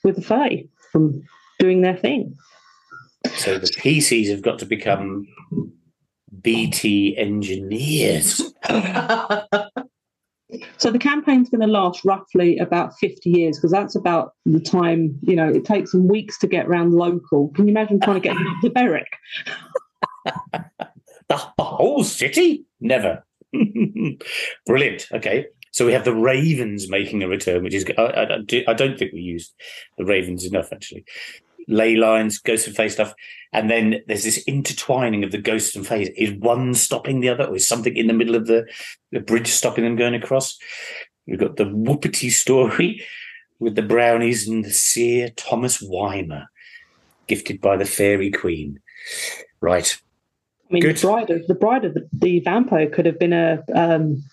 with 0.04 0.16
the 0.16 0.22
Fae 0.22 0.64
from 0.92 1.22
doing 1.58 1.82
their 1.82 1.96
thing? 1.96 2.36
So 3.36 3.58
the 3.58 3.66
PCs 3.66 4.30
have 4.30 4.42
got 4.42 4.58
to 4.60 4.66
become 4.66 5.26
BT 6.40 7.16
engineers. 7.16 8.42
So 10.76 10.90
the 10.90 10.98
campaign's 10.98 11.48
going 11.48 11.62
to 11.62 11.66
last 11.66 12.04
roughly 12.04 12.58
about 12.58 12.98
50 12.98 13.30
years 13.30 13.56
because 13.56 13.70
that's 13.70 13.94
about 13.94 14.34
the 14.44 14.60
time, 14.60 15.18
you 15.22 15.34
know, 15.34 15.48
it 15.48 15.64
takes 15.64 15.92
them 15.92 16.08
weeks 16.08 16.38
to 16.40 16.46
get 16.46 16.66
around 16.66 16.92
local. 16.92 17.48
Can 17.54 17.66
you 17.66 17.70
imagine 17.70 18.00
trying 18.00 18.20
to 18.20 18.28
get 18.28 18.34
them 18.34 18.46
up 18.46 18.60
to 18.62 18.70
Berwick? 18.70 19.16
The 21.28 21.38
whole 21.58 22.04
city? 22.04 22.66
Never. 22.80 23.24
Brilliant. 24.66 25.06
Okay. 25.12 25.46
So 25.70 25.86
we 25.86 25.94
have 25.94 26.04
the 26.04 26.14
Ravens 26.14 26.90
making 26.90 27.22
a 27.22 27.28
return, 27.28 27.64
which 27.64 27.72
is 27.72 27.86
I, 27.96 28.02
I 28.02 28.64
I 28.68 28.74
don't 28.74 28.98
think 28.98 29.14
we 29.14 29.20
used 29.22 29.54
the 29.96 30.04
Ravens 30.04 30.44
enough 30.44 30.70
actually. 30.72 31.06
Ley 31.68 31.96
lines, 31.96 32.38
ghosts 32.38 32.66
and 32.66 32.76
face 32.76 32.94
stuff, 32.94 33.14
and 33.52 33.70
then 33.70 34.02
there's 34.06 34.24
this 34.24 34.42
intertwining 34.46 35.24
of 35.24 35.30
the 35.30 35.38
ghosts 35.38 35.76
and 35.76 35.86
face. 35.86 36.08
Is 36.16 36.32
one 36.32 36.74
stopping 36.74 37.20
the 37.20 37.28
other, 37.28 37.44
or 37.44 37.56
is 37.56 37.68
something 37.68 37.96
in 37.96 38.06
the 38.06 38.12
middle 38.12 38.34
of 38.34 38.46
the, 38.46 38.66
the 39.10 39.20
bridge 39.20 39.48
stopping 39.48 39.84
them 39.84 39.96
going 39.96 40.14
across? 40.14 40.58
We've 41.26 41.38
got 41.38 41.56
the 41.56 41.64
Whuppity 41.64 42.30
Stoorie 42.30 43.02
with 43.58 43.76
the 43.76 43.82
brownies 43.82 44.48
and 44.48 44.64
the 44.64 44.72
seer 44.72 45.30
Thomas 45.36 45.80
Weimer, 45.80 46.46
gifted 47.28 47.60
by 47.60 47.76
the 47.76 47.84
fairy 47.84 48.30
queen. 48.30 48.80
Right. 49.60 49.96
I 50.72 50.76
mean, 50.76 50.82
Good. 50.84 50.96
the 50.96 51.06
bride 51.06 51.28
of 51.30 51.46
the 51.48 51.54
bride 51.54 51.84
of 51.84 51.92
the, 51.92 52.08
the 52.14 52.40
vampire 52.40 52.88
could 52.88 53.04
have 53.04 53.18
been 53.18 53.34
a 53.34 53.62
um, 53.74 54.24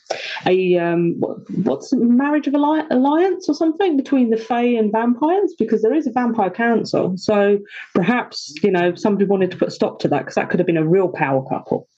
a 0.45 0.77
um, 0.77 1.15
what's 1.63 1.91
it, 1.91 1.97
marriage 1.97 2.47
of 2.47 2.53
alli- 2.53 2.87
alliance 2.91 3.49
or 3.49 3.53
something 3.53 3.97
between 3.97 4.29
the 4.29 4.37
Fae 4.37 4.63
and 4.63 4.89
vampires 4.89 5.53
because 5.59 5.81
there 5.81 5.93
is 5.93 6.07
a 6.07 6.11
vampire 6.11 6.49
council. 6.49 7.17
So 7.17 7.59
perhaps 7.93 8.53
you 8.63 8.71
know 8.71 8.95
somebody 8.95 9.25
wanted 9.25 9.51
to 9.51 9.57
put 9.57 9.67
a 9.67 9.71
stop 9.71 9.99
to 9.99 10.07
that 10.07 10.19
because 10.19 10.35
that 10.35 10.49
could 10.49 10.61
have 10.61 10.67
been 10.67 10.77
a 10.77 10.87
real 10.87 11.09
power 11.09 11.45
couple. 11.49 11.89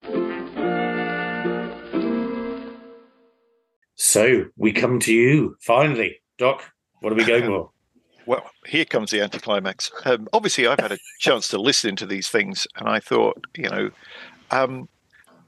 So 3.94 4.46
we 4.58 4.74
come 4.74 5.00
to 5.02 5.14
you 5.14 5.56
finally, 5.62 6.20
Doc. 6.40 6.64
What 7.02 7.14
are 7.14 7.16
we 7.16 7.26
going 7.26 7.46
for? 7.46 7.70
Well, 8.26 8.50
here 8.66 8.86
comes 8.86 9.12
the 9.12 9.22
anticlimax. 9.22 9.92
Um, 10.06 10.28
obviously, 10.34 10.68
I've 10.68 10.80
had 10.80 10.92
a 10.92 10.98
chance 11.20 11.48
to 11.50 11.60
listen 11.60 11.96
to 11.98 12.06
these 12.06 12.30
things, 12.30 12.68
and 12.76 12.88
I 12.88 13.00
thought, 13.00 13.44
you 13.58 13.70
know, 13.70 13.90
um, 14.52 14.88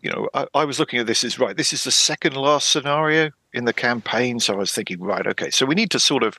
you 0.01 0.11
know, 0.11 0.29
I, 0.33 0.47
I 0.53 0.65
was 0.65 0.79
looking 0.79 0.99
at 0.99 1.07
this 1.07 1.23
as 1.23 1.39
right. 1.39 1.55
This 1.55 1.73
is 1.73 1.83
the 1.83 1.91
second 1.91 2.35
last 2.35 2.69
scenario 2.69 3.29
in 3.53 3.65
the 3.65 3.73
campaign, 3.73 4.39
so 4.39 4.53
I 4.53 4.57
was 4.57 4.73
thinking, 4.73 4.99
right, 4.99 5.25
okay, 5.27 5.49
so 5.49 5.65
we 5.65 5.75
need 5.75 5.91
to 5.91 5.99
sort 5.99 6.23
of. 6.23 6.37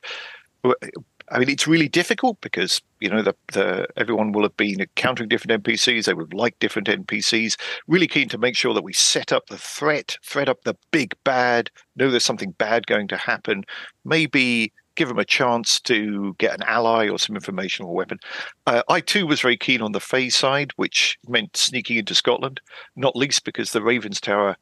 I 1.31 1.39
mean, 1.39 1.49
it's 1.49 1.67
really 1.67 1.87
difficult 1.87 2.39
because 2.41 2.81
you 2.99 3.09
know 3.09 3.21
the, 3.21 3.35
the 3.53 3.87
everyone 3.97 4.31
will 4.31 4.43
have 4.43 4.57
been 4.57 4.81
encountering 4.81 5.29
different 5.29 5.63
NPCs. 5.63 6.05
They 6.05 6.13
would 6.13 6.33
like 6.33 6.57
different 6.59 6.87
NPCs. 6.87 7.55
Really 7.87 8.07
keen 8.07 8.29
to 8.29 8.37
make 8.37 8.55
sure 8.55 8.73
that 8.73 8.83
we 8.83 8.93
set 8.93 9.31
up 9.31 9.47
the 9.47 9.57
threat, 9.57 10.17
thread 10.23 10.49
up 10.49 10.63
the 10.63 10.75
big 10.91 11.15
bad. 11.23 11.71
Know 11.95 12.11
there's 12.11 12.25
something 12.25 12.51
bad 12.51 12.85
going 12.85 13.07
to 13.07 13.17
happen. 13.17 13.63
Maybe 14.03 14.71
give 14.95 15.07
them 15.07 15.19
a 15.19 15.25
chance 15.25 15.79
to 15.81 16.35
get 16.37 16.55
an 16.55 16.63
ally 16.63 17.09
or 17.09 17.19
some 17.19 17.35
information 17.35 17.85
or 17.85 17.93
weapon. 17.93 18.19
Uh, 18.65 18.81
I 18.89 19.01
too 19.01 19.27
was 19.27 19.41
very 19.41 19.57
keen 19.57 19.81
on 19.81 19.91
the 19.91 19.99
Fey 19.99 20.29
side, 20.29 20.71
which 20.75 21.17
meant 21.27 21.57
sneaking 21.57 21.97
into 21.97 22.15
Scotland, 22.15 22.61
not 22.95 23.15
least 23.15 23.43
because 23.43 23.71
the 23.71 23.81
Ravens 23.81 24.19
Tower 24.19 24.57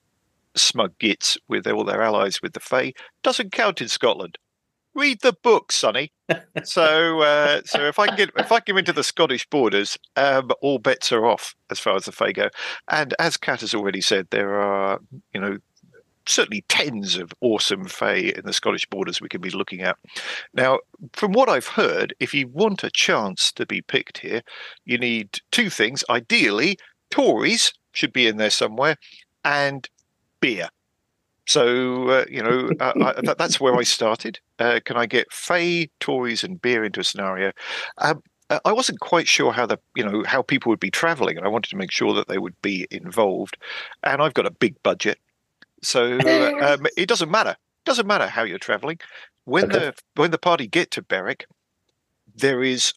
smug 0.56 0.98
gits 1.00 1.38
with 1.48 1.68
all 1.68 1.84
their 1.84 2.02
allies 2.02 2.42
with 2.42 2.54
the 2.54 2.60
Fey 2.60 2.94
doesn't 3.24 3.52
count 3.52 3.82
in 3.82 3.88
Scotland. 3.88 4.38
Read 4.96 5.22
the 5.22 5.34
book, 5.34 5.72
Sonny. 5.72 6.12
so, 6.64 7.22
uh, 7.22 7.62
so 7.66 7.82
if 7.82 7.98
I 7.98 8.08
can 8.08 8.16
get 8.16 8.30
if 8.38 8.52
I 8.52 8.60
can 8.60 8.76
get 8.76 8.80
into 8.80 8.94
the 8.94 9.04
Scottish 9.04 9.48
borders, 9.50 9.98
um, 10.16 10.52
all 10.62 10.78
bets 10.78 11.12
are 11.12 11.26
off 11.26 11.56
as 11.72 11.80
far 11.80 11.96
as 11.96 12.06
the 12.06 12.12
Fey 12.12 12.32
go. 12.32 12.50
And 12.88 13.16
as 13.18 13.36
Kat 13.36 13.62
has 13.62 13.74
already 13.74 14.02
said, 14.02 14.28
there 14.30 14.60
are 14.60 15.00
you 15.34 15.42
know 15.42 15.58
certainly 16.26 16.64
tens 16.68 17.18
of 17.18 17.34
awesome 17.42 17.86
Fae 17.86 18.34
in 18.36 18.46
the 18.46 18.54
Scottish 18.54 18.86
borders 18.88 19.22
we 19.22 19.30
can 19.30 19.42
be 19.42 19.50
looking 19.50 19.82
at. 19.82 19.98
Now, 20.54 20.80
from 21.14 21.34
what 21.34 21.50
I've 21.50 21.68
heard, 21.68 22.14
if 22.20 22.34
you 22.34 22.48
want 22.48 22.84
a 22.84 22.92
chance 22.92 23.52
to 23.54 23.66
be 23.66 23.82
picked 23.82 24.20
here, 24.20 24.42
you 24.86 24.98
need 24.98 25.40
two 25.52 25.70
things. 25.70 26.04
Ideally, 26.10 26.78
Tories 27.12 27.74
should 27.92 28.14
be 28.14 28.28
in 28.28 28.38
there 28.38 28.50
somewhere, 28.50 28.98
and 29.44 29.88
beer. 30.40 30.70
So 31.46 32.10
uh, 32.10 32.26
you 32.30 32.42
know 32.42 32.70
uh, 32.80 32.94
I, 33.02 33.22
that, 33.24 33.38
that's 33.38 33.60
where 33.60 33.76
I 33.76 33.84
started. 33.84 34.40
Uh, 34.60 34.80
can 34.84 34.98
I 34.98 35.06
get 35.06 35.32
Fae, 35.32 35.90
Tories, 36.00 36.44
and 36.44 36.62
beer 36.62 36.84
into 36.84 37.00
a 37.00 37.04
scenario? 37.04 37.52
Um, 37.98 38.22
uh, 38.50 38.60
I 38.66 38.72
wasn't 38.72 39.00
quite 39.00 39.28
sure 39.28 39.52
how 39.52 39.66
the 39.66 39.80
you 39.96 40.04
know 40.04 40.24
how 40.26 40.42
people 40.42 40.70
would 40.70 40.80
be 40.80 40.92
travelling, 40.92 41.38
and 41.38 41.46
I 41.46 41.50
wanted 41.50 41.70
to 41.70 41.78
make 41.78 41.92
sure 41.92 42.14
that 42.14 42.28
they 42.28 42.38
would 42.38 42.60
be 42.62 42.88
involved. 42.92 43.58
And 44.04 44.22
I've 44.22 44.34
got 44.34 44.46
a 44.46 44.52
big 44.52 44.82
budget, 44.84 45.20
so 45.84 46.18
uh, 46.26 46.76
um, 46.80 46.88
it 46.98 47.08
doesn't 47.08 47.32
matter. 47.32 47.56
Doesn't 47.86 48.08
matter 48.08 48.28
how 48.28 48.44
you're 48.44 48.60
travelling. 48.60 49.00
When 49.46 49.66
Okay. 49.66 49.78
the 49.78 49.94
when 50.16 50.32
the 50.32 50.38
party 50.38 50.68
get 50.68 50.92
to 50.92 51.02
Berwick, 51.02 51.46
there 52.36 52.64
is 52.64 52.94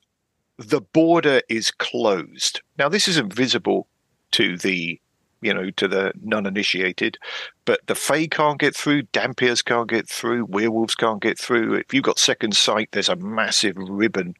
the 0.58 0.80
border 0.80 1.42
is 1.48 1.70
closed. 1.70 2.60
Now 2.78 2.88
this 2.88 3.08
isn't 3.08 3.32
visible 3.32 3.86
to 4.32 4.56
the 4.56 5.00
you 5.42 5.52
know 5.52 5.70
to 5.70 5.88
the 5.88 6.12
non-initiated, 6.22 7.18
but 7.64 7.80
the 7.86 7.94
Fae 7.94 8.26
can't 8.26 8.58
get 8.58 8.74
through, 8.74 9.02
Dampiers 9.12 9.64
can't 9.64 9.88
get 9.88 10.08
through, 10.08 10.46
werewolves 10.46 10.94
can't 10.94 11.20
get 11.20 11.38
through. 11.38 11.74
If 11.74 11.92
you've 11.92 12.04
got 12.04 12.18
second 12.18 12.56
sight, 12.56 12.88
there's 12.92 13.08
a 13.08 13.16
massive 13.16 13.76
ribbon 13.76 14.34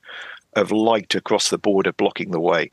of 0.55 0.73
light 0.73 1.15
across 1.15 1.51
the 1.51 1.59
border 1.59 1.93
blocking 1.93 2.31
the 2.31 2.41
way. 2.41 2.73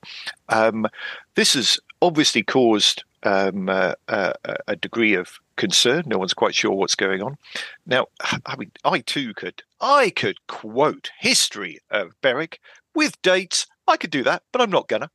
Um, 0.50 0.88
this 1.36 1.54
has 1.56 1.78
obviously 2.02 2.42
caused 2.44 3.04
um, 3.24 3.68
uh, 3.68 3.94
uh, 4.08 4.34
a 4.68 4.76
degree 4.78 5.16
of 5.16 5.40
concern. 5.56 6.04
No 6.06 6.18
one's 6.18 6.34
quite 6.34 6.56
sure 6.56 6.72
what's 6.72 6.96
going 6.96 7.22
on. 7.22 7.38
Now, 7.86 8.08
I 8.46 8.56
mean, 8.58 8.72
I 8.84 9.00
too 9.00 9.34
could, 9.34 9.64
I 9.82 10.10
could 10.10 10.46
quote 10.48 11.12
history 11.20 11.80
of 11.92 12.20
Berwick 12.22 12.60
with 12.96 13.22
dates. 13.22 13.68
I 13.88 13.98
could 13.98 14.12
do 14.12 14.24
that, 14.24 14.44
but 14.52 14.62
I'm 14.62 14.72
not 14.72 14.88
gonna. 14.88 15.10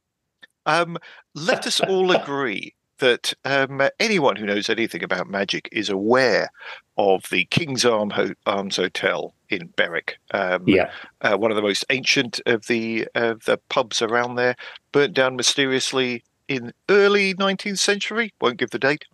Um, 0.66 0.99
let 1.34 1.66
us 1.66 1.80
all 1.89 2.11
agree 2.12 2.74
that 2.99 3.32
um, 3.45 3.80
anyone 4.01 4.34
who 4.36 4.45
knows 4.45 4.68
anything 4.68 5.05
about 5.05 5.28
magic 5.30 5.68
is 5.70 5.89
aware 5.89 6.51
of 6.97 7.22
the 7.30 7.45
King's 7.45 7.84
Arm 7.84 8.11
Ho- 8.11 8.34
Arms 8.45 8.74
Hotel 8.76 9.32
in 9.51 9.68
Berwick. 9.76 10.18
Um, 10.32 10.64
Yeah. 10.66 10.91
uh, 11.20 11.36
one 11.36 11.53
of 11.53 11.57
the 11.57 11.62
most 11.62 11.84
ancient 11.91 12.41
of 12.45 12.66
the 12.66 13.07
of 13.14 13.45
the 13.45 13.57
pubs 13.68 14.03
around 14.03 14.34
there, 14.34 14.57
burnt 14.91 15.14
down 15.14 15.36
mysteriously 15.36 16.24
in 16.49 16.72
early 16.88 17.34
19th 17.34 17.78
century. 17.78 18.32
Won't 18.40 18.59
give 18.59 18.70
the 18.70 18.78
date. 18.78 19.05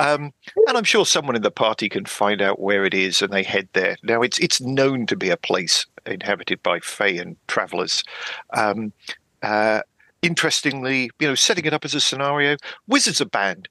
Um, 0.00 0.32
and 0.66 0.76
I'm 0.76 0.84
sure 0.84 1.04
someone 1.04 1.36
in 1.36 1.42
the 1.42 1.50
party 1.50 1.88
can 1.88 2.06
find 2.06 2.40
out 2.40 2.60
where 2.60 2.84
it 2.84 2.94
is, 2.94 3.20
and 3.20 3.32
they 3.32 3.42
head 3.42 3.68
there. 3.72 3.96
Now 4.02 4.22
it's 4.22 4.38
it's 4.38 4.60
known 4.60 5.06
to 5.06 5.16
be 5.16 5.30
a 5.30 5.36
place 5.36 5.86
inhabited 6.06 6.62
by 6.62 6.80
Fey 6.80 7.18
and 7.18 7.36
travellers. 7.48 8.02
Um, 8.54 8.92
uh, 9.42 9.80
interestingly, 10.22 11.10
you 11.18 11.28
know, 11.28 11.34
setting 11.34 11.64
it 11.64 11.74
up 11.74 11.84
as 11.84 11.94
a 11.94 12.00
scenario, 12.00 12.56
wizards 12.86 13.20
are 13.20 13.26
banned 13.26 13.68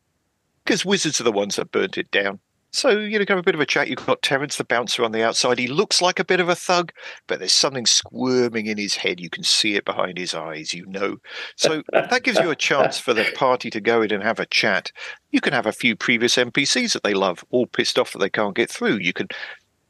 because 0.63 0.85
wizards 0.85 1.19
are 1.19 1.25
the 1.25 1.31
ones 1.31 1.55
that 1.55 1.71
burnt 1.71 1.97
it 1.97 2.11
down. 2.11 2.39
So, 2.77 2.91
you 2.91 3.17
know, 3.17 3.25
have 3.27 3.39
a 3.39 3.41
bit 3.41 3.55
of 3.55 3.59
a 3.59 3.65
chat. 3.65 3.87
You've 3.87 4.05
got 4.05 4.21
Terence 4.21 4.57
the 4.57 4.63
bouncer 4.63 5.03
on 5.03 5.11
the 5.11 5.23
outside. 5.23 5.57
He 5.57 5.65
looks 5.65 5.99
like 5.99 6.19
a 6.19 6.23
bit 6.23 6.39
of 6.39 6.47
a 6.47 6.53
thug, 6.53 6.91
but 7.25 7.39
there's 7.39 7.51
something 7.51 7.87
squirming 7.87 8.67
in 8.67 8.77
his 8.77 8.97
head. 8.97 9.19
You 9.19 9.31
can 9.31 9.43
see 9.43 9.73
it 9.73 9.83
behind 9.83 10.19
his 10.19 10.35
eyes, 10.35 10.75
you 10.75 10.85
know. 10.85 11.17
So 11.55 11.81
that 11.91 12.21
gives 12.21 12.37
you 12.37 12.51
a 12.51 12.55
chance 12.55 12.99
for 12.99 13.15
the 13.15 13.25
party 13.33 13.71
to 13.71 13.81
go 13.81 14.03
in 14.03 14.13
and 14.13 14.21
have 14.21 14.39
a 14.39 14.45
chat. 14.45 14.91
You 15.31 15.41
can 15.41 15.53
have 15.53 15.65
a 15.65 15.71
few 15.71 15.95
previous 15.95 16.35
NPCs 16.35 16.93
that 16.93 17.01
they 17.01 17.15
love, 17.15 17.43
all 17.49 17.65
pissed 17.65 17.97
off 17.97 18.13
that 18.13 18.19
they 18.19 18.29
can't 18.29 18.55
get 18.55 18.69
through. 18.69 18.97
You 18.97 19.11
can 19.11 19.29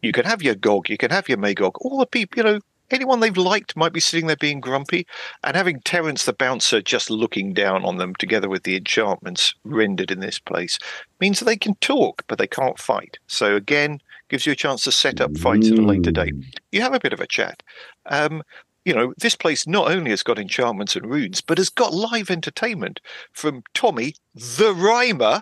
you 0.01 0.13
can 0.13 0.23
have 0.23 0.41
your 0.41 0.55
Gog, 0.55 0.89
you 0.89 0.95
can 0.95 1.11
have 1.11 1.27
your 1.27 1.39
Magog, 1.39 1.75
all 1.81 1.97
the 1.97 2.05
people, 2.05 2.38
you 2.38 2.43
know, 2.43 2.59
anyone 2.91 3.19
they've 3.19 3.35
liked 3.38 3.75
might 3.75 3.93
be 3.93 3.99
sitting 3.99 4.27
there 4.27 4.35
being 4.35 4.59
grumpy, 4.59 5.07
and 5.43 5.55
having 5.55 5.81
Terence 5.81 6.25
the 6.25 6.33
bouncer 6.33 6.81
just 6.81 7.09
looking 7.09 7.53
down 7.53 7.85
on 7.85 7.97
them 7.97 8.15
together 8.15 8.49
with 8.49 8.63
the 8.63 8.75
enchantments 8.75 9.53
rendered 9.63 10.11
in 10.11 10.19
this 10.19 10.39
place 10.39 10.77
means 11.19 11.39
that 11.39 11.45
they 11.45 11.57
can 11.57 11.75
talk, 11.75 12.23
but 12.27 12.38
they 12.38 12.47
can't 12.47 12.79
fight. 12.79 13.17
So 13.27 13.55
again, 13.55 13.99
gives 14.29 14.45
you 14.45 14.51
a 14.51 14.55
chance 14.55 14.83
to 14.83 14.91
set 14.91 15.21
up 15.21 15.38
fights 15.38 15.71
at 15.71 15.79
a 15.79 15.81
later 15.81 16.11
date. 16.11 16.35
You 16.71 16.81
have 16.81 16.93
a 16.93 16.99
bit 16.99 17.13
of 17.13 17.19
a 17.19 17.27
chat. 17.27 17.63
Um, 18.07 18.43
you 18.85 18.93
know, 18.93 19.13
this 19.17 19.35
place 19.35 19.67
not 19.67 19.91
only 19.91 20.11
has 20.11 20.23
got 20.23 20.39
enchantments 20.39 20.95
and 20.95 21.09
runes, 21.09 21.41
but 21.41 21.57
has 21.57 21.69
got 21.69 21.93
live 21.93 22.29
entertainment 22.29 23.01
from 23.33 23.63
Tommy 23.73 24.15
the 24.33 24.73
Rhymer, 24.73 25.41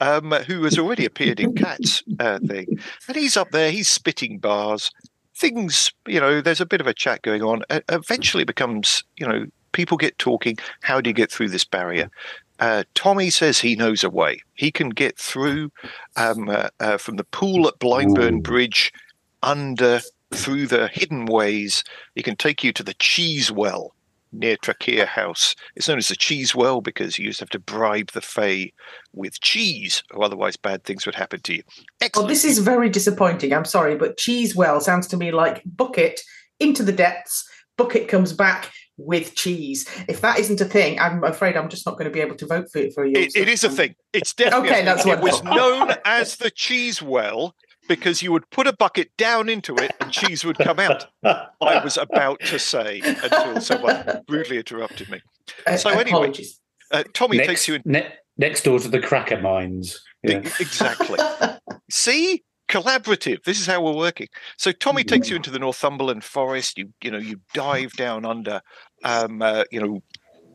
um, 0.00 0.30
who 0.30 0.62
has 0.64 0.78
already 0.78 1.04
appeared 1.04 1.40
in 1.40 1.54
Kat's 1.54 2.02
uh, 2.20 2.38
thing. 2.46 2.78
And 3.08 3.16
he's 3.16 3.36
up 3.36 3.50
there, 3.50 3.70
he's 3.70 3.88
spitting 3.88 4.38
bars. 4.38 4.90
Things, 5.36 5.90
you 6.06 6.20
know, 6.20 6.40
there's 6.40 6.60
a 6.60 6.66
bit 6.66 6.80
of 6.80 6.86
a 6.86 6.94
chat 6.94 7.22
going 7.22 7.42
on. 7.42 7.62
Uh, 7.70 7.80
eventually 7.88 8.44
becomes, 8.44 9.02
you 9.16 9.26
know, 9.26 9.46
people 9.72 9.96
get 9.96 10.18
talking. 10.18 10.56
How 10.82 11.00
do 11.00 11.10
you 11.10 11.14
get 11.14 11.30
through 11.30 11.48
this 11.48 11.64
barrier? 11.64 12.10
Uh, 12.60 12.84
Tommy 12.94 13.30
says 13.30 13.58
he 13.58 13.74
knows 13.74 14.04
a 14.04 14.10
way. 14.10 14.40
He 14.54 14.70
can 14.70 14.90
get 14.90 15.18
through 15.18 15.72
um, 16.16 16.48
uh, 16.48 16.68
uh, 16.78 16.96
from 16.98 17.16
the 17.16 17.24
pool 17.24 17.66
at 17.66 17.78
Blindburn 17.80 18.38
Ooh. 18.38 18.42
Bridge 18.42 18.92
under 19.42 20.00
through 20.32 20.66
the 20.66 20.88
hidden 20.88 21.26
ways. 21.26 21.84
He 22.14 22.22
can 22.22 22.36
take 22.36 22.62
you 22.62 22.72
to 22.72 22.82
the 22.82 22.94
Cheese 22.94 23.50
Well 23.50 23.93
near 24.34 24.56
Traquair 24.56 25.06
House. 25.06 25.54
It's 25.76 25.88
known 25.88 25.98
as 25.98 26.08
the 26.08 26.16
Cheese 26.16 26.54
Well 26.54 26.80
because 26.80 27.18
you 27.18 27.26
used 27.26 27.38
to 27.38 27.44
have 27.44 27.50
to 27.50 27.58
bribe 27.58 28.10
the 28.12 28.20
Fae 28.20 28.72
with 29.12 29.40
cheese, 29.40 30.02
or 30.12 30.24
otherwise 30.24 30.56
bad 30.56 30.84
things 30.84 31.06
would 31.06 31.14
happen 31.14 31.40
to 31.42 31.54
you. 31.54 31.62
Well, 32.14 32.26
this 32.26 32.44
is 32.44 32.58
very 32.58 32.88
disappointing. 32.88 33.52
I'm 33.52 33.64
sorry, 33.64 33.96
but 33.96 34.16
cheese 34.16 34.54
well 34.54 34.80
sounds 34.80 35.06
to 35.08 35.16
me 35.16 35.32
like 35.32 35.62
bucket 35.64 36.20
into 36.60 36.82
the 36.82 36.92
depths. 36.92 37.48
Bucket 37.76 38.08
comes 38.08 38.32
back 38.32 38.70
with 38.96 39.34
cheese. 39.34 39.88
If 40.08 40.20
that 40.20 40.38
isn't 40.38 40.60
a 40.60 40.64
thing, 40.64 40.98
I'm 41.00 41.24
afraid 41.24 41.56
I'm 41.56 41.68
just 41.68 41.86
not 41.86 41.92
going 41.92 42.04
to 42.04 42.10
be 42.10 42.20
able 42.20 42.36
to 42.36 42.46
vote 42.46 42.70
for 42.70 42.78
it 42.78 42.94
for 42.94 43.04
you. 43.04 43.14
It, 43.16 43.34
it 43.34 43.48
is 43.48 43.64
a 43.64 43.70
thing. 43.70 43.96
It's 44.12 44.32
definitely 44.32 44.68
Okay, 44.68 44.84
that's 44.84 45.04
it 45.04 45.20
was 45.20 45.42
known 45.42 45.92
as 46.04 46.36
the 46.36 46.50
cheese 46.50 47.02
well 47.02 47.54
because 47.88 48.22
you 48.22 48.32
would 48.32 48.48
put 48.50 48.66
a 48.66 48.72
bucket 48.72 49.10
down 49.16 49.48
into 49.48 49.74
it 49.76 49.92
and 50.00 50.10
cheese 50.10 50.44
would 50.44 50.58
come 50.58 50.78
out. 50.78 51.06
I 51.24 51.82
was 51.82 51.96
about 51.96 52.40
to 52.40 52.58
say 52.58 53.00
until 53.04 53.60
someone 53.60 54.22
rudely 54.28 54.58
interrupted 54.58 55.10
me. 55.10 55.20
So 55.76 55.90
anyway, 55.90 56.10
Apologies. 56.10 56.60
Uh, 56.90 57.02
Tommy 57.12 57.38
next, 57.38 57.48
takes 57.48 57.68
you 57.68 57.74
in 57.74 57.82
ne- 57.84 58.12
next 58.36 58.62
door 58.64 58.78
to 58.78 58.88
the 58.88 59.00
cracker 59.00 59.40
mines. 59.40 60.00
Yeah. 60.22 60.38
Exactly. 60.60 61.18
See, 61.90 62.44
collaborative. 62.68 63.42
This 63.44 63.60
is 63.60 63.66
how 63.66 63.82
we're 63.82 63.96
working. 63.96 64.28
So 64.56 64.72
Tommy 64.72 65.04
takes 65.04 65.28
you 65.28 65.36
into 65.36 65.50
the 65.50 65.58
Northumberland 65.58 66.24
forest. 66.24 66.78
You 66.78 66.92
you 67.02 67.10
know 67.10 67.18
you 67.18 67.40
dive 67.52 67.92
down 67.92 68.24
under, 68.24 68.60
um, 69.02 69.42
uh, 69.42 69.64
you 69.70 69.80
know, 69.80 70.02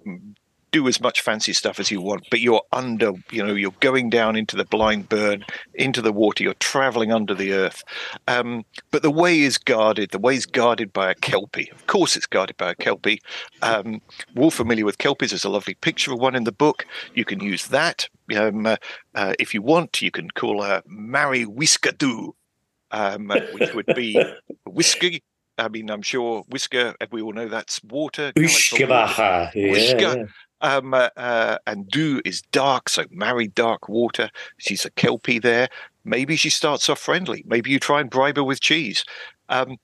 m- 0.06 0.36
do 0.72 0.88
as 0.88 1.02
much 1.02 1.22
fancy 1.22 1.54
stuff 1.54 1.80
as 1.80 1.92
you 1.92 2.02
want, 2.02 2.28
but 2.30 2.40
you're 2.40 2.62
under, 2.72 3.14
you 3.32 3.46
know, 3.46 3.54
you're 3.54 3.74
going 3.80 4.10
down 4.10 4.36
into 4.36 4.56
the 4.56 4.66
blind 4.66 5.10
burn, 5.10 5.46
into 5.74 6.02
the 6.02 6.12
water, 6.12 6.44
you're 6.44 6.54
traveling 6.56 7.12
under 7.12 7.34
the 7.34 7.54
earth. 7.54 7.84
Um, 8.28 8.66
but 8.92 9.02
the 9.02 9.12
way 9.12 9.40
is 9.42 9.58
guarded. 9.58 10.12
The 10.12 10.20
way 10.20 10.36
is 10.36 10.46
guarded 10.46 10.94
by 10.94 11.12
a 11.12 11.16
Kelpie. 11.16 11.72
Of 11.72 11.88
course, 11.88 12.16
it's 12.16 12.28
guarded 12.28 12.58
by 12.58 12.72
a 12.72 12.76
Kelpie. 12.76 13.22
Um, 13.62 14.02
we're 14.36 14.46
all 14.46 14.52
familiar 14.52 14.86
with 14.86 14.98
Kelpies. 14.98 15.32
There's 15.32 15.46
a 15.46 15.50
lovely 15.50 15.76
picture 15.76 16.14
of 16.14 16.20
one 16.20 16.36
in 16.36 16.44
the 16.44 16.52
book. 16.52 16.86
You 17.14 17.26
can 17.26 17.40
use 17.40 17.68
that. 17.68 18.08
Um, 18.36 18.66
uh, 18.66 18.76
uh, 19.16 19.34
if 19.40 19.54
you 19.54 19.62
want, 19.62 20.02
you 20.02 20.12
can 20.12 20.30
call 20.32 20.62
her 20.64 20.84
Mary 20.86 21.46
Whiskadoo, 21.46 22.34
um, 22.92 23.30
which 23.54 23.74
would 23.74 23.88
be 23.96 24.22
whiskey. 24.66 25.24
I 25.60 25.68
mean, 25.68 25.90
I'm 25.90 26.02
sure 26.02 26.44
whisker, 26.50 26.96
we 27.12 27.22
all 27.22 27.34
know 27.34 27.50
that's 27.50 27.84
water. 27.84 28.32
Uisge 28.36 28.88
beatha. 28.88 29.52
Yeah, 29.54 29.72
Whisker. 29.72 30.30
Um, 30.62 30.93
uh, 30.93 31.10
uh, 31.16 31.57
and 31.68 31.88
do 31.88 32.22
is 32.26 32.41
dark, 32.51 32.89
so 32.89 33.05
marry 33.12 33.47
dark 33.47 33.88
water. 33.88 34.30
She's 34.57 34.86
a 34.86 34.91
kelpie 34.91 35.39
there. 35.39 35.70
Maybe 36.03 36.36
she 36.36 36.49
starts 36.49 36.89
off 36.89 36.99
friendly. 36.99 37.43
Maybe 37.47 37.70
you 37.70 37.80
try 37.80 38.01
and 38.01 38.10
bribe 38.10 38.38
her 38.38 38.43
with 38.43 38.60
cheese. 38.60 39.05
Um, 39.47 39.78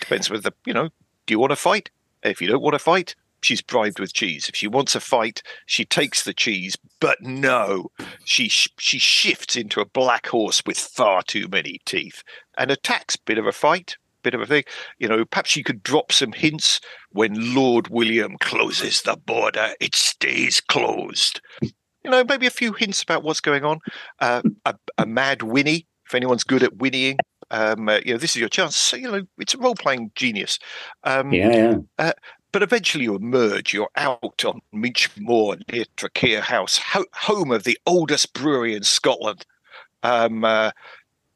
depends 0.00 0.30
whether 0.30 0.50
you 0.64 0.74
know. 0.74 0.90
Do 1.26 1.34
you 1.34 1.38
want 1.38 1.52
to 1.52 1.56
fight? 1.56 1.90
If 2.22 2.40
you 2.40 2.48
don't 2.48 2.62
want 2.62 2.74
to 2.74 2.78
fight, 2.78 3.14
she's 3.42 3.62
bribed 3.62 4.00
with 4.00 4.12
cheese. 4.12 4.48
If 4.48 4.56
she 4.56 4.66
wants 4.66 4.94
a 4.94 5.00
fight, 5.00 5.42
she 5.66 5.84
takes 5.84 6.24
the 6.24 6.34
cheese. 6.34 6.76
But 7.00 7.20
no, 7.20 7.90
she 8.24 8.48
sh- 8.48 8.72
she 8.78 8.98
shifts 8.98 9.56
into 9.56 9.80
a 9.80 9.86
black 9.86 10.26
horse 10.26 10.62
with 10.66 10.78
far 10.78 11.22
too 11.22 11.48
many 11.48 11.80
teeth 11.84 12.22
and 12.56 12.70
attacks. 12.70 13.16
Bit 13.16 13.38
of 13.38 13.46
a 13.46 13.52
fight, 13.52 13.96
bit 14.22 14.34
of 14.34 14.40
a 14.40 14.46
thing. 14.46 14.64
You 14.98 15.08
know, 15.08 15.24
perhaps 15.24 15.56
you 15.56 15.64
could 15.64 15.82
drop 15.82 16.12
some 16.12 16.32
hints 16.32 16.80
when 17.10 17.54
Lord 17.54 17.88
William 17.88 18.36
closes 18.38 19.02
the 19.02 19.16
border, 19.16 19.70
it 19.80 19.94
stays 19.94 20.60
closed. 20.60 21.40
You 21.62 22.10
know, 22.10 22.24
maybe 22.24 22.46
a 22.46 22.50
few 22.50 22.72
hints 22.72 23.02
about 23.02 23.22
what's 23.22 23.40
going 23.40 23.64
on. 23.64 23.80
Uh, 24.20 24.42
a, 24.64 24.74
a 24.98 25.06
mad 25.06 25.42
Winnie, 25.42 25.86
if 26.06 26.14
anyone's 26.14 26.44
good 26.44 26.62
at 26.62 26.76
whinnying, 26.76 27.18
um, 27.50 27.88
uh, 27.88 27.98
you 28.04 28.12
know, 28.12 28.18
this 28.18 28.30
is 28.30 28.40
your 28.40 28.48
chance. 28.48 28.76
So, 28.76 28.96
you 28.96 29.10
know, 29.10 29.22
it's 29.38 29.54
a 29.54 29.58
role 29.58 29.74
playing 29.74 30.12
genius. 30.14 30.58
Um, 31.04 31.32
Yeah, 31.32 31.78
yeah. 31.98 32.12
but 32.52 32.62
eventually 32.62 33.04
you 33.04 33.14
emerge. 33.14 33.72
You're 33.74 33.90
out 33.96 34.44
on 34.44 34.60
Minch 34.72 35.10
Moor 35.18 35.56
near 35.72 35.84
Traquair 35.96 36.40
House, 36.40 36.78
ho- 36.78 37.04
home 37.14 37.50
of 37.50 37.64
the 37.64 37.78
oldest 37.86 38.32
brewery 38.32 38.74
in 38.74 38.82
Scotland. 38.82 39.44
Um, 40.02 40.44
uh, 40.44 40.70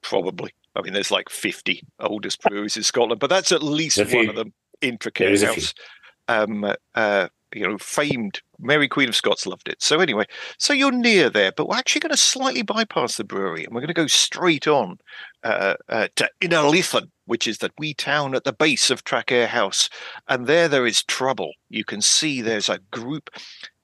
probably. 0.02 0.52
I 0.74 0.82
mean, 0.82 0.92
there's 0.92 1.10
like 1.10 1.28
50 1.28 1.82
oldest 2.00 2.42
breweries 2.42 2.76
in 2.76 2.82
Scotland, 2.82 3.20
but 3.20 3.30
that's 3.30 3.52
at 3.52 3.62
least 3.62 3.98
one 3.98 4.06
few. 4.06 4.30
of 4.30 4.36
them 4.36 4.52
in 4.80 4.98
There 5.00 5.10
Traquair 5.12 5.30
is 5.30 5.42
a 5.42 5.48
few. 5.48 5.62
House. 5.62 5.74
Um, 6.28 6.74
uh, 6.94 7.28
you 7.54 7.68
know, 7.68 7.78
famed 7.78 8.40
Mary 8.58 8.88
Queen 8.88 9.08
of 9.08 9.16
Scots 9.16 9.46
loved 9.46 9.68
it. 9.68 9.82
So 9.82 10.00
anyway, 10.00 10.24
so 10.58 10.72
you're 10.72 10.92
near 10.92 11.28
there, 11.28 11.52
but 11.52 11.68
we're 11.68 11.76
actually 11.76 12.00
going 12.00 12.10
to 12.10 12.16
slightly 12.16 12.62
bypass 12.62 13.16
the 13.16 13.24
brewery, 13.24 13.64
and 13.64 13.74
we're 13.74 13.80
going 13.80 13.88
to 13.88 13.94
go 13.94 14.06
straight 14.06 14.66
on 14.66 14.98
uh, 15.44 15.74
uh, 15.88 16.08
to 16.16 16.30
Innerleithen, 16.40 17.10
which 17.26 17.46
is 17.46 17.58
that 17.58 17.72
wee 17.78 17.94
town 17.94 18.34
at 18.34 18.44
the 18.44 18.52
base 18.52 18.90
of 18.90 19.04
Traquair 19.04 19.48
House, 19.48 19.88
and 20.28 20.46
there 20.46 20.68
there 20.68 20.86
is 20.86 21.02
trouble. 21.04 21.52
You 21.68 21.84
can 21.84 22.00
see 22.00 22.40
there's 22.40 22.68
a 22.68 22.78
group, 22.90 23.30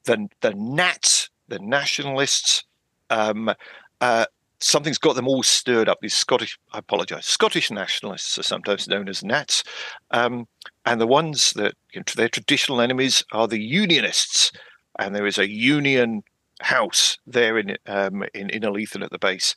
the 0.04 0.28
the 0.40 0.54
Nats, 0.54 1.28
the 1.48 1.58
nationalists. 1.58 2.64
Um, 3.10 3.54
uh, 4.00 4.26
something's 4.60 4.98
got 4.98 5.14
them 5.16 5.28
all 5.28 5.42
stirred 5.42 5.88
up. 5.88 5.98
These 6.00 6.14
Scottish, 6.14 6.58
I 6.72 6.78
apologise, 6.78 7.26
Scottish 7.26 7.70
nationalists 7.70 8.38
are 8.38 8.42
sometimes 8.42 8.88
known 8.88 9.08
as 9.08 9.22
Nats, 9.24 9.64
um, 10.10 10.46
and 10.84 11.00
the 11.00 11.06
ones 11.06 11.52
that 11.52 11.74
you 11.92 12.00
know, 12.00 12.04
their 12.16 12.28
traditional 12.28 12.80
enemies 12.80 13.22
are 13.32 13.48
the 13.48 13.60
Unionists, 13.60 14.52
and 14.98 15.14
there 15.14 15.26
is 15.26 15.38
a 15.38 15.48
Union 15.48 16.22
house 16.60 17.18
there 17.26 17.58
in 17.58 17.76
um, 17.86 18.24
in 18.34 18.48
Innerleithen 18.48 19.04
at 19.04 19.10
the 19.10 19.18
base. 19.18 19.54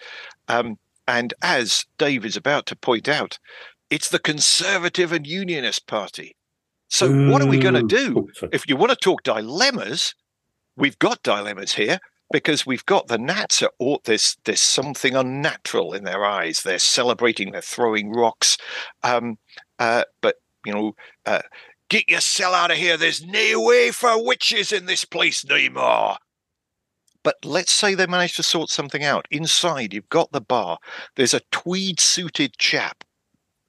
Um, 0.47 0.77
and 1.07 1.33
as 1.41 1.85
Dave 1.97 2.25
is 2.25 2.37
about 2.37 2.65
to 2.67 2.75
point 2.75 3.09
out, 3.09 3.39
it's 3.89 4.09
the 4.09 4.19
Conservative 4.19 5.11
and 5.11 5.25
Unionist 5.25 5.87
Party. 5.87 6.35
So 6.89 7.09
what 7.31 7.41
are 7.41 7.47
we 7.47 7.57
going 7.57 7.75
to 7.75 7.83
do? 7.83 8.27
If 8.51 8.67
you 8.67 8.75
want 8.75 8.91
to 8.91 8.97
talk 8.97 9.23
dilemmas, 9.23 10.13
we've 10.75 10.99
got 10.99 11.23
dilemmas 11.23 11.73
here 11.73 11.99
because 12.31 12.65
we've 12.65 12.85
got 12.85 13.07
the 13.07 13.17
Nats 13.17 13.61
are 13.61 13.71
all 13.77 14.01
there's 14.05 14.37
there's 14.45 14.61
something 14.61 15.15
unnatural 15.15 15.93
in 15.93 16.03
their 16.03 16.25
eyes. 16.25 16.61
They're 16.61 16.79
celebrating, 16.79 17.51
they're 17.51 17.61
throwing 17.61 18.11
rocks. 18.11 18.57
Um, 19.03 19.37
uh, 19.79 20.03
but 20.21 20.35
you 20.65 20.73
know, 20.73 20.93
uh, 21.25 21.41
get 21.89 22.09
your 22.09 22.21
cell 22.21 22.53
out 22.53 22.71
of 22.71 22.77
here. 22.77 22.97
There's 22.97 23.25
no 23.25 23.61
way 23.61 23.91
for 23.91 24.23
witches 24.23 24.71
in 24.71 24.85
this 24.85 25.05
place 25.05 25.45
no 25.45 25.69
more. 25.69 26.17
But 27.23 27.35
let's 27.43 27.71
say 27.71 27.93
they 27.93 28.07
manage 28.07 28.35
to 28.37 28.43
sort 28.43 28.69
something 28.69 29.03
out. 29.03 29.27
Inside, 29.29 29.93
you've 29.93 30.09
got 30.09 30.31
the 30.31 30.41
bar. 30.41 30.79
There's 31.15 31.35
a 31.35 31.41
tweed 31.51 31.99
suited 31.99 32.57
chap 32.57 33.03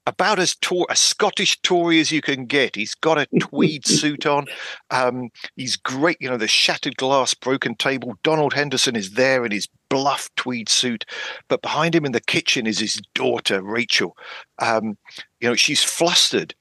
about 0.05 0.39
as 0.39 0.55
tor- 0.55 0.87
a 0.89 0.95
Scottish 0.95 1.59
Tory 1.61 1.99
as 1.99 2.11
you 2.11 2.21
can 2.21 2.45
get. 2.45 2.75
He's 2.75 2.95
got 2.95 3.17
a 3.17 3.27
tweed 3.39 3.85
suit 3.87 4.25
on. 4.25 4.45
Um, 4.91 5.29
he's 5.55 5.75
great. 5.75 6.17
You 6.19 6.29
know, 6.29 6.37
the 6.37 6.47
shattered 6.47 6.97
glass, 6.97 7.33
broken 7.33 7.75
table. 7.75 8.17
Donald 8.23 8.53
Henderson 8.53 8.95
is 8.95 9.11
there 9.11 9.45
in 9.45 9.51
his 9.51 9.67
bluff 9.89 10.29
tweed 10.35 10.69
suit, 10.69 11.05
but 11.47 11.61
behind 11.61 11.95
him 11.95 12.05
in 12.05 12.11
the 12.11 12.21
kitchen 12.21 12.67
is 12.67 12.79
his 12.79 13.01
daughter 13.13 13.61
Rachel. 13.61 14.17
Um, 14.59 14.97
you 15.39 15.47
know, 15.47 15.55
she's 15.55 15.83
flustered. 15.83 16.53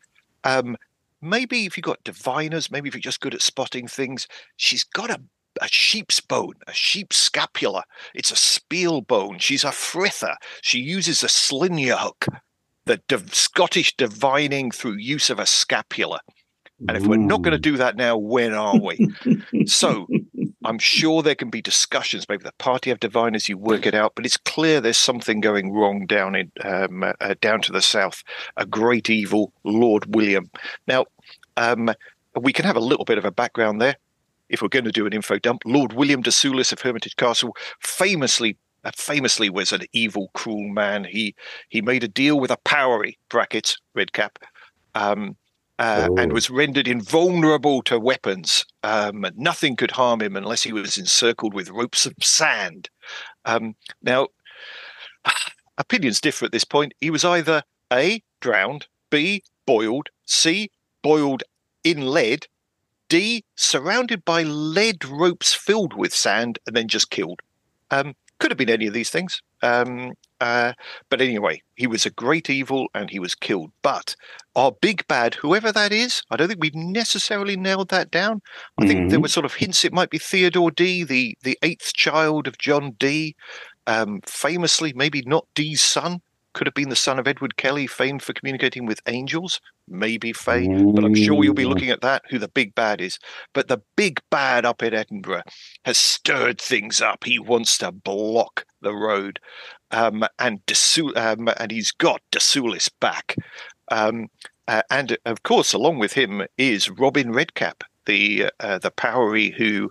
Um, 0.45 0.77
maybe 1.21 1.67
if 1.67 1.77
you've 1.77 1.85
got 1.85 2.05
diviners, 2.05 2.71
maybe 2.71 2.89
if 2.89 2.95
you're 2.95 3.01
just 3.01 3.21
good 3.21 3.35
at 3.35 3.43
spotting 3.43 3.89
things, 3.89 4.29
she's 4.57 4.85
got 4.85 5.11
a 5.11 5.21
a 5.61 5.69
sheep's 5.69 6.19
bone, 6.19 6.55
a 6.67 6.73
sheep's 6.73 7.17
scapula. 7.19 7.85
It's 8.15 8.31
a 8.31 8.37
spiel 8.37 9.03
bone. 9.03 9.39
She's 9.39 9.65
a 9.65 9.71
frither. 9.71 10.35
She 10.63 10.79
uses 10.79 11.23
a 11.23 11.29
slinger 11.29 11.95
hook 11.95 12.27
the 12.85 13.01
div- 13.09 13.35
Scottish 13.35 13.97
divining 13.97 14.71
through 14.71 14.97
use 14.97 15.31
of 15.31 15.39
a 15.39 15.47
scapula. 15.47 16.21
And 16.89 16.97
if 16.97 17.07
we're 17.07 17.17
not 17.17 17.43
going 17.43 17.53
to 17.53 17.59
do 17.59 17.77
that 17.77 17.97
now, 17.97 18.17
when 18.17 18.55
are 18.55 18.77
we? 18.77 19.15
so 19.67 20.09
I'm 20.65 20.79
sure 20.79 21.23
there 21.23 21.37
can 21.37 21.51
be 21.51 21.63
discussions. 21.63 22.29
Maybe 22.29 22.43
the 22.43 22.53
party 22.59 22.91
have 22.91 23.01
diviners, 23.01 23.49
you 23.49 23.57
work 23.57 23.87
it 23.87 23.95
out, 23.95 24.15
but 24.17 24.27
it's 24.27 24.37
clear 24.37 24.81
there's 24.81 24.99
something 24.99 25.41
going 25.41 25.73
wrong 25.73 26.07
down 26.07 26.35
in 26.35 26.51
um, 26.65 27.05
uh, 27.05 27.35
down 27.41 27.61
to 27.63 27.73
the 27.73 27.83
south. 27.83 28.25
A 28.57 28.67
great 28.67 29.11
evil, 29.11 29.53
Lord 29.65 30.15
William. 30.15 30.51
Now, 30.89 31.07
um, 31.57 31.91
we 32.41 32.53
can 32.53 32.65
have 32.65 32.77
a 32.77 32.81
little 32.81 33.05
bit 33.05 33.19
of 33.19 33.25
a 33.25 33.31
background 33.31 33.81
there. 33.81 33.97
If 34.49 34.61
we're 34.61 34.69
going 34.69 34.85
to 34.85 34.93
do 34.93 35.07
an 35.07 35.13
info 35.13 35.39
dump, 35.39 35.63
Lord 35.65 35.93
William 35.93 36.21
de 36.21 36.31
Soulis 36.31 36.73
of 36.73 36.81
Hermitage 36.81 37.17
Castle 37.17 37.57
famously 37.81 38.51
uh, 38.51 38.57
famously 38.95 39.49
was 39.51 39.73
an 39.73 39.83
evil, 39.93 40.31
cruel 40.35 40.69
man. 40.69 41.05
He 41.05 41.35
he 41.69 41.81
made 41.83 42.05
a 42.05 42.09
deal 42.09 42.39
with 42.41 42.51
a 42.51 42.59
Powrie 42.65 43.19
brackets 43.29 43.79
Redcap, 43.95 44.39
um, 44.95 45.37
uh, 45.79 46.09
and 46.17 46.33
Oh. 46.33 46.35
was 46.35 46.51
rendered 46.51 46.89
invulnerable 46.89 47.83
to 47.85 47.99
weapons. 47.99 48.65
Um, 48.83 49.25
nothing 49.37 49.77
could 49.77 49.91
harm 49.93 50.21
him 50.23 50.37
unless 50.37 50.63
he 50.63 50.73
was 50.73 50.99
encircled 50.99 51.55
with 51.55 51.71
ropes 51.71 52.07
of 52.07 52.15
sand. 52.21 52.89
Um, 53.45 53.75
now, 54.03 54.29
opinions 55.79 56.21
differ 56.21 56.45
at 56.47 56.53
this 56.53 56.65
point. 56.65 56.93
He 57.01 57.11
was 57.11 57.25
either 57.25 57.63
a 57.93 58.23
drowned, 58.41 58.87
b 59.11 59.43
boiled, 59.67 60.09
c 60.27 60.71
boiled 61.03 61.43
in 61.85 62.07
lead, 62.07 62.47
d 63.09 63.45
surrounded 63.57 64.25
by 64.25 64.43
lead 64.43 65.05
ropes 65.05 65.53
filled 65.55 65.95
with 65.95 66.15
sand, 66.15 66.59
and 66.67 66.77
then 66.77 66.89
just 66.89 67.11
killed. 67.11 67.41
Um, 67.91 68.15
could 68.43 68.51
have 68.51 68.59
been 68.59 68.69
any 68.69 68.89
of 68.89 68.93
these 68.93 69.09
things. 69.11 69.41
Um, 69.63 70.15
uh, 70.41 70.73
but 71.09 71.21
anyway, 71.21 71.63
he 71.77 71.87
was 71.87 72.05
a 72.05 72.11
great 72.11 72.51
evil 72.51 72.89
and 72.93 73.09
he 73.09 73.21
was 73.21 73.37
killed. 73.37 73.71
But 73.83 74.17
our 74.57 74.73
big 74.83 75.07
bad, 75.07 75.35
whoever 75.35 75.71
that 75.71 75.93
is, 75.93 76.23
I 76.31 76.37
don't 76.37 76.49
think 76.49 76.61
we've 76.61 76.75
necessarily 76.75 77.57
nailed 77.57 77.91
that 77.91 78.11
down. 78.11 78.41
I 78.79 78.87
think 78.87 79.11
there 79.11 79.21
Mhm. 79.21 79.23
were 79.23 79.29
sort 79.29 79.47
of 79.47 79.55
hints 79.55 79.85
it 79.85 79.93
might 79.93 80.11
be 80.11 80.19
Theodore 80.19 80.73
Dee, 80.73 81.05
the, 81.05 81.37
the 81.45 81.57
eighth 81.63 81.95
child 81.95 82.49
of 82.49 82.59
John 82.59 82.97
Dee. 82.99 83.37
Um, 83.87 84.21
famously, 84.27 84.93
maybe 84.95 85.23
not 85.27 85.47
Dee's 85.55 85.81
son, 85.83 86.21
could 86.55 86.67
have 86.67 86.75
been 86.75 86.91
the 86.91 86.97
son 86.97 87.19
of 87.21 87.29
Edward 87.29 87.57
Kelly, 87.57 87.87
famed 87.87 88.23
for 88.23 88.33
communicating 88.33 88.85
with 88.87 89.01
angels, 89.07 89.61
maybe 89.93 90.33
Faye 90.33 90.67
but 90.69 91.05
I'm 91.05 91.15
sure 91.15 91.45
you'll 91.45 91.55
be 91.55 91.65
looking 91.65 91.91
at 91.91 92.01
that, 92.03 92.23
who 92.31 92.39
the 92.39 92.49
big 92.49 92.75
bad 92.75 93.01
is. 93.01 93.19
But 93.53 93.69
the 93.69 93.83
big 93.97 94.21
bad 94.31 94.65
up 94.65 94.83
in 94.83 94.95
Edinburgh 94.95 95.43
has 95.85 95.99
stirred 95.99 96.61
things 96.61 97.01
up. 97.01 97.25
He 97.25 97.39
wants 97.39 97.79
to 97.79 97.93
block 97.93 98.65
the 98.81 98.95
road, 98.95 99.39
um, 99.91 100.25
and 100.39 100.65
Desul- 100.67 101.17
um, 101.17 101.49
and 101.59 101.71
he's 101.71 101.93
got 101.93 102.21
de 102.31 102.39
Soulis 102.39 102.91
back. 103.01 103.37
Um, 103.91 104.29
uh, 104.69 104.83
and 104.91 105.17
of 105.27 105.43
course, 105.43 105.73
along 105.73 105.99
with 105.99 106.13
him 106.13 106.43
is 106.57 106.89
Robin 106.91 107.33
Redcap, 107.33 107.85
the 108.07 108.51
uh, 108.61 108.79
the 108.79 108.91
Powrie 108.91 109.55
who 109.55 109.91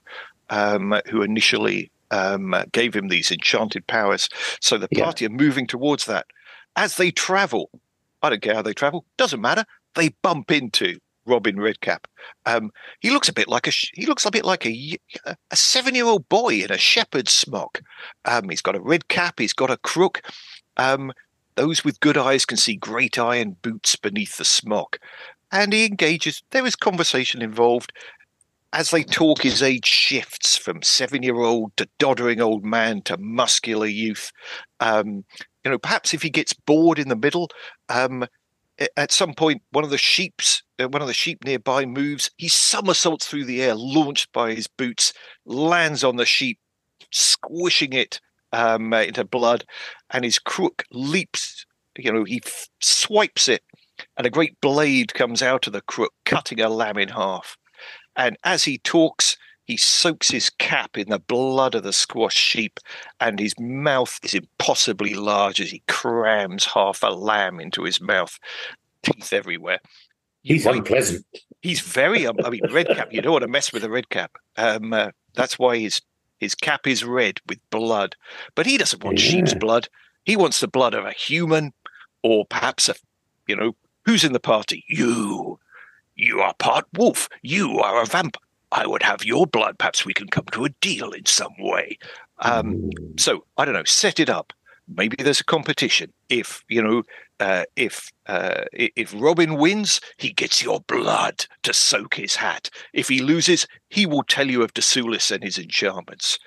um, 0.49 0.99
who 1.09 1.21
initially 1.21 1.91
um, 2.11 2.53
gave 2.71 2.93
him 2.95 3.07
these 3.07 3.31
enchanted 3.31 3.87
powers. 3.87 4.27
So 4.59 4.77
the 4.77 4.87
Yeah. 4.91 5.03
party 5.05 5.25
are 5.25 5.29
moving 5.29 5.67
towards 5.67 6.05
that. 6.05 6.25
As 6.75 6.95
they 6.97 7.11
travel, 7.11 7.69
I 8.21 8.29
don't 8.29 8.41
care 8.41 8.55
how 8.55 8.61
they 8.61 8.73
travel, 8.73 9.05
doesn't 9.17 9.41
matter. 9.41 9.65
They 9.95 10.09
bump 10.21 10.51
into 10.51 10.97
Robin 11.25 11.59
Redcap. 11.59 12.07
Um, 12.45 12.71
he 12.99 13.09
looks 13.11 13.29
a 13.29 13.33
bit 13.33 13.47
like 13.47 13.67
a 13.67 13.71
he 13.93 14.05
looks 14.05 14.25
a 14.25 14.31
bit 14.31 14.45
like 14.45 14.65
a 14.65 14.97
a 15.25 15.55
seven 15.55 15.95
year 15.95 16.05
old 16.05 16.27
boy 16.29 16.61
in 16.61 16.71
a 16.71 16.77
shepherd's 16.77 17.33
smock. 17.33 17.81
Um, 18.25 18.49
he's 18.49 18.61
got 18.61 18.75
a 18.75 18.81
red 18.81 19.07
cap. 19.07 19.39
He's 19.39 19.53
got 19.53 19.71
a 19.71 19.77
crook. 19.77 20.21
Um, 20.77 21.11
those 21.55 21.83
with 21.83 21.99
good 21.99 22.17
eyes 22.17 22.45
can 22.45 22.57
see 22.57 22.75
great 22.75 23.19
iron 23.19 23.57
boots 23.61 23.95
beneath 23.95 24.37
the 24.37 24.45
smock. 24.45 24.99
And 25.51 25.73
he 25.73 25.85
engages. 25.85 26.41
There 26.51 26.65
is 26.65 26.75
conversation 26.75 27.41
involved. 27.41 27.91
As 28.73 28.91
they 28.91 29.03
talk, 29.03 29.41
his 29.41 29.61
age 29.61 29.85
shifts 29.85 30.55
from 30.55 30.81
seven 30.81 31.23
year 31.23 31.41
old 31.41 31.75
to 31.75 31.89
doddering 31.99 32.39
old 32.39 32.63
man 32.63 33.01
to 33.03 33.17
muscular 33.17 33.85
youth. 33.85 34.31
Um, 34.79 35.25
you 35.63 35.71
know, 35.71 35.77
perhaps 35.77 36.13
if 36.13 36.21
he 36.21 36.29
gets 36.29 36.53
bored 36.53 36.97
in 36.97 37.09
the 37.09 37.17
middle, 37.17 37.49
um, 37.89 38.25
at 38.97 39.11
some 39.11 39.33
point, 39.33 39.61
one 39.71 39.83
of 39.83 39.89
the 39.89 39.97
sheep's 39.97 40.63
uh, 40.79 40.87
one 40.87 41.01
of 41.01 41.07
the 41.07 41.13
sheep 41.13 41.43
nearby 41.43 41.85
moves. 41.85 42.31
He 42.37 42.47
somersaults 42.47 43.27
through 43.27 43.45
the 43.45 43.61
air, 43.61 43.75
launched 43.75 44.31
by 44.31 44.53
his 44.53 44.67
boots, 44.67 45.13
lands 45.45 46.03
on 46.03 46.15
the 46.15 46.25
sheep, 46.25 46.59
squishing 47.11 47.93
it 47.93 48.19
um, 48.51 48.93
uh, 48.93 49.01
into 49.01 49.23
blood, 49.23 49.65
and 50.09 50.23
his 50.23 50.39
crook 50.39 50.83
leaps. 50.91 51.65
You 51.97 52.11
know, 52.11 52.23
he 52.23 52.41
f- 52.45 52.69
swipes 52.79 53.47
it, 53.47 53.63
and 54.17 54.25
a 54.25 54.31
great 54.31 54.59
blade 54.61 55.13
comes 55.13 55.41
out 55.41 55.67
of 55.67 55.73
the 55.73 55.81
crook, 55.81 56.13
cutting 56.25 56.61
a 56.61 56.69
lamb 56.69 56.97
in 56.97 57.09
half. 57.09 57.57
And 58.15 58.37
as 58.43 58.63
he 58.63 58.77
talks, 58.77 59.37
he 59.71 59.77
soaks 59.77 60.29
his 60.29 60.49
cap 60.49 60.97
in 60.97 61.07
the 61.07 61.17
blood 61.17 61.75
of 61.75 61.83
the 61.83 61.93
squashed 61.93 62.37
sheep, 62.37 62.77
and 63.21 63.39
his 63.39 63.57
mouth 63.57 64.19
is 64.21 64.33
impossibly 64.33 65.13
large 65.13 65.61
as 65.61 65.71
he 65.71 65.81
crams 65.87 66.65
half 66.65 67.01
a 67.03 67.07
lamb 67.07 67.61
into 67.61 67.83
his 67.83 68.01
mouth, 68.01 68.37
teeth 69.01 69.31
everywhere. 69.31 69.79
He's 70.41 70.65
unpleasant. 70.65 71.25
He's 71.61 71.79
very, 71.79 72.27
um, 72.27 72.35
I 72.43 72.49
mean, 72.49 72.63
red 72.69 72.87
cap. 72.87 73.13
You 73.13 73.21
don't 73.21 73.31
want 73.31 73.43
to 73.43 73.47
mess 73.47 73.71
with 73.71 73.85
a 73.85 73.89
red 73.89 74.09
cap. 74.09 74.35
Um, 74.57 74.91
uh, 74.91 75.11
that's 75.35 75.57
why 75.57 75.77
his 75.77 76.01
his 76.37 76.53
cap 76.53 76.85
is 76.85 77.05
red 77.05 77.39
with 77.47 77.59
blood. 77.69 78.17
But 78.55 78.65
he 78.65 78.77
doesn't 78.77 79.01
want 79.01 79.19
sheep's 79.19 79.53
blood. 79.53 79.87
He 80.25 80.35
wants 80.35 80.59
the 80.59 80.67
blood 80.67 80.93
of 80.93 81.05
a 81.05 81.13
human, 81.13 81.71
or 82.23 82.45
perhaps 82.45 82.89
a, 82.89 82.95
you 83.47 83.55
know, 83.55 83.77
who's 84.05 84.25
in 84.25 84.33
the 84.33 84.39
party? 84.41 84.83
You. 84.89 85.59
You 86.17 86.41
are 86.41 86.55
part 86.55 86.87
wolf. 86.97 87.29
You 87.41 87.79
are 87.79 88.01
a 88.01 88.05
vamp. 88.05 88.35
I 88.71 88.87
would 88.87 89.03
have 89.03 89.23
your 89.25 89.45
blood. 89.47 89.77
Perhaps 89.77 90.05
we 90.05 90.13
can 90.13 90.27
come 90.27 90.45
to 90.51 90.65
a 90.65 90.69
deal 90.81 91.11
in 91.11 91.25
some 91.25 91.53
way. 91.59 91.97
Um, 92.39 92.89
so 93.17 93.45
I 93.57 93.65
don't 93.65 93.73
know. 93.73 93.83
Set 93.85 94.19
it 94.19 94.29
up. 94.29 94.53
Maybe 94.87 95.15
there's 95.21 95.39
a 95.41 95.45
competition. 95.45 96.11
If 96.29 96.63
you 96.67 96.81
know, 96.81 97.03
uh, 97.39 97.63
if 97.75 98.11
uh, 98.27 98.65
if 98.73 99.13
Robin 99.15 99.57
wins, 99.57 100.01
he 100.17 100.31
gets 100.33 100.61
your 100.63 100.81
blood 100.81 101.45
to 101.63 101.73
soak 101.73 102.15
his 102.15 102.35
hat. 102.35 102.69
If 102.93 103.07
he 103.07 103.21
loses, 103.21 103.67
he 103.89 104.05
will 104.05 104.23
tell 104.23 104.49
you 104.49 104.63
of 104.63 104.73
de 104.73 104.81
Soulis 104.81 105.31
and 105.31 105.43
his 105.43 105.57
enchantments. 105.57 106.39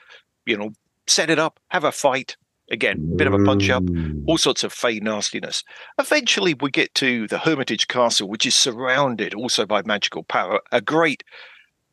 You 0.46 0.58
know, 0.58 0.70
set 1.06 1.30
it 1.30 1.38
up. 1.38 1.58
Have 1.68 1.84
a 1.84 1.92
fight. 1.92 2.36
Again, 2.70 3.16
bit 3.16 3.26
of 3.26 3.34
a 3.34 3.44
punch 3.44 3.68
up 3.68 3.82
Mm. 3.82 4.24
all 4.26 4.38
sorts 4.38 4.64
of 4.64 4.72
fey 4.72 4.98
nastiness. 4.98 5.62
Eventually, 5.98 6.54
we 6.54 6.70
get 6.70 6.94
to 6.94 7.28
the 7.28 7.38
Hermitage 7.38 7.88
Castle, 7.88 8.26
which 8.26 8.46
is 8.46 8.56
surrounded 8.56 9.34
also 9.34 9.66
by 9.66 9.82
magical 9.84 10.22
power. 10.22 10.60
A 10.72 10.80
great, 10.80 11.22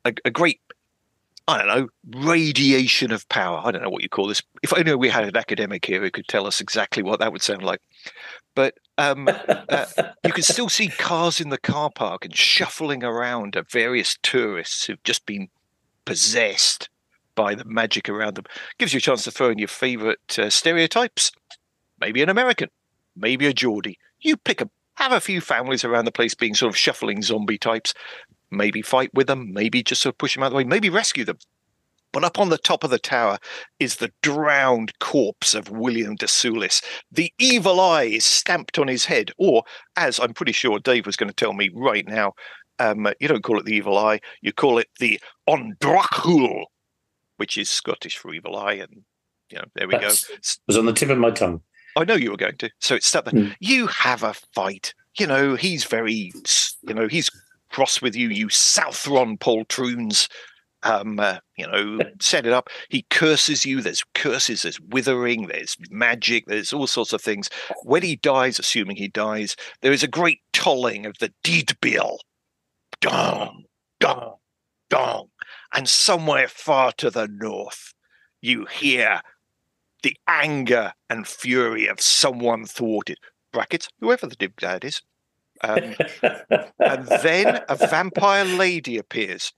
a, 0.06 0.14
a 0.26 0.32
great, 0.32 0.60
I 1.48 1.58
don't 1.58 1.68
know, 1.68 1.88
radiation 2.28 3.12
of 3.12 3.28
power. 3.30 3.62
I 3.64 3.72
don't 3.72 3.84
know 3.84 3.90
what 3.90 4.04
you 4.04 4.10
call 4.10 4.28
this. 4.28 4.42
If 4.64 4.74
only 4.74 4.96
we 4.96 5.10
had 5.10 5.26
an 5.26 5.38
academic 5.38 5.86
here 5.86 6.02
who 6.02 6.12
could 6.12 6.28
tell 6.28 6.48
us 6.48 6.62
exactly 6.62 7.04
what 7.04 7.20
that 7.20 7.32
would 7.32 7.42
sound 7.42 7.64
like. 7.64 7.82
But 8.56 8.76
um, 8.98 9.28
you 10.24 10.34
can 10.34 10.44
still 10.44 10.70
see 10.70 10.88
cars 10.90 11.40
in 11.40 11.50
the 11.50 11.58
car 11.58 11.90
park 11.94 12.26
and 12.26 12.36
shuffling 12.36 13.04
around 13.04 13.56
are 13.56 13.66
various 13.72 14.18
tourists 14.22 14.86
who've 14.86 15.04
just 15.04 15.26
been 15.26 15.50
possessed 16.06 16.90
by 17.36 17.56
the 17.56 17.66
magic 17.66 18.10
around 18.10 18.36
them. 18.36 18.46
Gives 18.78 18.94
you 18.94 18.98
a 18.98 19.02
chance 19.02 19.24
to 19.24 19.32
throw 19.32 19.50
in 19.50 19.58
your 19.58 19.68
favorite 19.68 20.38
uh, 20.38 20.50
stereotypes. 20.50 21.32
Maybe 22.00 22.22
an 22.22 22.30
American, 22.30 22.70
maybe 23.16 23.48
a 23.48 23.54
Geordie. 23.54 24.00
You 24.20 24.38
pick 24.38 24.62
a 24.62 24.70
have 24.96 25.12
a 25.12 25.20
few 25.20 25.42
families 25.42 25.84
around 25.84 26.06
the 26.06 26.12
place 26.12 26.36
being 26.36 26.54
sort 26.54 26.72
of 26.72 26.78
shuffling 26.78 27.22
zombie 27.24 27.58
types. 27.58 27.94
Maybe 28.52 28.82
fight 28.82 29.10
with 29.14 29.28
them, 29.28 29.54
maybe 29.54 29.82
just 29.82 30.02
sort 30.02 30.14
of 30.14 30.18
push 30.18 30.34
them 30.36 30.44
out 30.44 30.48
of 30.48 30.52
the 30.52 30.58
way, 30.58 30.64
maybe 30.66 30.90
rescue 30.90 31.24
them. 31.26 31.38
But 32.14 32.26
up 32.26 32.38
on 32.40 32.50
the 32.50 32.58
top 32.58 32.84
of 32.84 32.90
the 32.90 33.00
tower 33.00 33.38
is 33.80 33.96
the 33.96 34.12
drowned 34.22 35.00
corpse 35.00 35.54
of 35.56 35.70
William 35.70 36.16
de 36.16 36.26
Soulis. 36.28 36.84
The 37.10 37.34
evil 37.40 37.80
eye 37.80 38.04
is 38.04 38.26
stamped 38.26 38.78
on 38.78 38.90
his 38.90 39.06
head, 39.06 39.32
or 39.38 39.64
as 39.96 40.20
I'm 40.20 40.34
pretty 40.34 40.52
sure 40.52 40.78
Dave 40.80 41.06
was 41.06 41.16
going 41.16 41.30
to 41.30 41.36
tell 41.36 41.54
me 41.54 41.70
right 41.74 42.06
now, 42.06 42.34
um, 42.80 43.08
you 43.22 43.30
don't 43.30 43.44
call 43.44 43.58
it 43.60 43.66
the 43.66 43.76
evil 43.76 43.98
eye, 43.98 44.20
you 44.42 44.52
call 44.52 44.78
it 44.78 44.90
the 45.00 45.22
Ondrachul, 45.48 46.66
which 47.38 47.58
is 47.58 47.70
Scottish 47.70 48.18
for 48.18 48.34
evil 48.34 48.58
eye. 48.58 48.74
And, 48.74 49.04
you 49.50 49.58
know, 49.60 49.66
there 49.76 49.88
we 49.88 49.94
That's- 49.94 50.26
go. 50.26 50.34
S- 50.36 50.60
was 50.68 50.78
on 50.78 50.86
the 50.88 50.94
tip 50.94 51.10
of 51.10 51.18
my 51.18 51.32
tongue. 51.32 51.62
I 51.96 52.04
know 52.06 52.16
you 52.16 52.32
were 52.32 52.38
going 52.38 52.58
to. 52.58 52.70
So 52.80 52.96
it's 52.96 53.08
stuck 53.08 53.26
there. 53.26 53.34
Mm. 53.34 53.56
You 53.60 53.88
have 53.88 54.24
a 54.24 54.34
fight. 54.54 54.94
You 55.18 55.28
know, 55.28 55.56
he's 55.56 55.84
very, 55.84 56.32
you 56.84 56.94
know, 56.94 57.08
he's 57.08 57.30
cross 57.72 58.02
with 58.02 58.16
you, 58.16 58.30
you 58.30 58.50
Southron 58.50 59.38
poltroons. 59.38 60.28
Um, 60.84 61.20
uh, 61.20 61.38
you 61.58 61.68
know, 61.68 62.00
set 62.22 62.48
it 62.48 62.54
up. 62.54 62.70
He 62.90 63.06
curses 63.12 63.66
you. 63.66 63.82
There's 63.82 64.04
curses, 64.16 64.64
there's 64.64 64.80
withering, 64.82 65.46
there's 65.46 65.78
magic, 65.92 66.46
there's 66.48 66.74
all 66.74 66.88
sorts 66.88 67.14
of 67.14 67.22
things. 67.22 67.50
When 67.84 68.02
he 68.02 68.16
dies, 68.16 68.58
assuming 68.58 68.96
he 68.96 69.08
dies, 69.08 69.56
there 69.82 69.92
is 69.92 70.02
a 70.02 70.08
great 70.08 70.40
tolling 70.54 71.06
of 71.06 71.18
the 71.20 71.32
deed 71.44 71.78
bill. 71.82 72.18
Dong, 73.00 73.66
dong, 74.00 74.38
dong. 74.90 75.28
And 75.74 75.88
somewhere 75.88 76.48
far 76.48 76.92
to 76.94 77.12
the 77.12 77.28
north, 77.28 77.94
you 78.42 78.66
hear 78.66 79.22
the 80.04 80.18
anger 80.28 80.94
and 81.10 81.28
fury 81.28 81.88
of 81.88 82.02
someone 82.02 82.66
thwarted. 82.66 83.18
Brackets, 83.54 83.88
whoever 84.00 84.28
the 84.28 84.36
dad 84.36 84.84
is. 84.84 85.02
Um, 85.64 85.96
and 86.80 87.08
then 87.22 87.64
a 87.70 87.76
vampire 87.76 88.46
lady 88.46 88.98
appears. 88.98 89.54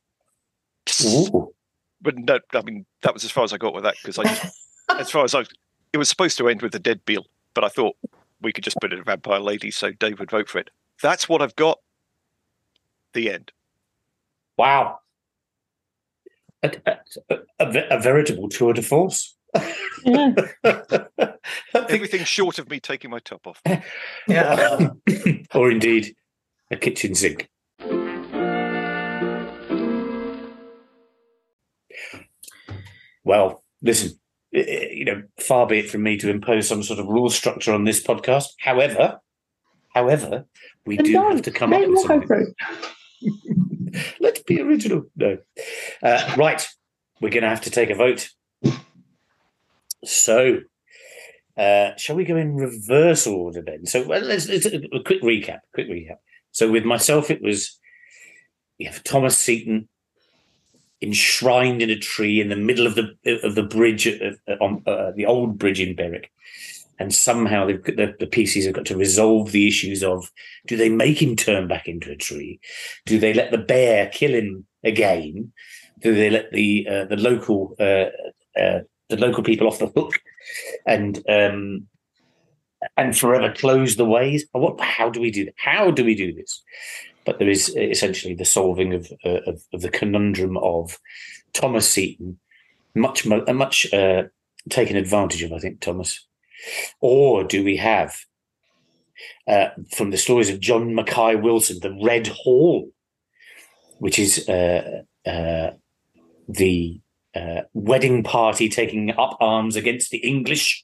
Ooh. 1.06 1.54
But 2.02 2.18
no, 2.18 2.40
I 2.54 2.62
mean 2.62 2.86
that 3.02 3.14
was 3.14 3.24
as 3.24 3.32
far 3.32 3.46
as 3.46 3.54
I 3.54 3.58
got 3.58 3.74
with 3.74 3.84
that 3.84 3.96
because 4.02 4.20
I 4.20 4.24
just, 4.24 4.58
as 5.00 5.10
far 5.10 5.24
as 5.24 5.34
I, 5.34 5.46
it 5.94 5.98
was 5.98 6.10
supposed 6.10 6.38
to 6.40 6.50
end 6.50 6.62
with 6.62 6.74
the 6.74 6.80
dead 6.80 7.06
Beal, 7.06 7.26
but 7.54 7.64
I 7.64 7.70
thought 7.70 7.96
we 8.42 8.52
could 8.52 8.66
just 8.66 8.78
put 8.82 8.92
it 8.92 9.00
a 9.00 9.04
vampire 9.04 9.40
lady, 9.40 9.72
so 9.72 9.92
Dave 9.92 10.20
would 10.20 10.30
vote 10.30 10.50
for 10.50 10.60
it. 10.60 10.70
That's 11.02 11.30
what 11.30 11.42
I've 11.42 11.56
got. 11.56 11.80
The 13.14 13.32
end. 13.32 13.52
Wow. 14.58 15.00
A, 16.64 16.72
a, 16.86 17.38
a, 17.60 17.88
a 17.92 18.02
veritable 18.02 18.50
tour 18.50 18.74
de 18.74 18.82
force. 18.82 19.36
Yeah. 20.06 20.34
I 20.64 20.74
think- 21.74 21.90
Everything 21.90 22.24
short 22.26 22.60
of 22.60 22.70
me 22.70 22.80
taking 22.80 23.10
my 23.10 23.20
top 23.20 23.48
off. 23.48 23.62
Yeah. 24.28 24.90
or 25.56 25.72
indeed 25.72 26.16
a 26.72 26.76
kitchen 26.76 27.16
sink. 27.16 27.50
Well, 33.24 33.64
listen, 33.82 34.20
eh, 34.54 34.64
eh, 34.68 34.88
you 34.92 35.06
know, 35.06 35.24
far 35.40 35.66
be 35.68 35.80
it 35.80 35.90
from 35.90 36.04
me 36.04 36.18
to 36.18 36.30
impose 36.30 36.68
some 36.68 36.84
sort 36.84 37.00
of 37.00 37.08
rule 37.08 37.30
structure 37.30 37.74
on 37.74 37.86
this 37.86 38.04
podcast. 38.04 38.48
However, 38.60 39.20
however, 39.94 40.46
we 40.86 40.98
And 40.98 41.06
do 41.06 41.14
have 41.14 41.42
to 41.44 41.52
come 41.52 41.74
up 41.74 41.82
with 41.88 42.00
something. 42.06 42.54
Let's 44.20 44.42
be 44.44 44.60
original. 44.62 45.04
No. 45.16 45.38
Uh, 46.02 46.36
right. 46.38 46.68
We're 47.22 47.30
going 47.30 47.44
to 47.44 47.50
have 47.50 47.62
to 47.62 47.70
take 47.70 47.90
a 47.90 47.96
vote. 47.96 48.30
So, 50.04 50.60
uh, 51.58 51.92
shall 51.98 52.16
we 52.16 52.26
go 52.26 52.36
in 52.36 52.56
reverse 52.56 53.28
order 53.28 53.62
then? 53.62 53.86
So, 53.86 54.06
well, 54.08 54.22
let's, 54.22 54.48
let's 54.48 54.66
a 54.66 54.80
quick 55.06 55.22
recap. 55.22 55.60
Quick 55.74 55.90
recap. 55.90 56.18
So, 56.52 56.72
with 56.72 56.86
myself, 56.86 57.32
it 57.32 57.42
was 57.42 57.80
you 58.78 58.88
have 58.88 59.04
Thomas 59.04 59.38
Seton 59.38 59.88
enshrined 61.02 61.82
in 61.82 61.90
a 61.90 62.00
tree 62.00 62.40
in 62.40 62.50
the 62.50 62.56
middle 62.56 62.88
of 62.88 62.96
the 62.96 63.16
of 63.44 63.56
the 63.56 63.64
bridge 63.64 64.08
uh, 64.08 64.54
on 64.62 64.84
uh, 64.88 65.12
the 65.16 65.26
old 65.26 65.58
bridge 65.58 65.80
in 65.80 65.96
Berwick, 65.96 66.32
and 67.00 67.14
somehow 67.14 67.66
the, 67.66 68.16
the 68.20 68.28
PCs 68.28 68.66
have 68.66 68.74
got 68.74 68.86
to 68.86 68.98
resolve 68.98 69.52
the 69.52 69.68
issues 69.68 70.04
of 70.04 70.32
do 70.68 70.78
they 70.78 70.90
make 70.90 71.22
him 71.22 71.36
turn 71.36 71.68
back 71.68 71.88
into 71.88 72.12
a 72.12 72.16
tree? 72.16 72.60
Do 73.06 73.20
they 73.20 73.34
let 73.34 73.52
the 73.52 73.58
bear 73.58 74.08
kill 74.08 74.34
him 74.34 74.66
again? 74.84 75.52
Do 76.00 76.16
they 76.16 76.30
let 76.30 76.52
the 76.52 76.88
uh, 76.90 77.06
the 77.06 77.18
local 77.18 77.76
uh, 77.80 78.06
uh, 78.60 78.80
the 79.16 79.26
local 79.26 79.44
people 79.44 79.68
off 79.68 79.80
the 79.80 79.88
hook 79.88 80.20
and 80.86 81.22
um, 81.30 81.88
and 82.98 83.18
forever 83.18 83.54
close 83.54 83.96
the 83.96 84.06
ways? 84.06 84.46
What? 84.52 84.80
How 84.82 85.10
do 85.10 85.22
we 85.22 85.32
do? 85.32 85.50
How 85.58 85.92
do 85.92 86.04
we 86.04 86.16
do 86.16 86.34
this? 86.34 86.62
But 87.26 87.40
there 87.40 87.50
is 87.50 87.74
essentially 87.76 88.34
the 88.34 88.46
solving 88.46 88.94
of 88.94 89.12
uh, 89.26 89.42
of, 89.48 89.62
of 89.74 89.82
the 89.82 89.90
conundrum 89.90 90.58
of 90.58 91.00
Thomas 91.54 91.90
Seton, 91.90 92.40
much 92.96 93.26
uh, 93.28 93.54
much 93.54 93.92
uh, 93.94 94.24
taken 94.70 94.98
advantage 94.98 95.44
of, 95.44 95.54
I 95.54 95.60
think, 95.60 95.80
Thomas. 95.80 96.28
Or 97.02 97.44
do 97.44 97.64
we 97.64 97.78
have 97.78 98.16
uh, 99.48 99.70
from 99.92 100.12
the 100.12 100.18
stories 100.18 100.50
of 100.50 100.60
John 100.60 100.96
Mackay 100.96 101.36
Wilson, 101.36 101.80
the 101.82 101.98
Red 102.02 102.28
Hall, 102.28 102.90
which 104.00 104.20
is 104.20 104.48
uh, 104.50 105.04
uh, 105.26 105.72
the 106.48 107.00
uh, 107.36 107.62
wedding 107.74 108.24
party 108.24 108.70
taking 108.70 109.12
up 109.12 109.38
arms 109.40 109.76
against 109.76 110.12
the 110.12 110.20
English. 110.20 110.84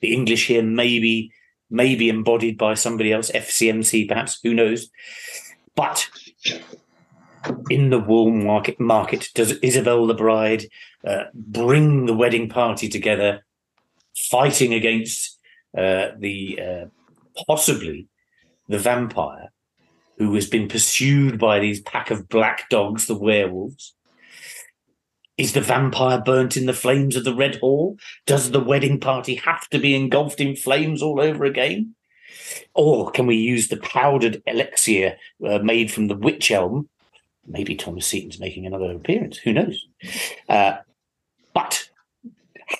The 0.00 0.12
English 0.12 0.46
here 0.46 0.62
maybe 0.62 1.32
maybe 1.68 2.08
embodied 2.08 2.56
by 2.56 2.74
somebody 2.74 3.12
else, 3.12 3.30
FCMC 3.32 4.08
perhaps, 4.08 4.38
who 4.42 4.54
knows? 4.54 4.88
But 5.74 6.08
in 7.70 7.90
the 7.90 7.98
wool 7.98 8.30
market, 8.30 8.78
market 8.80 9.28
does 9.34 9.52
Isabel 9.62 10.06
the 10.06 10.14
bride 10.14 10.66
uh, 11.04 11.24
bring 11.34 12.06
the 12.06 12.14
wedding 12.14 12.48
party 12.48 12.88
together, 12.88 13.44
fighting 14.16 14.74
against 14.74 15.38
uh, 15.76 16.08
the 16.18 16.60
uh, 16.60 16.84
possibly 17.46 18.08
the 18.68 18.78
vampire 18.78 19.52
who 20.18 20.34
has 20.34 20.48
been 20.48 20.68
pursued 20.68 21.38
by 21.38 21.58
these 21.58 21.80
pack 21.80 22.10
of 22.10 22.28
black 22.28 22.68
dogs, 22.70 23.06
the 23.06 23.18
werewolves. 23.18 23.94
Is 25.38 25.52
the 25.52 25.60
vampire 25.60 26.20
burnt 26.20 26.56
in 26.56 26.66
the 26.66 26.72
flames 26.72 27.14
of 27.14 27.24
the 27.24 27.34
Red 27.34 27.56
Hall? 27.56 27.98
Does 28.24 28.50
the 28.50 28.60
wedding 28.60 28.98
party 28.98 29.34
have 29.34 29.68
to 29.68 29.78
be 29.78 29.94
engulfed 29.94 30.40
in 30.40 30.56
flames 30.56 31.02
all 31.02 31.20
over 31.20 31.44
again? 31.44 31.94
Or 32.74 33.10
can 33.10 33.26
we 33.26 33.36
use 33.36 33.68
the 33.68 33.76
powdered 33.76 34.42
elixir 34.46 35.16
uh, 35.46 35.58
made 35.58 35.90
from 35.90 36.08
the 36.08 36.16
witch 36.16 36.50
elm? 36.50 36.88
Maybe 37.46 37.74
Thomas 37.74 38.06
Seton's 38.06 38.40
making 38.40 38.66
another 38.66 38.92
appearance. 38.92 39.36
Who 39.38 39.52
knows? 39.52 39.86
Uh, 40.48 40.78
but 41.52 41.88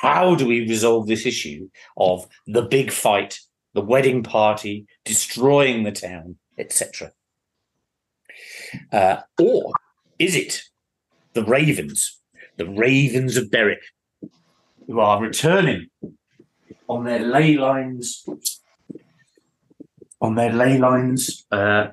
how 0.00 0.34
do 0.34 0.46
we 0.46 0.60
resolve 0.60 1.06
this 1.06 1.26
issue 1.26 1.68
of 1.96 2.26
the 2.46 2.62
big 2.62 2.90
fight, 2.90 3.40
the 3.74 3.82
wedding 3.82 4.22
party, 4.22 4.86
destroying 5.04 5.84
the 5.84 5.92
town, 5.92 6.36
etc.? 6.58 7.12
Uh, 8.90 9.18
or 9.40 9.72
is 10.18 10.34
it 10.34 10.62
the 11.34 11.44
ravens, 11.44 12.18
the 12.56 12.68
ravens 12.68 13.36
of 13.36 13.50
Berwick, 13.50 13.82
who 14.86 15.00
are 15.00 15.20
returning 15.20 15.88
on 16.88 17.04
their 17.04 17.20
ley 17.20 17.56
lines, 17.56 18.26
on 20.20 20.34
their 20.34 20.52
ley 20.52 20.78
lines 20.78 21.44
uh, 21.50 21.88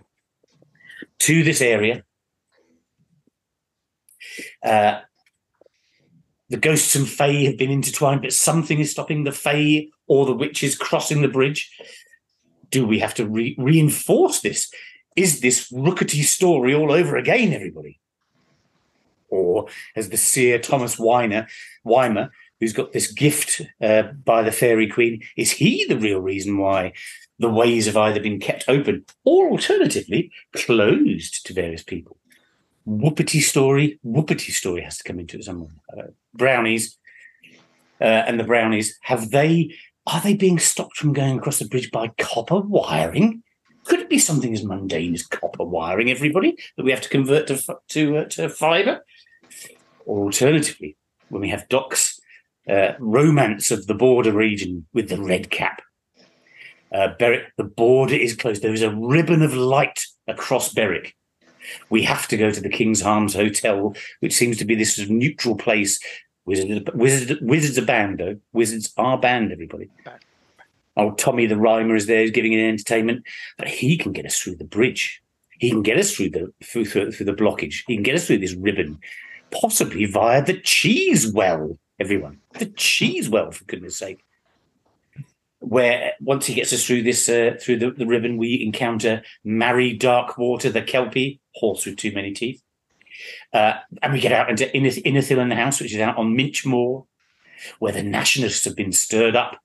to 1.19 1.43
this 1.43 1.61
area? 1.61 2.03
Uh, 4.63 5.01
the 6.49 6.57
ghosts 6.57 6.95
and 6.95 7.07
fae 7.07 7.43
have 7.45 7.57
been 7.57 7.71
intertwined, 7.71 8.21
but 8.21 8.33
something 8.33 8.79
is 8.79 8.91
stopping 8.91 9.23
the 9.23 9.31
fae 9.31 9.87
or 10.07 10.25
the 10.25 10.33
witches 10.33 10.75
crossing 10.75 11.21
the 11.21 11.27
bridge. 11.27 11.75
Do 12.69 12.85
we 12.85 12.99
have 12.99 13.13
to 13.15 13.27
re- 13.27 13.55
reinforce 13.57 14.41
this? 14.41 14.71
Is 15.15 15.41
this 15.41 15.71
rookety 15.71 16.23
story 16.23 16.73
all 16.73 16.91
over 16.91 17.17
again, 17.17 17.53
everybody? 17.53 17.99
Or 19.33 19.67
as 19.95 20.09
the 20.09 20.17
seer 20.17 20.59
Thomas 20.59 20.99
Weiner, 20.99 21.47
Weimer, 21.83 22.31
who's 22.59 22.73
got 22.73 22.91
this 22.91 23.11
gift 23.11 23.61
uh, 23.81 24.03
by 24.23 24.43
the 24.43 24.51
fairy 24.51 24.87
queen, 24.87 25.23
is 25.35 25.51
he 25.51 25.85
the 25.85 25.97
real 25.97 26.19
reason 26.19 26.59
why 26.59 26.93
the 27.39 27.49
ways 27.49 27.87
have 27.87 27.97
either 27.97 28.19
been 28.19 28.39
kept 28.39 28.65
open 28.67 29.05
or 29.25 29.49
alternatively 29.49 30.31
closed 30.55 31.45
to 31.47 31.53
various 31.53 31.83
people? 31.83 32.17
Whuppity 32.87 33.41
Stoorie, 33.41 33.97
Whuppity 34.05 34.51
Stoorie 34.51 34.83
has 34.83 34.97
to 34.99 35.03
come 35.03 35.19
into 35.19 35.37
it 35.37 35.45
somewhere. 35.45 35.71
Uh, 35.97 36.11
brownies 36.33 36.97
uh, 37.99 38.23
and 38.27 38.39
the 38.39 38.43
brownies, 38.43 38.99
have 39.01 39.31
they, 39.31 39.73
are 40.05 40.21
they 40.21 40.35
being 40.35 40.59
stopped 40.59 40.97
from 40.97 41.13
going 41.13 41.39
across 41.39 41.59
the 41.59 41.65
bridge 41.65 41.89
by 41.89 42.09
copper 42.19 42.59
wiring? 42.59 43.41
Could 43.85 43.99
it 43.99 44.09
be 44.09 44.19
something 44.19 44.53
as 44.53 44.63
mundane 44.63 45.13
as 45.13 45.25
copper 45.25 45.63
wiring, 45.63 46.11
everybody, 46.11 46.55
that 46.77 46.83
we 46.83 46.91
have 46.91 47.01
to 47.01 47.09
convert 47.09 47.47
to 47.47 47.57
to, 47.89 48.17
uh, 48.17 48.25
to 48.25 48.49
fibre? 48.49 49.03
Or 50.05 50.25
alternatively, 50.25 50.97
when 51.29 51.41
we 51.41 51.49
have 51.49 51.69
Doc's 51.69 52.19
uh, 52.69 52.93
romance 52.99 53.71
of 53.71 53.87
the 53.87 53.93
border 53.93 54.33
region 54.33 54.85
with 54.93 55.09
the 55.09 55.21
red 55.21 55.49
cap, 55.49 55.81
uh, 56.93 57.09
Berwick, 57.17 57.51
the 57.57 57.63
border 57.63 58.15
is 58.15 58.35
closed. 58.35 58.61
There 58.61 58.73
is 58.73 58.83
a 58.83 58.95
ribbon 58.95 59.41
of 59.41 59.55
light 59.55 60.05
across 60.27 60.73
Berwick. 60.73 61.15
We 61.89 62.03
have 62.03 62.27
to 62.27 62.37
go 62.37 62.51
to 62.51 62.61
the 62.61 62.69
King's 62.69 63.01
Arms 63.01 63.33
Hotel, 63.33 63.95
which 64.19 64.33
seems 64.33 64.57
to 64.57 64.65
be 64.65 64.75
this 64.75 64.95
sort 64.95 65.05
of 65.05 65.11
neutral 65.11 65.55
place. 65.55 65.99
Wizards, 66.45 66.89
wizards, 66.93 67.41
wizards 67.41 67.77
are 67.77 67.85
banned, 67.85 68.19
though. 68.19 68.37
Wizards 68.51 68.93
are 68.97 69.17
banned, 69.17 69.51
everybody. 69.51 69.89
Oh, 70.95 71.11
Tommy 71.11 71.47
the 71.47 71.57
Rhymer 71.57 71.95
is 71.95 72.05
there, 72.05 72.21
he's 72.21 72.31
giving 72.31 72.53
an 72.53 72.59
entertainment, 72.59 73.23
but 73.57 73.67
he 73.67 73.97
can 73.97 74.11
get 74.11 74.25
us 74.25 74.37
through 74.37 74.57
the 74.57 74.63
bridge. 74.63 75.21
He 75.57 75.69
can 75.69 75.81
get 75.81 75.97
us 75.97 76.13
through 76.13 76.31
the 76.31 76.53
through, 76.63 76.85
through 76.85 77.25
the 77.25 77.33
blockage. 77.33 77.83
He 77.87 77.95
can 77.95 78.03
get 78.03 78.15
us 78.15 78.27
through 78.27 78.39
this 78.39 78.53
ribbon, 78.53 78.99
possibly 79.61 80.05
via 80.05 80.43
the 80.43 80.59
cheese 80.59 81.31
well. 81.31 81.77
Everyone, 81.99 82.39
the 82.59 82.65
cheese 82.65 83.29
well, 83.29 83.51
for 83.51 83.63
goodness' 83.65 83.97
sake. 83.97 84.19
Where 85.59 86.13
once 86.19 86.45
he 86.45 86.55
gets 86.55 86.73
us 86.73 86.85
through 86.85 87.03
this 87.03 87.29
uh, 87.29 87.55
through 87.61 87.77
the, 87.77 87.91
the 87.91 88.05
ribbon, 88.05 88.37
we 88.37 88.61
encounter 88.61 89.23
Mary 89.43 89.97
Darkwater, 89.97 90.73
the 90.73 90.81
Kelpie, 90.81 91.39
horse 91.55 91.85
with 91.85 91.95
too 91.95 92.11
many 92.11 92.33
teeth, 92.33 92.61
uh, 93.53 93.75
and 94.01 94.11
we 94.11 94.19
get 94.19 94.33
out 94.33 94.49
into 94.49 94.75
Inner 94.75 94.91
in 95.41 95.49
the 95.49 95.55
House, 95.55 95.79
which 95.79 95.93
is 95.93 96.01
out 96.01 96.17
on 96.17 96.35
Minch 96.35 96.65
Moor, 96.65 97.05
where 97.79 97.93
the 97.93 98.03
nationalists 98.03 98.65
have 98.65 98.75
been 98.75 98.91
stirred 98.91 99.35
up 99.35 99.57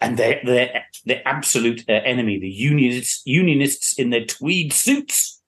and 0.00 0.18
their 0.18 0.40
their 0.44 0.84
their 1.04 1.22
absolute 1.24 1.84
uh, 1.88 1.92
enemy, 1.92 2.38
the 2.38 2.48
unionists, 2.48 3.22
unionists 3.24 3.98
in 3.98 4.10
their 4.10 4.24
tweed 4.24 4.72
suits, 4.72 5.40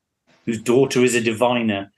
whose 0.47 0.63
daughter 0.63 1.03
is 1.03 1.15
a 1.15 1.21
diviner, 1.21 1.93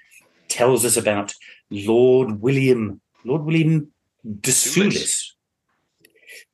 tells 0.50 0.84
us 0.84 0.96
about 0.96 1.32
Lord 1.70 2.40
William, 2.40 3.00
Lord 3.24 3.44
William 3.44 3.92
de 4.40 4.50
Soulis, 4.50 5.32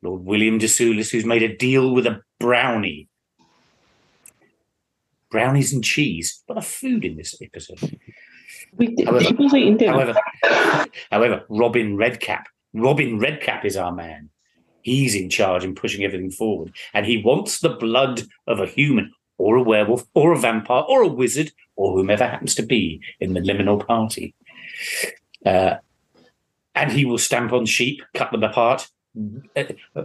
Lord 0.02 0.24
William 0.24 0.58
de 0.58 0.66
Soulis, 0.66 1.10
who's 1.10 1.24
made 1.24 1.42
a 1.42 1.56
deal 1.56 1.92
with 1.94 2.06
a 2.06 2.20
brownie. 2.38 3.08
Brownies 5.30 5.72
and 5.72 5.82
cheese. 5.82 6.42
What 6.46 6.58
a 6.58 6.62
food 6.62 7.04
in 7.04 7.16
this 7.16 7.34
episode. 7.42 7.98
We 8.76 8.94
did, 8.94 9.08
however, 9.08 9.34
was 9.38 9.54
eating 9.54 9.76
dinner. 9.76 9.92
However, 9.92 10.20
however, 11.10 11.44
Robin 11.48 11.96
Redcap. 11.96 12.46
Robin 12.72 13.18
Redcap 13.18 13.64
is 13.64 13.76
our 13.76 13.92
man. 13.92 14.30
He's 14.82 15.16
in 15.16 15.30
charge 15.30 15.64
and 15.64 15.74
pushing 15.74 16.04
everything 16.04 16.30
forward. 16.30 16.72
And 16.94 17.06
he 17.06 17.22
wants 17.22 17.58
the 17.58 17.70
blood 17.70 18.22
of 18.46 18.60
a 18.60 18.66
human 18.66 19.12
or 19.38 19.56
a 19.56 19.62
werewolf 19.62 20.06
or 20.14 20.32
a 20.32 20.38
vampire 20.38 20.82
or 20.88 21.02
a 21.02 21.08
wizard 21.08 21.52
or 21.76 21.96
whomever 21.96 22.26
happens 22.26 22.54
to 22.54 22.62
be 22.62 23.00
in 23.20 23.34
the 23.34 23.40
liminal 23.40 23.84
party. 23.84 24.34
Uh, 25.44 25.76
and 26.74 26.92
he 26.92 27.04
will 27.04 27.18
stamp 27.18 27.52
on 27.52 27.66
sheep, 27.66 28.02
cut 28.14 28.32
them 28.32 28.42
apart, 28.42 28.88
uh, 29.56 30.04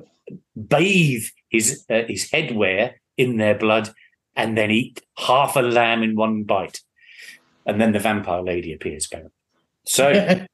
bathe 0.67 1.25
his 1.49 1.85
uh, 1.89 2.03
his 2.07 2.29
headwear 2.29 2.93
in 3.17 3.37
their 3.37 3.57
blood, 3.57 3.93
and 4.35 4.57
then 4.57 4.71
eat 4.71 5.01
half 5.17 5.55
a 5.55 5.61
lamb 5.61 6.03
in 6.03 6.15
one 6.15 6.43
bite. 6.43 6.81
And 7.65 7.79
then 7.79 7.91
the 7.91 7.99
vampire 7.99 8.41
lady 8.41 8.73
appears. 8.73 9.09
So, 9.85 10.45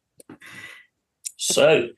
so 1.37 1.89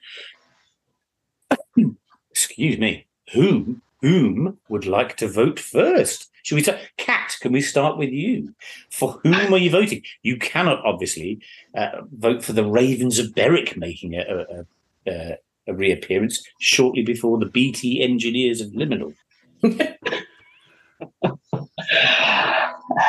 excuse 2.31 2.77
me, 2.77 3.07
who 3.33 3.81
whom 4.01 4.57
would 4.69 4.85
like 4.85 5.17
to 5.17 5.27
vote 5.27 5.59
first? 5.59 6.29
Should 6.43 6.55
we 6.55 6.63
start? 6.63 6.79
Kat? 6.97 7.35
Can 7.41 7.51
we 7.51 7.61
start 7.61 7.97
with 7.97 8.09
you? 8.09 8.53
For 8.91 9.19
whom 9.23 9.53
are 9.53 9.57
you 9.57 9.69
voting? 9.69 10.03
You 10.23 10.37
cannot 10.37 10.83
obviously 10.85 11.41
uh, 11.75 12.01
vote 12.11 12.43
for 12.43 12.53
the 12.53 12.65
Ravens 12.65 13.19
of 13.19 13.35
Berwick 13.35 13.77
making 13.77 14.15
a, 14.15 14.21
a, 14.21 14.65
a, 15.11 15.37
a, 15.67 15.73
reappearance 15.73 16.41
shortly 16.59 17.03
before 17.03 17.37
the 17.37 17.45
BT 17.45 18.01
Engineers 18.01 18.61
of 18.61 18.69
Liminal. 18.69 19.13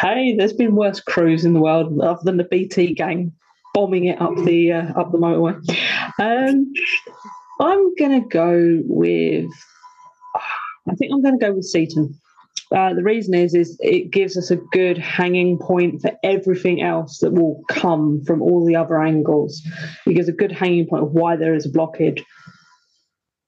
hey, 0.02 0.34
there's 0.36 0.52
been 0.52 0.74
worse 0.74 1.00
crews 1.00 1.44
in 1.44 1.54
the 1.54 1.60
world 1.60 2.00
other 2.00 2.20
than 2.24 2.36
the 2.36 2.44
BT 2.44 2.94
gang 2.94 3.32
bombing 3.74 4.06
it 4.06 4.20
up 4.20 4.34
the 4.44 4.72
uh, 4.72 5.00
up 5.00 5.12
the 5.12 5.18
motorway. 5.18 5.56
Um, 6.18 6.72
I'm 7.60 7.94
to 7.96 8.20
go 8.28 8.82
with. 8.84 9.50
I 10.90 10.94
think 10.94 11.12
I'm 11.12 11.22
going 11.22 11.38
to 11.38 11.46
go 11.46 11.52
with 11.52 11.64
Seton. 11.64 12.14
Uh, 12.74 12.94
the 12.94 13.02
reason 13.02 13.34
is, 13.34 13.54
is 13.54 13.76
it 13.80 14.10
gives 14.10 14.36
us 14.36 14.50
a 14.50 14.56
good 14.56 14.98
hanging 14.98 15.58
point 15.58 16.00
for 16.02 16.12
everything 16.22 16.82
else 16.82 17.18
that 17.18 17.32
will 17.32 17.62
come 17.68 18.22
from 18.24 18.42
all 18.42 18.64
the 18.64 18.76
other 18.76 19.00
angles. 19.00 19.62
It 20.06 20.14
gives 20.14 20.28
a 20.28 20.32
good 20.32 20.52
hanging 20.52 20.86
point 20.86 21.04
of 21.04 21.12
why 21.12 21.36
there 21.36 21.54
is 21.54 21.66
a 21.66 21.70
blockage, 21.70 22.22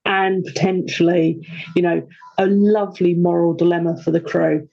and 0.05 0.45
potentially, 0.45 1.47
you 1.77 1.83
know, 1.83 2.07
a 2.39 2.47
lovely 2.47 3.15
moral 3.15 3.55
dilemma 3.55 3.97
for 4.03 4.11
the 4.11 4.21
crew. 4.21 4.69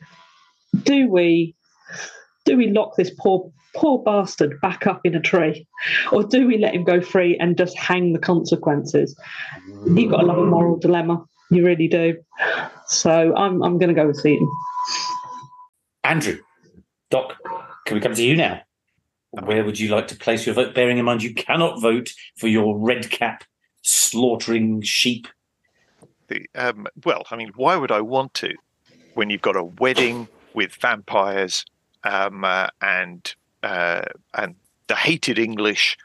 Do 0.84 1.10
we, 1.10 1.56
do 2.46 2.58
we 2.58 2.70
lock 2.70 2.96
this 2.96 3.12
poor 3.20 3.52
poor 3.76 4.04
bastard 4.04 4.60
back 4.62 4.88
up 4.88 5.02
in 5.04 5.16
a 5.16 5.22
tree? 5.22 5.68
Or 6.12 6.24
do 6.24 6.48
we 6.48 6.58
let 6.58 6.74
him 6.74 6.84
go 6.84 7.02
free 7.02 7.38
and 7.40 7.58
just 7.58 7.78
hang 7.78 8.14
the 8.14 8.20
consequences? 8.20 9.16
You've 9.86 10.12
got 10.12 10.24
a 10.24 10.26
love 10.26 10.40
a 10.40 10.46
moral 10.46 10.78
dilemma. 10.78 11.24
You 11.50 11.66
really 11.66 11.88
do. 11.88 12.18
So 12.88 13.36
I'm 13.36 13.64
I'm 13.64 13.78
going 13.78 13.90
to 13.90 13.96
go 13.96 14.08
with 14.08 14.18
Seton. 14.18 14.50
Andrew, 16.04 16.40
Doc, 17.10 17.36
can 17.86 17.96
we 17.96 18.02
come 18.02 18.14
to 18.14 18.24
you 18.24 18.36
now? 18.36 18.62
Where 19.32 19.64
would 19.64 19.80
you 19.80 19.90
like 19.90 20.08
to 20.08 20.16
place 20.16 20.46
your 20.46 20.56
vote? 20.56 20.74
Bearing 20.74 20.98
in 20.98 21.06
mind 21.06 21.22
you 21.22 21.34
cannot 21.34 21.82
vote 21.82 22.10
for 22.38 22.48
your 22.48 22.78
red 22.78 23.10
cap 23.10 23.44
slaughtering 23.82 24.82
sheep. 24.82 25.28
The, 26.28 26.46
um, 26.56 26.88
well, 27.06 27.24
I 27.32 27.36
mean, 27.36 27.52
why 27.56 27.76
would 27.76 27.92
I 27.92 28.02
want 28.02 28.34
to 28.36 28.54
when 29.14 29.30
you've 29.30 29.42
got 29.42 29.56
a 29.56 29.64
wedding 29.64 30.28
with 30.54 30.76
vampires 30.76 31.66
um, 32.04 32.44
uh, 32.44 32.68
and 32.82 33.34
uh, 33.64 34.02
and 34.34 34.56
the 34.88 34.96
hated 34.96 35.38
English 35.38 35.98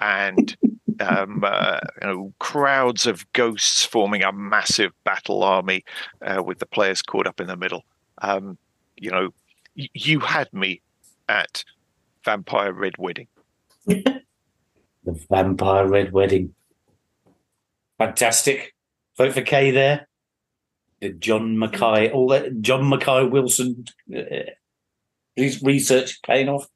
and 0.00 0.56
um, 1.00 1.42
uh, 1.44 1.78
you 2.00 2.06
know 2.06 2.32
crowds 2.38 3.06
of 3.06 3.30
ghosts 3.32 3.84
forming 3.84 4.22
a 4.22 4.32
massive 4.32 4.92
battle 5.04 5.42
army 5.42 5.84
uh, 6.22 6.42
with 6.42 6.58
the 6.58 6.66
players 6.66 7.02
caught 7.02 7.26
up 7.26 7.40
in 7.40 7.46
the 7.46 7.56
middle. 7.56 7.84
Um, 8.22 8.58
you 8.96 9.10
know, 9.10 9.30
y- 9.76 9.88
you 9.94 10.20
had 10.20 10.52
me 10.52 10.82
at 11.28 11.64
Vampire 12.24 12.72
Red 12.72 12.94
Wedding. 12.98 13.28
The 15.02 15.18
Vampire 15.30 15.86
Red 15.86 16.12
Wedding. 16.12 16.54
Fantastic. 17.98 18.74
Vote 19.16 19.32
for 19.32 19.40
Kaye 19.40 19.70
there. 19.70 20.08
The 21.00 21.08
John 21.10 21.58
Mackay, 21.58 22.10
all 22.10 22.28
that 22.28 22.60
John 22.60 22.86
Mackay 22.88 23.24
Wilson 23.24 23.86
uh, 24.14 24.20
his 25.36 25.62
research 25.62 26.20
paying 26.22 26.50
off. 26.50 26.68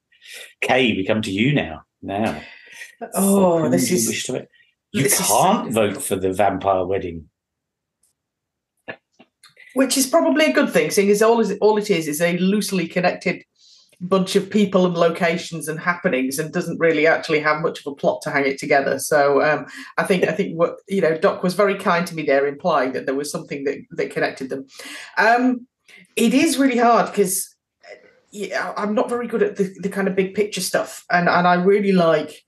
Kaye, 0.62 0.95
we 0.95 1.05
come 1.07 1.20
to 1.20 1.31
you 1.31 1.53
now. 1.53 1.83
Now. 2.01 2.41
Oh, 3.14 3.68
this 3.68 3.91
is 3.91 4.05
you 4.05 4.11
wish 4.11 4.25
to 4.27 4.33
vote. 4.33 4.49
You 4.93 5.03
this 5.03 5.18
can't 5.18 5.72
so 5.72 5.81
vote 5.81 6.03
for 6.03 6.16
the 6.16 6.33
Vampire 6.33 6.85
Wedding. 6.85 7.29
which 9.75 9.97
is 9.99 10.07
probably 10.07 10.47
a 10.47 10.53
good 10.53 10.70
thing, 10.70 10.91
seeing 10.91 11.11
as 11.11 11.20
all 11.20 11.41
is 11.41 11.57
all 11.61 11.77
it 11.77 11.91
is 11.91 12.09
is 12.09 12.20
a 12.20 12.39
loosely 12.39 12.87
connected 12.87 13.45
bunch 14.01 14.37
of 14.37 14.51
people 14.51 14.87
and 14.87 14.97
locations 14.97 15.68
and 15.68 15.79
happenings, 15.79 16.39
and 16.39 16.53
doesn't 16.53 16.79
really 16.79 17.07
actually 17.07 17.41
have 17.41 17.61
much 17.61 17.81
of 17.81 17.93
a 17.93 17.95
plot 17.95 18.22
to 18.22 18.31
hang 18.31 18.47
it 18.47 18.59
together. 18.59 18.99
So 18.99 19.43
um, 19.43 19.66
I 19.99 20.05
think 20.05 20.25
I 20.25 20.33
think 20.33 20.59
what 20.59 20.77
you 20.89 21.01
know, 21.01 21.18
Doc 21.18 21.43
was 21.43 21.55
very 21.55 21.77
kind 21.77 22.07
to 22.07 22.14
me 22.14 22.22
there, 22.22 22.47
implying 22.47 22.93
that 22.93 23.07
there 23.07 23.14
was 23.14 23.31
something 23.31 23.64
that 23.64 23.79
that 23.91 24.11
connected 24.11 24.49
them. 24.49 24.66
Um, 25.18 25.66
it 26.16 26.33
is 26.33 26.59
really 26.59 26.79
hard 26.79 27.07
because 27.07 27.55
yeah, 28.31 28.72
I'm 28.77 28.95
not 28.95 29.09
very 29.09 29.27
good 29.29 29.43
at 29.43 29.57
the, 29.57 29.75
the 29.81 29.89
kind 29.89 30.09
of 30.09 30.16
big 30.16 30.35
picture 30.35 30.61
stuff, 30.61 31.05
and 31.11 31.29
and 31.29 31.47
I 31.47 31.55
really 31.55 31.93
like 31.93 32.43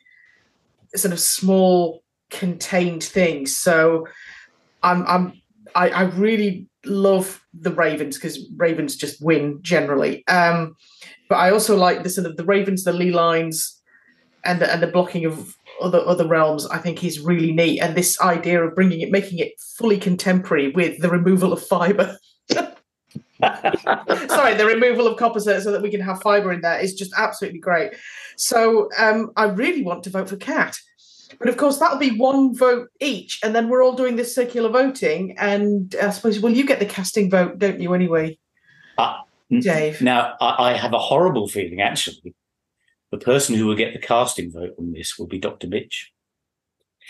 sort 0.98 1.12
of 1.12 1.20
small 1.20 2.02
contained 2.30 3.04
things. 3.04 3.56
So 3.56 4.06
I'm 4.82 5.06
I'm 5.06 5.32
I, 5.74 5.90
I 5.90 6.02
really 6.02 6.68
love 6.84 7.44
the 7.52 7.72
Ravens 7.72 8.16
because 8.16 8.48
Ravens 8.56 8.96
just 8.96 9.22
win 9.22 9.58
generally. 9.62 10.26
Um, 10.28 10.76
but 11.28 11.36
I 11.36 11.50
also 11.50 11.76
like 11.76 12.02
the 12.02 12.10
sort 12.10 12.26
of 12.26 12.36
the 12.36 12.44
Ravens, 12.44 12.84
the 12.84 12.92
ley 12.92 13.10
lines, 13.10 13.80
and 14.44 14.60
the, 14.60 14.72
and 14.72 14.82
the 14.82 14.86
blocking 14.86 15.24
of 15.24 15.56
other 15.80 16.00
other 16.06 16.26
realms. 16.26 16.66
I 16.66 16.78
think 16.78 17.04
is 17.04 17.20
really 17.20 17.52
neat, 17.52 17.80
and 17.80 17.96
this 17.96 18.20
idea 18.20 18.64
of 18.64 18.74
bringing 18.74 19.00
it, 19.00 19.10
making 19.10 19.38
it 19.38 19.52
fully 19.76 19.98
contemporary 19.98 20.70
with 20.70 21.00
the 21.00 21.10
removal 21.10 21.52
of 21.52 21.64
fiber. 21.64 22.18
Sorry, 23.40 24.54
the 24.54 24.66
removal 24.66 25.06
of 25.06 25.18
copper 25.18 25.40
so, 25.40 25.58
so 25.60 25.72
that 25.72 25.82
we 25.82 25.90
can 25.90 26.00
have 26.00 26.22
fiber 26.22 26.52
in 26.52 26.60
there 26.60 26.78
is 26.78 26.94
just 26.94 27.12
absolutely 27.16 27.60
great. 27.60 27.94
So 28.36 28.88
um, 28.98 29.32
I 29.36 29.44
really 29.44 29.82
want 29.82 30.04
to 30.04 30.10
vote 30.10 30.28
for 30.28 30.36
Kat. 30.36 30.78
But 31.38 31.48
of 31.48 31.56
course, 31.56 31.78
that'll 31.78 31.98
be 31.98 32.16
one 32.16 32.54
vote 32.54 32.88
each, 33.00 33.40
and 33.42 33.54
then 33.54 33.68
we're 33.68 33.82
all 33.82 33.94
doing 33.94 34.16
this 34.16 34.34
circular 34.34 34.68
voting. 34.68 35.36
And 35.38 35.94
I 36.00 36.10
suppose, 36.10 36.40
well, 36.40 36.52
you 36.52 36.64
get 36.64 36.78
the 36.78 36.86
casting 36.86 37.30
vote, 37.30 37.58
don't 37.58 37.80
you, 37.80 37.94
anyway, 37.94 38.38
Ah, 38.98 39.24
Dave? 39.50 40.00
Now, 40.00 40.34
I, 40.40 40.70
I 40.70 40.72
have 40.76 40.92
a 40.92 40.98
horrible 40.98 41.48
feeling, 41.48 41.80
actually. 41.80 42.34
The 43.10 43.18
person 43.18 43.54
who 43.54 43.66
will 43.66 43.76
get 43.76 43.92
the 43.92 44.00
casting 44.00 44.50
vote 44.50 44.74
on 44.78 44.92
this 44.92 45.18
will 45.18 45.26
be 45.26 45.38
Dr. 45.38 45.68
Mitch. 45.68 46.12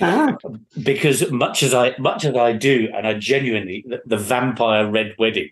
Ah, 0.00 0.36
because 0.82 1.30
much 1.30 1.62
as 1.62 1.72
I 1.72 1.94
much 1.98 2.26
as 2.26 2.36
I 2.36 2.52
do, 2.52 2.90
and 2.94 3.06
I 3.06 3.14
genuinely 3.14 3.82
the, 3.88 4.02
the 4.04 4.18
vampire 4.18 4.90
red 4.90 5.14
wedding 5.18 5.48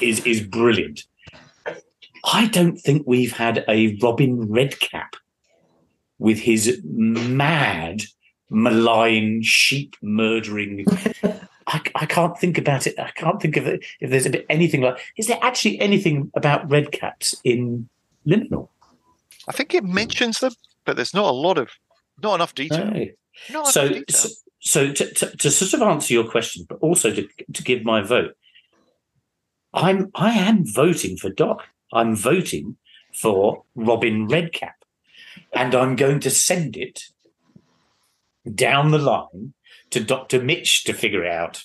is 0.00 0.24
is 0.24 0.40
brilliant. 0.40 1.04
I 2.24 2.48
don't 2.48 2.76
think 2.76 3.04
we've 3.06 3.32
had 3.32 3.64
a 3.68 3.96
Robin 4.02 4.50
Redcap 4.50 5.14
with 6.18 6.38
his 6.38 6.80
mad, 6.84 8.02
malign, 8.50 9.42
sheep 9.42 9.96
murdering. 10.02 10.84
I, 11.68 11.80
I 11.94 12.06
can't 12.06 12.38
think 12.38 12.58
about 12.58 12.86
it. 12.86 12.98
I 12.98 13.10
can't 13.10 13.40
think 13.40 13.56
of 13.56 13.66
it 13.66 13.84
if 14.00 14.10
there's 14.10 14.26
a 14.26 14.30
bit 14.30 14.46
anything 14.48 14.82
like. 14.82 14.98
Is 15.16 15.26
there 15.26 15.38
actually 15.42 15.80
anything 15.80 16.30
about 16.34 16.68
redcaps 16.68 17.34
in 17.44 17.88
Liminal? 18.26 18.68
I 19.48 19.52
think 19.52 19.74
it 19.74 19.84
mentions 19.84 20.40
them, 20.40 20.52
but 20.84 20.96
there's 20.96 21.14
not 21.14 21.26
a 21.26 21.36
lot 21.36 21.58
of, 21.58 21.70
not 22.22 22.36
enough 22.36 22.54
detail. 22.54 22.86
No. 22.86 23.06
Not 23.50 23.66
so, 23.68 23.82
enough 23.82 24.06
detail. 24.06 24.06
so, 24.14 24.28
so 24.60 24.92
to, 24.92 25.14
to, 25.14 25.36
to 25.36 25.50
sort 25.50 25.80
of 25.80 25.88
answer 25.88 26.12
your 26.14 26.28
question, 26.28 26.66
but 26.68 26.78
also 26.80 27.12
to, 27.12 27.28
to 27.52 27.62
give 27.62 27.84
my 27.84 28.00
vote, 28.00 28.36
I'm 29.76 30.10
I 30.14 30.30
am 30.30 30.64
voting 30.66 31.18
for 31.18 31.30
Doc. 31.30 31.62
I'm 31.92 32.16
voting 32.16 32.76
for 33.14 33.62
Robin 33.74 34.26
Redcap, 34.26 34.76
and 35.52 35.74
I'm 35.74 35.96
going 35.96 36.18
to 36.20 36.30
send 36.30 36.76
it 36.76 37.04
down 38.52 38.90
the 38.90 38.98
line 38.98 39.52
to 39.90 40.02
Doctor 40.02 40.42
Mitch 40.42 40.84
to 40.84 40.94
figure 40.94 41.24
it 41.24 41.30
out, 41.30 41.64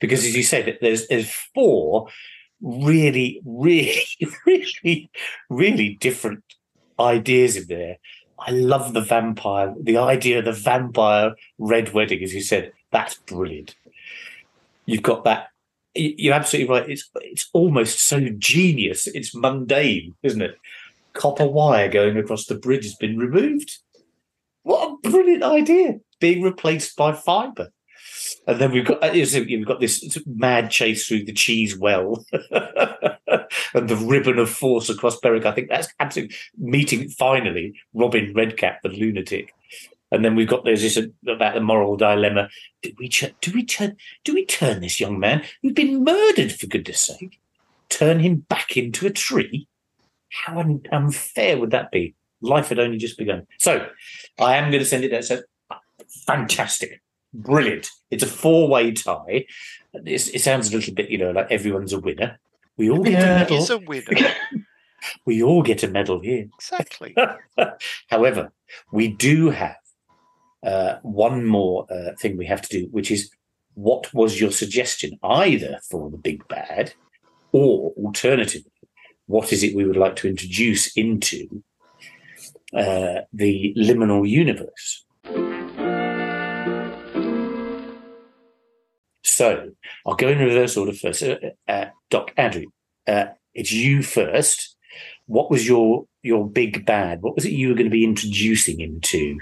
because 0.00 0.24
as 0.24 0.36
you 0.36 0.42
said, 0.42 0.78
there's 0.80 1.06
there's 1.06 1.32
four 1.54 2.08
really, 2.60 3.40
really, 3.44 4.02
really, 4.46 5.10
really 5.48 5.94
different 6.00 6.42
ideas 6.98 7.56
in 7.56 7.66
there. 7.68 7.98
I 8.38 8.50
love 8.50 8.94
the 8.94 9.00
vampire, 9.00 9.72
the 9.80 9.98
idea 9.98 10.40
of 10.40 10.44
the 10.44 10.52
vampire 10.52 11.34
red 11.58 11.92
wedding, 11.92 12.22
as 12.24 12.34
you 12.34 12.40
said. 12.40 12.72
That's 12.90 13.14
brilliant. 13.14 13.76
You've 14.86 15.02
got 15.02 15.22
that. 15.24 15.51
You're 15.94 16.34
absolutely 16.34 16.72
right. 16.72 16.88
It's 16.88 17.10
it's 17.16 17.50
almost 17.52 18.00
so 18.00 18.20
genius. 18.38 19.06
It's 19.08 19.34
mundane, 19.34 20.14
isn't 20.22 20.42
it? 20.42 20.58
Copper 21.12 21.46
wire 21.46 21.88
going 21.88 22.16
across 22.16 22.46
the 22.46 22.54
bridge 22.54 22.84
has 22.84 22.94
been 22.94 23.18
removed. 23.18 23.78
What 24.62 24.88
a 24.88 25.10
brilliant 25.10 25.42
idea! 25.42 26.00
Being 26.20 26.42
replaced 26.42 26.96
by 26.96 27.12
fibre. 27.12 27.72
And 28.46 28.60
then 28.60 28.72
we've 28.72 28.84
got 28.84 29.02
uh, 29.02 29.10
we've 29.12 29.66
got 29.66 29.80
this 29.80 30.18
mad 30.26 30.70
chase 30.70 31.06
through 31.06 31.24
the 31.24 31.32
cheese 31.32 31.76
well, 31.76 32.24
and 32.50 33.88
the 33.88 34.02
ribbon 34.04 34.38
of 34.38 34.50
force 34.50 34.88
across 34.88 35.18
Berwick. 35.20 35.46
I 35.46 35.52
think 35.52 35.68
that's 35.68 35.88
absolutely 36.00 36.36
meeting 36.56 37.08
finally 37.08 37.74
Robin 37.94 38.32
Redcap, 38.34 38.82
the 38.82 38.88
lunatic. 38.88 39.54
And 40.12 40.24
then 40.24 40.36
we've 40.36 40.46
got 40.48 40.64
there's 40.64 40.82
this 40.82 40.96
about 41.26 41.54
the 41.54 41.60
moral 41.60 41.96
dilemma: 41.96 42.48
do 42.82 42.92
we 42.98 43.08
ch- 43.08 43.34
do 43.40 43.50
we 43.52 43.64
turn 43.64 43.96
do 44.24 44.34
we 44.34 44.44
turn 44.44 44.80
this 44.80 45.00
young 45.00 45.18
man 45.18 45.42
who's 45.62 45.72
been 45.72 46.04
murdered 46.04 46.52
for 46.52 46.66
goodness 46.66 47.00
sake, 47.00 47.40
turn 47.88 48.20
him 48.20 48.36
back 48.48 48.76
into 48.76 49.06
a 49.06 49.10
tree? 49.10 49.66
How 50.30 50.58
un- 50.60 50.82
unfair 50.92 51.58
would 51.58 51.70
that 51.72 51.90
be? 51.90 52.14
Life 52.40 52.68
had 52.68 52.78
only 52.78 52.98
just 52.98 53.18
begun. 53.18 53.46
So 53.58 53.88
I 54.38 54.56
am 54.56 54.70
going 54.70 54.82
to 54.82 54.88
send 54.88 55.04
it 55.04 55.10
there. 55.10 55.22
So 55.22 55.42
fantastic 56.26 57.00
brilliant. 57.34 57.90
It's 58.10 58.22
a 58.22 58.26
four 58.26 58.68
way 58.68 58.92
tie. 58.92 59.46
It's, 59.94 60.28
it 60.28 60.40
sounds 60.42 60.70
a 60.72 60.76
little 60.76 60.92
bit, 60.94 61.08
you 61.10 61.16
know, 61.18 61.30
like 61.30 61.50
everyone's 61.50 61.92
a 61.94 61.98
winner. 61.98 62.38
We 62.76 62.90
all 62.90 63.02
get 63.02 63.12
Yeah. 63.14 63.36
a 63.36 63.38
medal. 63.40 63.56
is 63.58 63.70
a 63.70 63.78
winner. 63.78 64.04
We 65.24 65.42
all 65.42 65.62
get 65.64 65.82
a 65.82 65.88
medal 65.88 66.20
here. 66.20 66.46
exactly. 66.54 67.16
However, 68.08 68.52
we 68.92 69.08
do 69.08 69.50
have 69.50 69.74
uh, 70.62 70.96
one 71.02 71.46
more 71.46 71.86
uh, 71.90 72.14
thing 72.20 72.36
we 72.36 72.46
have 72.46 72.62
to 72.62 72.68
do, 72.68 72.88
which 72.90 73.10
is 73.10 73.30
what 73.74 74.12
was 74.14 74.40
your 74.40 74.50
suggestion, 74.50 75.18
either 75.22 75.78
for 75.90 76.10
the 76.10 76.18
big 76.18 76.46
bad 76.48 76.92
or 77.52 77.92
alternatively, 77.96 78.70
what 79.26 79.52
is 79.52 79.62
it 79.62 79.74
we 79.74 79.84
would 79.84 79.96
like 79.96 80.16
to 80.16 80.28
introduce 80.28 80.96
into 80.96 81.62
uh, 82.74 83.20
the 83.32 83.74
liminal 83.76 84.28
universe? 84.28 85.04
So 89.24 89.70
I'll 90.06 90.14
go 90.14 90.28
in 90.28 90.38
reverse 90.38 90.76
order 90.76 90.92
first. 90.92 91.22
Uh, 91.22 91.36
uh, 91.66 91.86
Doc 92.10 92.32
Andrew, 92.36 92.66
uh, 93.06 93.26
it's 93.54 93.72
you 93.72 94.02
first. 94.02 94.76
What 95.26 95.50
was 95.50 95.66
your 95.66 96.06
your 96.22 96.48
big 96.48 96.84
bad? 96.84 97.22
What 97.22 97.34
was 97.34 97.44
it 97.44 97.52
you 97.52 97.68
were 97.68 97.74
going 97.74 97.86
to 97.86 97.90
be 97.90 98.04
introducing 98.04 98.80
into? 98.80 99.38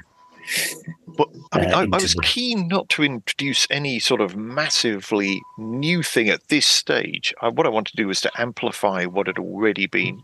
But 1.16 1.28
I 1.52 1.58
mean, 1.60 1.72
uh, 1.72 1.78
I, 1.78 1.82
I 1.96 2.00
was 2.00 2.14
keen 2.14 2.68
not 2.68 2.88
to 2.90 3.02
introduce 3.02 3.66
any 3.70 3.98
sort 3.98 4.20
of 4.20 4.36
massively 4.36 5.40
new 5.58 6.02
thing 6.02 6.28
at 6.28 6.48
this 6.48 6.66
stage. 6.66 7.34
I, 7.42 7.48
what 7.48 7.66
I 7.66 7.70
wanted 7.70 7.92
to 7.92 7.96
do 8.02 8.06
was 8.08 8.20
to 8.22 8.30
amplify 8.40 9.04
what 9.04 9.26
had 9.26 9.38
already 9.38 9.86
been, 9.86 10.22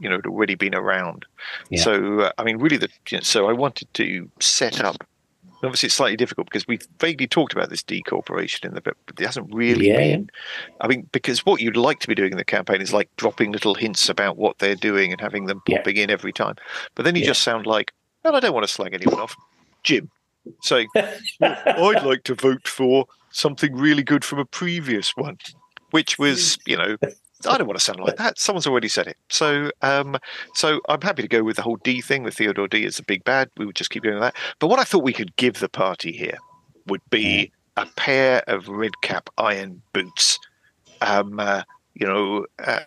you 0.00 0.08
know, 0.08 0.16
had 0.16 0.26
already 0.26 0.54
been 0.54 0.74
around. 0.74 1.26
Yeah. 1.70 1.82
So, 1.82 2.20
uh, 2.20 2.32
I 2.38 2.44
mean, 2.44 2.58
really, 2.58 2.76
the 2.76 2.88
you 3.10 3.18
know, 3.18 3.22
so 3.22 3.48
I 3.48 3.52
wanted 3.52 3.92
to 3.94 4.30
set 4.40 4.82
up 4.82 5.04
obviously, 5.64 5.86
it's 5.86 5.94
slightly 5.94 6.16
difficult 6.16 6.48
because 6.48 6.66
we've 6.66 6.86
vaguely 7.00 7.26
talked 7.26 7.52
about 7.52 7.70
this 7.70 7.82
decorporation 7.82 8.64
in 8.64 8.74
the 8.74 8.80
but 8.80 8.96
it 9.18 9.24
hasn't 9.24 9.52
really 9.54 9.88
Yeah, 9.88 9.96
been. 9.96 10.30
I 10.80 10.88
mean, 10.88 11.08
because 11.12 11.46
what 11.46 11.60
you'd 11.60 11.76
like 11.76 12.00
to 12.00 12.08
be 12.08 12.14
doing 12.14 12.32
in 12.32 12.38
the 12.38 12.44
campaign 12.44 12.80
is 12.80 12.92
like 12.92 13.08
dropping 13.16 13.52
little 13.52 13.74
hints 13.74 14.08
about 14.08 14.36
what 14.36 14.58
they're 14.58 14.74
doing 14.74 15.12
and 15.12 15.20
having 15.20 15.46
them 15.46 15.62
Yeah. 15.66 15.78
popping 15.78 15.96
in 15.98 16.10
every 16.10 16.32
time. 16.32 16.56
But 16.94 17.04
then 17.04 17.14
you 17.14 17.22
Yeah. 17.22 17.28
just 17.28 17.42
sound 17.42 17.66
like, 17.66 17.92
well, 18.24 18.34
I 18.34 18.40
don't 18.40 18.54
want 18.54 18.66
to 18.66 18.72
slag 18.72 18.94
anyone 18.94 19.20
off. 19.20 19.36
Jim 19.82 20.10
saying, 20.62 20.88
I'd 20.96 22.04
like 22.04 22.24
to 22.24 22.34
vote 22.34 22.66
for 22.66 23.06
something 23.30 23.74
really 23.74 24.02
good 24.02 24.24
from 24.24 24.38
a 24.38 24.44
previous 24.44 25.16
one, 25.16 25.38
which 25.90 26.18
was, 26.18 26.58
you 26.66 26.76
know, 26.76 26.96
I 27.48 27.58
don't 27.58 27.66
want 27.66 27.78
to 27.78 27.84
sound 27.84 28.00
like 28.00 28.16
that. 28.16 28.38
Someone's 28.38 28.66
already 28.66 28.88
said 28.88 29.06
it. 29.06 29.16
So, 29.28 29.70
um, 29.82 30.16
so 30.54 30.80
I'm 30.88 31.00
happy 31.00 31.22
to 31.22 31.28
go 31.28 31.42
with 31.42 31.56
the 31.56 31.62
whole 31.62 31.76
Dee 31.76 32.00
thing 32.00 32.22
with 32.22 32.34
Theodore 32.34 32.68
Dee 32.68 32.86
as 32.86 32.96
the 32.96 33.02
big 33.02 33.24
bad. 33.24 33.50
We 33.56 33.66
would 33.66 33.74
just 33.74 33.90
keep 33.90 34.04
going 34.04 34.16
with 34.16 34.22
that. 34.22 34.36
But 34.58 34.68
what 34.68 34.78
I 34.78 34.84
thought 34.84 35.02
we 35.02 35.12
could 35.12 35.34
give 35.36 35.58
the 35.58 35.68
party 35.68 36.12
here 36.12 36.38
would 36.86 37.02
be 37.10 37.52
a 37.76 37.86
pair 37.96 38.42
of 38.46 38.68
red 38.68 39.00
cap 39.02 39.28
iron 39.38 39.82
boots. 39.92 40.38
Um, 41.00 41.40
uh, 41.40 41.62
you 41.94 42.06
know, 42.06 42.46
uh, 42.58 42.80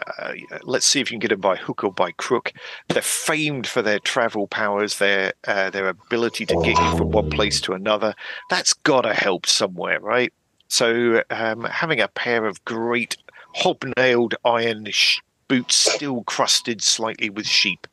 let's 0.63 0.85
see 0.85 0.99
if 0.99 1.11
you 1.11 1.15
can 1.15 1.19
get 1.19 1.29
them 1.29 1.41
by 1.41 1.55
hook 1.55 1.83
or 1.83 1.91
by 1.91 2.11
crook. 2.11 2.53
They're 2.89 3.01
famed 3.01 3.67
for 3.67 3.81
their 3.81 3.99
travel 3.99 4.47
powers, 4.47 4.97
their 4.97 5.33
uh, 5.47 5.69
their 5.69 5.89
ability 5.89 6.45
to 6.47 6.55
get 6.63 6.77
you 6.77 6.97
from 6.97 7.11
one 7.11 7.29
place 7.29 7.61
to 7.61 7.73
another. 7.73 8.15
That's 8.49 8.73
got 8.73 9.01
to 9.01 9.13
help 9.13 9.45
somewhere, 9.45 9.99
right? 9.99 10.33
So 10.67 11.23
um, 11.29 11.63
having 11.65 11.99
a 11.99 12.07
pair 12.07 12.45
of 12.45 12.63
great 12.65 13.17
hobnailed 13.55 14.33
iron 14.43 14.87
sh- 14.89 15.19
boots, 15.47 15.75
still 15.75 16.23
crusted 16.23 16.81
slightly 16.81 17.29
with 17.29 17.47
sheep 17.47 17.87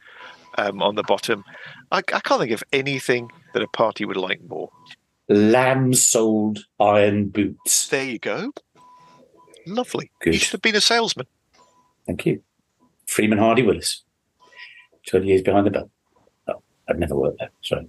um, 0.59 0.83
on 0.83 0.95
the 0.95 1.03
bottom, 1.03 1.45
I, 1.91 1.99
I 1.99 2.21
can't 2.21 2.41
think 2.41 2.53
of 2.53 2.65
anything 2.73 3.31
that 3.53 3.63
a 3.63 3.69
party 3.69 4.05
would 4.05 4.17
like 4.17 4.41
more. 4.49 4.71
Lamb-soled 5.29 6.61
iron 6.81 7.29
boots. 7.29 7.89
There 7.89 8.05
you 8.05 8.19
go. 8.19 8.53
Lovely. 9.67 10.11
Good. 10.21 10.35
You 10.35 10.41
should 10.41 10.53
have 10.53 10.63
been 10.63 10.77
a 10.77 10.81
salesman. 10.81 11.27
Thank 12.07 12.27
you. 12.27 12.43
Freeman 13.07 13.39
Hardy 13.39 13.63
Willis. 13.63 14.03
20 15.07 15.27
years 15.27 15.43
behind 15.43 15.67
the 15.67 15.71
belt. 15.71 15.91
Oh, 16.49 16.63
I've 16.89 16.99
never 16.99 17.15
worked 17.15 17.39
there. 17.39 17.51
Sorry. 17.63 17.89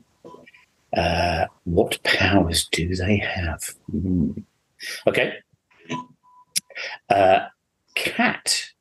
Uh, 0.96 1.46
what 1.64 2.02
powers 2.04 2.68
do 2.72 2.96
they 2.96 3.18
have? 3.18 3.64
Hmm. 3.90 4.32
Okay. 5.08 5.34
Uh, 7.10 7.48
Kat, 7.96 8.72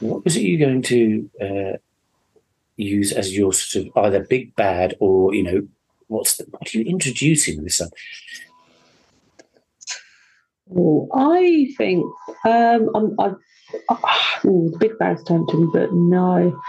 what 0.00 0.24
was 0.24 0.36
it 0.36 0.42
you 0.42 0.58
going 0.58 0.82
to 0.82 1.30
uh, 1.40 1.76
use 2.76 3.12
as 3.12 3.36
your 3.36 3.52
sort 3.52 3.86
of 3.86 4.04
either 4.04 4.24
big 4.24 4.54
bad 4.56 4.94
or, 5.00 5.34
you 5.34 5.42
know, 5.42 5.66
what's 6.06 6.36
the, 6.36 6.44
what 6.50 6.74
are 6.74 6.78
you 6.78 6.84
introducing 6.84 7.62
this? 7.62 7.80
one? 7.80 7.90
I 11.14 11.68
think 11.76 12.04
um, 12.46 12.90
I'm, 12.94 13.14
I, 13.18 13.32
ooh, 14.44 14.70
the 14.72 14.78
big 14.78 14.98
bad's 14.98 15.22
tempting, 15.24 15.70
but 15.72 15.92
no. 15.92 16.60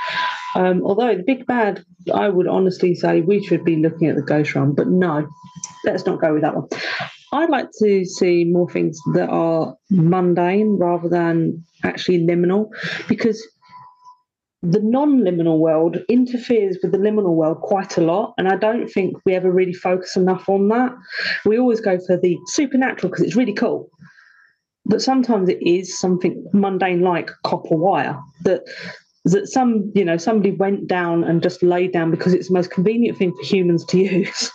Um, 0.55 0.83
although 0.83 1.15
the 1.15 1.23
big 1.23 1.45
bad, 1.45 1.83
I 2.13 2.29
would 2.29 2.47
honestly 2.47 2.95
say 2.95 3.21
we 3.21 3.43
should 3.43 3.63
be 3.63 3.77
looking 3.77 4.07
at 4.07 4.15
the 4.15 4.21
ghost 4.21 4.53
run, 4.55 4.73
but 4.73 4.87
no, 4.87 5.27
let's 5.85 6.05
not 6.05 6.19
go 6.19 6.33
with 6.33 6.41
that 6.41 6.55
one. 6.55 6.67
I'd 7.33 7.49
like 7.49 7.69
to 7.79 8.03
see 8.03 8.43
more 8.43 8.69
things 8.69 8.99
that 9.13 9.29
are 9.29 9.75
mundane 9.89 10.77
rather 10.77 11.07
than 11.07 11.63
actually 11.83 12.19
liminal, 12.19 12.69
because 13.07 13.41
the 14.63 14.79
non-liminal 14.79 15.57
world 15.57 15.97
interferes 16.07 16.77
with 16.81 16.91
the 16.91 16.97
liminal 16.97 17.33
world 17.33 17.61
quite 17.61 17.97
a 17.97 18.01
lot, 18.01 18.33
and 18.37 18.47
I 18.47 18.55
don't 18.55 18.87
think 18.87 19.17
we 19.25 19.33
ever 19.33 19.51
really 19.51 19.73
focus 19.73 20.15
enough 20.15 20.47
on 20.47 20.67
that. 20.67 20.95
We 21.45 21.57
always 21.57 21.81
go 21.81 21.97
for 22.05 22.17
the 22.17 22.37
supernatural 22.45 23.09
because 23.09 23.25
it's 23.25 23.35
really 23.35 23.53
cool, 23.53 23.89
but 24.85 25.01
sometimes 25.01 25.49
it 25.49 25.61
is 25.61 25.97
something 25.99 26.45
mundane 26.53 27.01
like 27.01 27.31
copper 27.43 27.75
wire 27.75 28.19
that 28.43 28.61
that 29.25 29.47
some 29.47 29.91
you 29.95 30.03
know 30.05 30.17
somebody 30.17 30.51
went 30.51 30.87
down 30.87 31.23
and 31.23 31.43
just 31.43 31.61
laid 31.63 31.93
down 31.93 32.11
because 32.11 32.33
it's 32.33 32.47
the 32.47 32.53
most 32.53 32.71
convenient 32.71 33.17
thing 33.17 33.33
for 33.33 33.43
humans 33.43 33.83
to 33.85 33.97
use. 33.99 34.51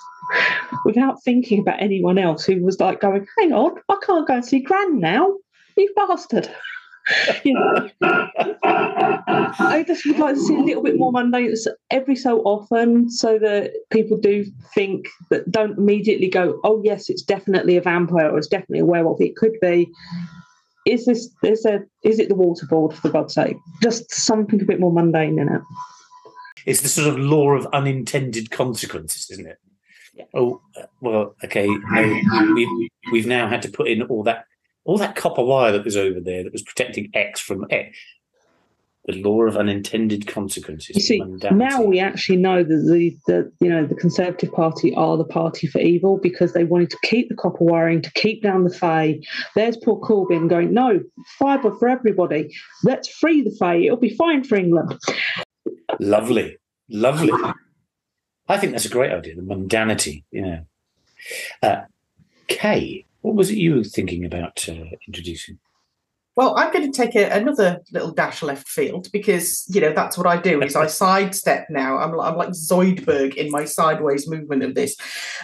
Without 0.84 1.22
thinking 1.22 1.61
about 1.61 1.80
anyone 1.80 2.18
else 2.18 2.44
who 2.44 2.61
was 2.64 2.80
like 2.80 3.00
going, 3.00 3.26
hang 3.38 3.52
on, 3.52 3.72
I 3.88 3.96
can't 4.04 4.26
go 4.26 4.34
and 4.34 4.44
see 4.44 4.61
Gran 4.61 4.98
now. 4.98 5.32
You 5.76 5.92
bastard. 5.94 6.50
You 7.44 7.54
know, 7.54 7.88
I 8.02 9.84
just 9.86 10.04
would 10.07 10.18
like 10.18 10.34
to 10.34 10.40
see 10.40 10.54
a 10.54 10.61
little 10.61 10.82
bit 10.82 10.98
more 10.98 11.12
mundane 11.12 11.54
every 11.90 12.16
so 12.16 12.40
often 12.40 13.11
so 13.11 13.38
that 13.38 13.72
people 13.90 14.16
do 14.16 14.44
think 14.74 15.07
that 15.30 15.50
don't 15.50 15.78
immediately 15.78 16.28
go, 16.28 16.61
oh, 16.64 16.80
yes, 16.84 17.09
it's 17.09 17.22
definitely 17.22 17.76
a 17.76 17.80
vampire 17.80 18.30
or 18.30 18.38
it's 18.38 18.48
definitely 18.48 18.80
a 18.80 18.84
werewolf. 18.84 19.20
It 19.20 19.36
could 19.36 19.57
be. 19.61 19.90
Is 20.84 21.04
this, 21.04 21.28
is 21.42 21.62
there, 21.64 21.86
is 22.02 22.18
it 22.18 22.28
the 22.28 22.34
waterboard, 22.34 22.92
for 22.92 23.09
God's 23.09 23.34
sake? 23.34 23.57
Just 23.82 24.12
something 24.12 24.61
a 24.61 24.64
bit 24.64 24.80
more 24.80 24.92
mundane 24.92 25.38
in 25.38 25.48
it. 25.52 25.62
It's 26.64 26.80
the 26.80 26.88
sort 26.88 27.09
of 27.09 27.18
law 27.18 27.50
of 27.50 27.66
unintended 27.72 28.50
consequences, 28.50 29.28
isn't 29.30 29.46
it? 29.46 29.59
Yeah. 30.14 30.24
Oh, 30.34 30.61
uh, 30.76 30.86
well, 31.00 31.34
okay. 31.44 31.66
No, 31.66 32.52
we, 32.54 32.90
we've 33.12 33.26
now 33.26 33.48
had 33.48 33.62
to 33.62 33.68
put 33.68 33.88
in 33.88 34.02
all 34.02 34.22
that 34.24 34.46
all 34.87 34.99
that 34.99 35.16
copper 35.16 35.45
wire 35.45 35.72
that 35.72 35.84
was 35.84 35.97
over 35.97 36.20
there 36.20 36.45
that 36.45 36.53
was 36.53 36.62
protecting 36.62 37.11
X 37.12 37.41
from 37.41 37.66
X. 37.70 37.99
The 39.07 39.22
law 39.22 39.43
of 39.43 39.57
unintended 39.57 40.26
consequences. 40.26 40.97
You 40.97 41.03
see, 41.03 41.20
now 41.53 41.80
we 41.80 42.01
actually 42.01 42.39
know 42.39 42.64
that 42.64 42.89
the, 42.91 43.16
the 43.28 43.53
you 43.61 43.68
know 43.68 43.87
the 43.87 43.95
Conservative 43.95 44.53
Party 44.53 44.93
are 44.97 45.16
the 45.16 45.24
party 45.24 45.68
for 45.68 45.78
evil 45.78 46.18
because 46.20 46.55
they 46.55 46.64
wanted 46.64 46.91
to 46.91 46.99
keep 47.05 47.28
the 47.28 47.37
copper 47.37 47.62
wiring, 47.62 48.03
to 48.03 48.11
keep 48.14 48.43
down 48.43 48.64
the 48.64 48.74
Fae. 48.74 49.20
There's 49.55 49.76
poor 49.76 50.01
Corbyn 50.01 50.49
going, 50.49 50.74
no, 50.74 50.99
fibre 51.39 51.72
for 51.76 51.89
everybody. 51.89 52.53
Let's 52.82 53.09
free 53.09 53.43
the 53.43 53.55
Fae. 53.61 53.76
It'll 53.76 53.97
be 53.97 54.16
fine 54.16 54.43
for 54.43 54.57
England. 54.57 54.99
Lovely, 56.01 56.59
lovely. 56.89 57.30
I 58.49 58.59
think 58.59 58.72
that's 58.72 58.87
a 58.87 58.91
great 58.91 59.12
idea. 59.12 59.37
The 59.37 59.43
mundanity. 59.43 60.24
Yeah. 60.32 60.61
Uh, 61.62 61.82
Kaye, 62.49 63.05
what 63.27 63.35
was 63.35 63.51
it 63.51 63.59
you 63.59 63.74
were 63.74 63.85
thinking 63.85 64.24
about 64.24 64.68
uh, 64.68 64.85
introducing? 65.09 65.59
Well, 66.37 66.57
I'm 66.57 66.72
going 66.72 66.91
to 66.91 66.97
take 66.97 67.16
a, 67.16 67.29
another 67.31 67.81
little 67.91 68.12
dash 68.12 68.41
left 68.41 68.68
field 68.68 69.09
because 69.11 69.64
you 69.68 69.81
know 69.81 69.93
that's 69.93 70.16
what 70.16 70.29
I 70.29 70.37
do. 70.37 70.62
Is 70.62 70.77
I 70.77 70.87
sidestep 71.03 71.66
now. 71.68 71.99
I'm, 71.99 72.18
I'm 72.20 72.37
like 72.37 72.51
Zoidberg 72.51 73.35
in 73.35 73.51
my 73.51 73.64
sideways 73.64 74.29
movement 74.29 74.62
of 74.62 74.77
this. 74.77 74.97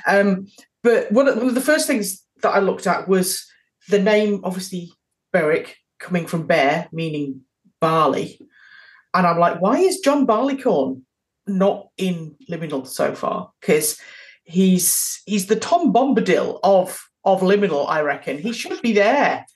Um, 0.06 0.46
but 0.84 1.10
one 1.10 1.26
of, 1.26 1.38
one 1.38 1.48
of 1.48 1.56
the 1.56 1.60
first 1.60 1.88
things 1.88 2.24
that 2.42 2.50
I 2.50 2.60
looked 2.60 2.86
at 2.86 3.08
was 3.08 3.44
the 3.88 4.00
name, 4.00 4.42
obviously 4.44 4.92
Berwick, 5.32 5.76
coming 5.98 6.26
from 6.26 6.46
bear, 6.46 6.88
meaning 6.92 7.40
barley, 7.80 8.38
and 9.12 9.26
I'm 9.26 9.40
like, 9.40 9.60
why 9.60 9.78
is 9.78 9.98
John 10.00 10.24
Barleycorn 10.24 11.04
not 11.48 11.88
in 11.98 12.36
Liminal 12.48 12.86
so 12.86 13.14
far? 13.16 13.50
Because 13.60 13.98
he's 14.44 15.20
he's 15.26 15.46
the 15.46 15.56
Tom 15.56 15.92
Bombadil 15.92 16.60
of 16.62 17.08
of 17.24 17.40
Liminal, 17.40 17.88
I 17.88 18.00
reckon. 18.00 18.38
He 18.38 18.52
should 18.52 18.82
be 18.82 18.92
there. 18.92 19.46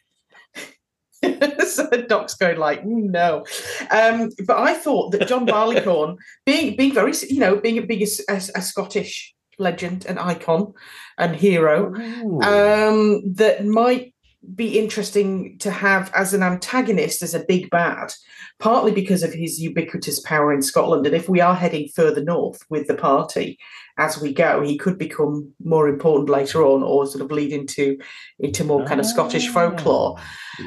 so 1.67 1.89
Doc's 2.09 2.35
going 2.35 2.59
like, 2.59 2.83
"Mm, 2.83 3.11
no. 3.11 3.45
Um, 3.91 4.31
but 4.47 4.59
I 4.59 4.75
thought 4.75 5.13
that 5.13 5.29
John 5.29 5.47
Barleycorn, 5.47 6.17
being 6.45 6.77
being 6.77 6.93
very, 6.93 7.13
you 7.29 7.41
know, 7.41 7.57
being 7.57 7.87
being 7.87 8.03
a, 8.03 8.33
a, 8.33 8.37
a 8.37 8.63
Scottish 8.63 9.35
legend 9.59 10.05
and 10.07 10.19
icon 10.19 10.75
and 11.19 11.35
hero, 11.35 11.95
um, 12.43 13.23
that 13.35 13.65
might 13.65 14.15
be 14.55 14.79
interesting 14.79 15.59
to 15.59 15.71
have 15.71 16.11
as 16.15 16.35
an 16.35 16.43
antagonist, 16.43 17.23
as 17.23 17.35
a 17.35 17.45
big 17.45 17.71
bad, 17.71 18.13
partly 18.59 18.93
because 18.93 19.23
of 19.23 19.33
his 19.33 19.61
ubiquitous 19.61 20.21
power 20.21 20.53
in 20.53 20.63
Scotland. 20.63 21.07
And 21.07 21.15
if 21.15 21.29
we 21.29 21.41
are 21.41 21.55
heading 21.55 21.89
further 21.95 22.23
north 22.23 22.63
with 22.71 22.87
the 22.87 22.95
party 22.95 23.59
as 23.99 24.21
we 24.21 24.33
go, 24.33 24.63
he 24.63 24.79
could 24.79 24.99
become 24.99 25.53
more 25.63 25.89
important 25.89 26.29
later 26.29 26.65
on, 26.65 26.83
or 26.83 27.07
sort 27.07 27.25
of 27.25 27.33
lead 27.33 27.53
into 27.53 27.99
into 28.39 28.65
more 28.65 28.85
kind 28.85 29.01
of 29.01 29.07
Scottish 29.07 29.49
folklore. 29.49 30.17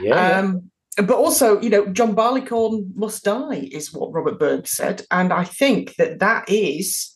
yeah. 0.01 0.39
Um, 0.39 0.71
but 0.97 1.15
also, 1.15 1.61
you 1.61 1.69
know, 1.69 1.85
John 1.87 2.13
Barleycorn 2.13 2.91
must 2.95 3.23
die, 3.23 3.69
is 3.71 3.93
what 3.93 4.11
Robert 4.11 4.39
Burns 4.39 4.71
said, 4.71 5.03
and 5.11 5.31
I 5.31 5.43
think 5.43 5.95
that 5.95 6.19
that 6.19 6.49
is 6.49 7.15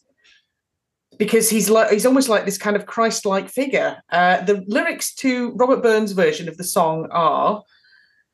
because 1.18 1.50
he's 1.50 1.70
like 1.70 1.92
he's 1.92 2.06
almost 2.06 2.30
like 2.30 2.46
this 2.46 2.58
kind 2.58 2.76
of 2.76 2.86
Christ-like 2.86 3.50
figure. 3.50 4.02
Uh, 4.12 4.42
the 4.42 4.64
lyrics 4.68 5.14
to 5.16 5.52
Robert 5.54 5.82
Burns' 5.82 6.12
version 6.12 6.48
of 6.48 6.58
the 6.58 6.64
song 6.64 7.08
are: 7.12 7.64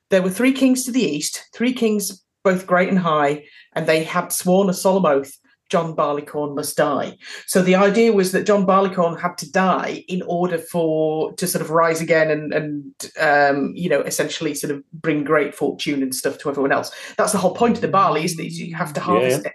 "There 0.10 0.22
were 0.22 0.30
three 0.30 0.54
kings 0.54 0.86
to 0.86 0.92
the 0.92 1.04
east, 1.04 1.46
three 1.54 1.74
kings 1.74 2.24
both 2.44 2.68
great 2.68 2.90
and 2.90 3.00
high, 3.00 3.46
and 3.74 3.86
they 3.86 4.04
had 4.04 4.32
sworn 4.32 4.70
a 4.70 4.74
solemn 4.74 5.06
oath." 5.06 5.34
John 5.70 5.94
Barleycorn 5.94 6.56
must 6.56 6.76
die. 6.78 7.16
So 7.46 7.62
the 7.62 7.76
idea 7.76 8.12
was 8.12 8.32
that 8.32 8.48
John 8.48 8.66
Barleycorn 8.66 9.20
had 9.20 9.38
to 9.38 9.52
die 9.52 10.04
in 10.08 10.24
order 10.24 10.58
for 10.58 11.32
to 11.34 11.46
sort 11.46 11.62
of 11.62 11.70
rise 11.70 12.02
again 12.02 12.32
and 12.32 12.54
and 12.54 13.12
um, 13.20 13.74
you 13.76 13.88
know 13.88 14.02
essentially 14.02 14.56
sort 14.56 14.74
of 14.74 14.84
bring 14.92 15.24
great 15.24 15.54
fortune 15.54 16.02
and 16.02 16.14
stuff 16.14 16.40
to 16.40 16.50
everyone 16.50 16.72
else. 16.72 16.92
That's 17.18 17.34
the 17.34 17.38
whole 17.38 17.54
point 17.54 17.76
of 17.76 17.82
the 17.82 17.88
barley, 17.88 18.26
is 18.26 18.36
that 18.38 18.50
you 18.50 18.76
have 18.76 18.94
to 18.94 19.00
harvest 19.00 19.46
it. 19.46 19.54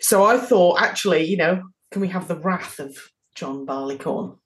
So 0.00 0.24
I 0.24 0.36
thought, 0.36 0.80
actually, 0.80 1.24
you 1.24 1.36
know, 1.36 1.62
can 1.90 2.00
we 2.00 2.08
have 2.08 2.28
the 2.28 2.36
wrath 2.36 2.78
of 2.78 2.96
John 3.34 3.64
Barleycorn? 3.64 4.36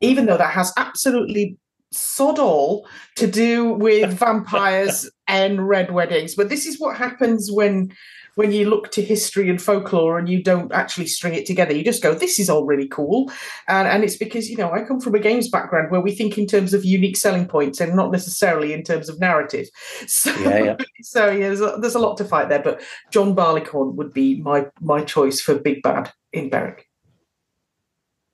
even 0.00 0.26
though 0.26 0.36
that 0.36 0.52
has 0.52 0.72
absolutely 0.76 1.56
sod 1.92 2.38
all 2.38 2.86
to 3.16 3.26
do 3.26 3.72
with 3.72 4.12
vampires 4.18 5.10
and 5.28 5.68
red 5.68 5.92
weddings. 5.92 6.34
But 6.34 6.48
this 6.48 6.66
is 6.66 6.80
what 6.80 6.96
happens 6.96 7.50
when 7.50 7.92
when 8.34 8.52
you 8.52 8.68
look 8.68 8.92
to 8.92 9.00
history 9.00 9.48
and 9.48 9.62
folklore 9.62 10.18
and 10.18 10.28
you 10.28 10.42
don't 10.42 10.70
actually 10.70 11.06
string 11.06 11.32
it 11.32 11.46
together. 11.46 11.72
You 11.72 11.82
just 11.82 12.02
go, 12.02 12.14
this 12.14 12.38
is 12.38 12.50
all 12.50 12.66
really 12.66 12.86
cool. 12.86 13.32
And, 13.66 13.88
and 13.88 14.04
it's 14.04 14.18
because, 14.18 14.50
you 14.50 14.58
know, 14.58 14.70
I 14.70 14.82
come 14.82 15.00
from 15.00 15.14
a 15.14 15.18
games 15.18 15.48
background 15.48 15.90
where 15.90 16.02
we 16.02 16.14
think 16.14 16.36
in 16.36 16.46
terms 16.46 16.74
of 16.74 16.84
unique 16.84 17.16
selling 17.16 17.48
points 17.48 17.80
and 17.80 17.96
not 17.96 18.12
necessarily 18.12 18.74
in 18.74 18.82
terms 18.82 19.08
of 19.08 19.18
narrative. 19.18 19.68
So 20.06 20.34
Yeah, 20.40 20.58
yeah. 20.64 20.76
so 21.00 21.30
yeah, 21.30 21.46
there's 21.46 21.62
a, 21.62 21.78
there's 21.80 21.94
a 21.94 21.98
lot 21.98 22.18
to 22.18 22.26
fight 22.26 22.50
there. 22.50 22.62
But 22.62 22.82
John 23.10 23.34
Barleycorn 23.34 23.96
would 23.96 24.12
be 24.12 24.42
my 24.42 24.66
my 24.82 25.02
choice 25.02 25.40
for 25.40 25.54
Big 25.54 25.80
Bad 25.80 26.12
in 26.36 26.50
Berwick. 26.50 26.88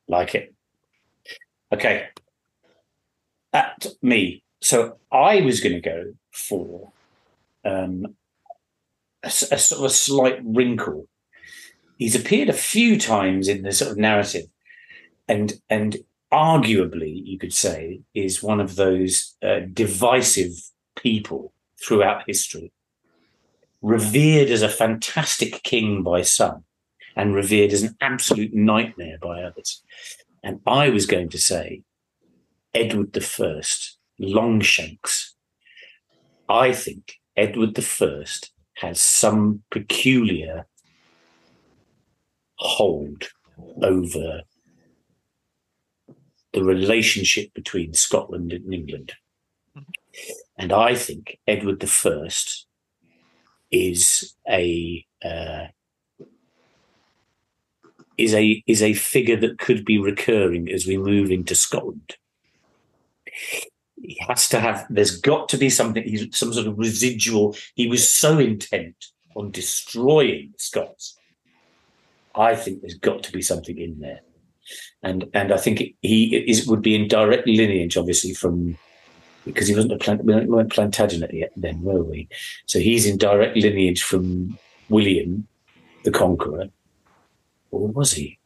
Like 0.08 0.34
it. 0.34 0.54
Okay. 1.72 2.08
At 3.52 3.86
me. 4.02 4.42
So 4.60 4.98
I 5.10 5.40
was 5.40 5.60
going 5.60 5.74
to 5.74 5.80
go 5.80 6.14
for 6.30 6.92
um, 7.64 8.14
a 9.22 9.30
sort 9.30 9.78
of 9.78 9.84
a 9.84 9.90
slight 9.90 10.40
wrinkle. 10.44 11.08
He's 11.98 12.14
appeared 12.14 12.48
a 12.48 12.54
few 12.54 12.98
times 12.98 13.48
in 13.48 13.62
the 13.62 13.72
sort 13.72 13.92
of 13.92 13.96
narrative, 13.96 14.46
and 15.28 15.52
and 15.70 15.98
arguably 16.32 17.22
you 17.24 17.38
could 17.38 17.52
say 17.52 18.00
is 18.14 18.42
one 18.42 18.60
of 18.60 18.76
those 18.76 19.36
uh, 19.42 19.60
divisive 19.72 20.52
people 20.96 21.52
throughout 21.80 22.24
history, 22.26 22.72
revered 23.80 24.48
as 24.48 24.62
a 24.62 24.68
fantastic 24.68 25.62
king 25.62 26.02
by 26.02 26.22
some, 26.22 26.64
and 27.16 27.34
revered 27.34 27.72
as 27.72 27.82
an 27.82 27.96
absolute 28.00 28.54
nightmare 28.54 29.18
by 29.20 29.42
others. 29.42 29.82
And 30.42 30.60
I 30.66 30.88
was 30.88 31.06
going 31.06 31.28
to 31.30 31.38
say 31.38 31.82
Edward 32.74 33.16
I, 33.16 33.62
Longshanks. 34.18 35.34
I 36.48 36.72
think 36.72 37.14
Edward 37.36 37.78
I 37.78 38.24
has 38.76 39.00
some 39.00 39.62
peculiar 39.70 40.66
hold 42.56 43.28
over 43.82 44.42
the 46.52 46.64
relationship 46.64 47.52
between 47.54 47.94
Scotland 47.94 48.52
and 48.52 48.72
England. 48.72 49.12
And 50.58 50.72
I 50.72 50.94
think 50.94 51.38
Edward 51.46 51.82
I 51.82 52.28
is 53.70 54.34
a 54.48 55.04
uh, 55.24 55.66
is 58.22 58.34
a 58.34 58.62
is 58.66 58.82
a 58.82 58.94
figure 58.94 59.36
that 59.36 59.58
could 59.58 59.84
be 59.84 59.98
recurring 59.98 60.70
as 60.70 60.86
we 60.86 60.96
move 60.96 61.30
into 61.30 61.54
Scotland. 61.54 62.16
He 64.00 64.18
has 64.28 64.48
to 64.50 64.60
have. 64.60 64.86
There's 64.90 65.16
got 65.18 65.48
to 65.50 65.56
be 65.56 65.70
something. 65.70 66.02
He's 66.02 66.36
some 66.36 66.52
sort 66.52 66.66
of 66.66 66.78
residual. 66.78 67.56
He 67.74 67.86
was 67.86 68.08
so 68.08 68.38
intent 68.38 69.06
on 69.34 69.50
destroying 69.50 70.50
the 70.52 70.58
Scots. 70.58 71.16
I 72.34 72.54
think 72.54 72.80
there's 72.80 72.94
got 72.94 73.22
to 73.24 73.32
be 73.32 73.42
something 73.42 73.78
in 73.78 74.00
there, 74.00 74.20
and 75.02 75.28
and 75.34 75.52
I 75.52 75.56
think 75.56 75.82
he 76.02 76.36
is 76.36 76.66
would 76.66 76.82
be 76.82 76.94
in 76.94 77.08
direct 77.08 77.46
lineage, 77.46 77.96
obviously 77.96 78.34
from 78.34 78.76
because 79.44 79.66
he 79.66 79.74
wasn't 79.74 79.92
a 79.92 79.98
plant, 79.98 80.24
we 80.24 80.44
weren't 80.46 80.72
Plantagenet 80.72 81.32
yet 81.32 81.50
then, 81.56 81.82
were 81.82 82.04
we? 82.04 82.28
So 82.66 82.78
he's 82.78 83.06
in 83.06 83.18
direct 83.18 83.56
lineage 83.56 84.02
from 84.02 84.56
William 84.88 85.48
the 86.04 86.10
Conqueror, 86.10 86.68
or 87.72 87.88
was 87.88 88.12
he? 88.12 88.38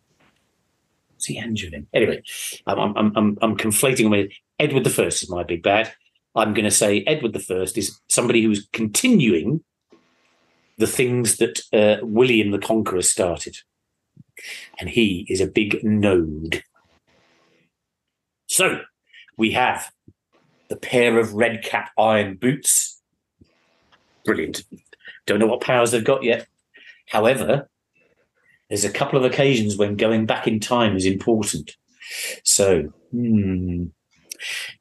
Was 1.16 1.26
he 1.26 1.38
Angevin? 1.38 1.86
Anyway, 1.92 2.22
I'm 2.66 2.96
I'm 2.96 3.12
I'm 3.16 3.38
I'm 3.42 3.56
conflating 3.56 4.10
with 4.10 4.30
Edward 4.58 4.84
the 4.84 4.90
First 4.90 5.22
is 5.22 5.30
my 5.30 5.42
big 5.42 5.62
bad. 5.62 5.92
I'm 6.34 6.54
going 6.54 6.64
to 6.64 6.70
say 6.70 7.02
Edward 7.06 7.32
the 7.32 7.40
First 7.40 7.76
is 7.76 8.00
somebody 8.08 8.42
who's 8.42 8.68
continuing 8.72 9.62
the 10.78 10.86
things 10.86 11.38
that 11.38 11.60
uh, 11.72 12.04
William 12.04 12.50
the 12.50 12.58
Conqueror 12.58 13.02
started, 13.02 13.58
and 14.78 14.88
he 14.88 15.26
is 15.28 15.40
a 15.40 15.46
big 15.46 15.82
node. 15.82 16.62
So 18.46 18.80
we 19.36 19.52
have 19.52 19.90
the 20.68 20.76
pair 20.76 21.18
of 21.18 21.34
red 21.34 21.62
cap 21.62 21.90
iron 21.98 22.36
boots. 22.36 23.00
Brilliant. 24.24 24.64
Don't 25.26 25.38
know 25.38 25.46
what 25.46 25.60
powers 25.60 25.90
they've 25.90 26.04
got 26.04 26.22
yet. 26.22 26.46
However, 27.08 27.68
there's 28.68 28.84
a 28.84 28.90
couple 28.90 29.18
of 29.18 29.24
occasions 29.24 29.76
when 29.76 29.96
going 29.96 30.26
back 30.26 30.46
in 30.46 30.60
time 30.60 30.96
is 30.96 31.06
important. 31.06 31.76
So, 32.44 32.92
hmm. 33.10 33.86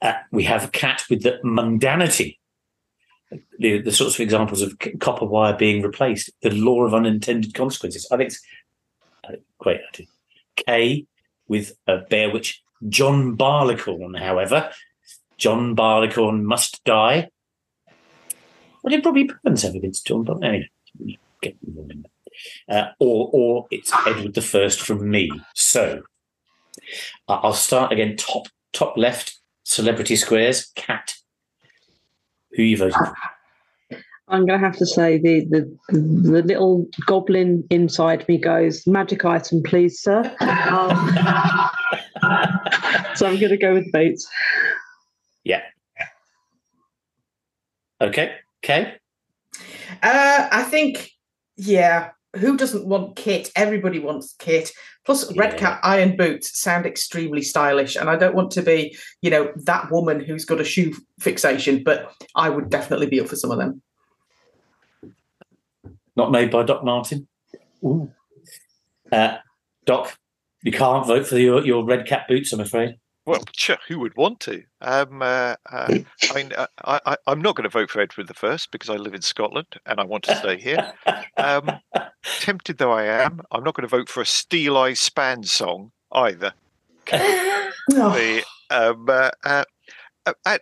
Uh, 0.01 0.13
we 0.31 0.43
have 0.43 0.65
a 0.65 0.69
cat 0.69 1.03
with 1.09 1.23
the 1.23 1.39
mundanity. 1.43 2.37
The, 3.57 3.81
the 3.81 3.91
sorts 3.91 4.15
of 4.15 4.21
examples 4.21 4.61
of 4.61 4.75
c- 4.81 4.97
copper 4.97 5.25
wire 5.25 5.55
being 5.55 5.81
replaced, 5.81 6.29
the 6.41 6.51
law 6.51 6.83
of 6.83 6.93
unintended 6.93 7.53
consequences. 7.53 8.07
I 8.11 8.17
think 8.17 8.27
it's 8.27 8.41
uh, 9.27 9.35
great. 9.57 9.79
Kaye 10.55 11.07
with 11.47 11.75
a 11.87 11.97
bear 11.97 12.31
witch, 12.31 12.61
John 12.87 13.35
Barleycorn, 13.35 14.13
however. 14.15 14.71
John 15.37 15.75
Barleycorn 15.75 16.45
must 16.45 16.83
die. 16.83 17.29
What 18.81 18.91
did 18.91 19.05
Robbie 19.05 19.29
Burns 19.43 19.63
have 19.63 19.75
against 19.75 20.05
John 20.05 20.23
Barleycorn? 20.23 20.43
Anyway, 20.43 21.19
get 21.41 21.55
that. 21.61 22.05
Uh, 22.69 22.87
or, 22.99 23.29
or 23.33 23.67
it's 23.71 23.91
Edward 24.07 24.33
the 24.33 24.41
First 24.41 24.81
from 24.81 25.09
me. 25.09 25.29
So 25.53 26.01
uh, 27.27 27.39
I'll 27.41 27.53
start 27.53 27.91
again. 27.91 28.15
Top 28.17 28.47
top 28.73 28.97
left, 28.97 29.39
celebrity 29.63 30.15
squares. 30.15 30.71
Kat. 30.75 31.15
Who 32.51 32.63
you 32.63 32.77
voting 32.77 32.93
for? 32.93 33.13
I'm 34.27 34.47
going 34.47 34.59
to 34.59 34.65
have 34.65 34.75
to 34.77 34.87
say 34.87 35.19
the, 35.19 35.45
the 35.45 35.77
the 35.89 36.41
little 36.41 36.87
goblin 37.05 37.63
inside 37.69 38.27
me 38.27 38.39
goes 38.39 38.87
magic 38.87 39.23
item, 39.23 39.61
please, 39.61 39.99
sir. 39.99 40.21
Um, 40.39 40.89
so 43.15 43.27
I'm 43.27 43.39
going 43.39 43.49
to 43.49 43.57
go 43.57 43.75
with 43.75 43.91
Boots. 43.91 44.27
Yeah. 45.43 45.61
Okay. 48.01 48.33
Okay. 48.63 48.95
Uh, 50.01 50.47
I 50.51 50.63
think, 50.63 51.11
yeah. 51.55 52.09
Who 52.35 52.57
doesn't 52.57 52.85
want 52.85 53.15
kit? 53.15 53.51
Everybody 53.55 53.99
wants 53.99 54.35
kit. 54.37 54.71
Plus, 55.05 55.31
Yeah. 55.31 55.41
red 55.41 55.57
cap 55.57 55.79
iron 55.83 56.17
boots 56.17 56.59
sound 56.59 56.85
extremely 56.85 57.41
stylish, 57.41 57.95
and 57.95 58.09
I 58.09 58.15
don't 58.15 58.35
want 58.35 58.51
to 58.51 58.61
be, 58.61 58.97
you 59.21 59.29
know, 59.29 59.51
that 59.55 59.91
woman 59.91 60.19
who's 60.19 60.45
got 60.45 60.59
a 60.59 60.63
shoe 60.63 60.93
fixation. 61.19 61.83
But 61.83 62.11
I 62.35 62.49
would 62.49 62.69
definitely 62.69 63.07
be 63.07 63.19
up 63.19 63.27
for 63.27 63.35
some 63.35 63.51
of 63.51 63.57
them. 63.57 63.81
Not 66.15 66.31
made 66.31 66.51
by 66.51 66.63
Doc 66.63 66.83
Martin. 66.83 67.27
Ooh. 67.83 68.11
Uh, 69.11 69.37
Doc, 69.85 70.17
you 70.63 70.71
can't 70.71 71.05
vote 71.05 71.27
for 71.27 71.37
your, 71.37 71.65
your 71.65 71.85
red 71.85 72.07
cap 72.07 72.27
boots, 72.27 72.51
I'm 72.51 72.59
afraid. 72.59 72.97
Well, 73.25 73.43
sure, 73.55 73.77
who 73.87 73.99
would 73.99 74.15
want 74.15 74.39
to? 74.41 74.63
Um, 74.81 75.21
uh, 75.21 75.55
uh, 75.71 75.97
I 76.29 76.33
mean, 76.35 76.53
uh, 76.53 76.67
I, 76.83 76.99
I, 77.05 77.17
I'm 77.27 77.41
not 77.41 77.55
going 77.55 77.63
to 77.63 77.69
vote 77.69 77.89
for 77.89 78.01
Edward 78.01 78.27
the 78.27 78.33
First 78.33 78.71
because 78.71 78.89
I 78.89 78.95
live 78.95 79.13
in 79.13 79.21
Scotland 79.21 79.79
and 79.85 79.99
I 79.99 80.03
want 80.03 80.23
to 80.25 80.35
stay 80.35 80.57
here. 80.57 80.93
Um, 81.37 81.71
tempted 82.23 82.77
though 82.77 82.91
I 82.91 83.05
am, 83.05 83.41
I'm 83.51 83.63
not 83.63 83.75
going 83.75 83.87
to 83.87 83.95
vote 83.95 84.09
for 84.09 84.21
a 84.21 84.25
Steeleye 84.25 84.97
Span 84.97 85.43
song 85.43 85.91
either. 86.11 86.53
The 87.87 88.43
um, 88.71 89.05
uh, 89.07 89.29
uh, 89.43 89.63
uh, 90.25 90.33
uh, 90.45 90.57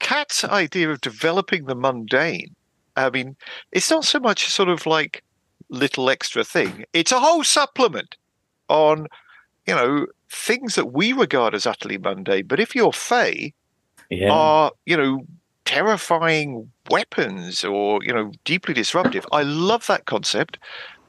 Kat's 0.00 0.44
idea 0.44 0.90
of 0.90 1.00
developing 1.00 1.66
the 1.66 1.74
mundane. 1.74 2.54
I 2.96 3.10
mean, 3.10 3.36
it's 3.70 3.90
not 3.90 4.04
so 4.04 4.18
much 4.18 4.46
sort 4.48 4.68
of 4.68 4.86
like 4.86 5.22
little 5.68 6.10
extra 6.10 6.44
thing. 6.44 6.84
It's 6.92 7.12
a 7.12 7.20
whole 7.20 7.44
supplement 7.44 8.16
on, 8.68 9.06
you 9.66 9.74
know, 9.74 10.06
things 10.30 10.74
that 10.74 10.92
we 10.92 11.12
regard 11.12 11.54
as 11.54 11.66
utterly 11.66 11.98
mundane. 11.98 12.46
But 12.46 12.60
if 12.60 12.74
you're 12.74 12.92
Fae, 12.92 13.52
Yeah. 14.10 14.32
are 14.32 14.72
you 14.84 14.96
know 14.96 15.26
terrifying 15.64 16.70
weapons 16.90 17.64
or 17.64 18.02
you 18.02 18.12
know 18.12 18.32
deeply 18.44 18.74
disruptive 18.74 19.24
i 19.32 19.42
love 19.42 19.86
that 19.86 20.06
concept 20.06 20.58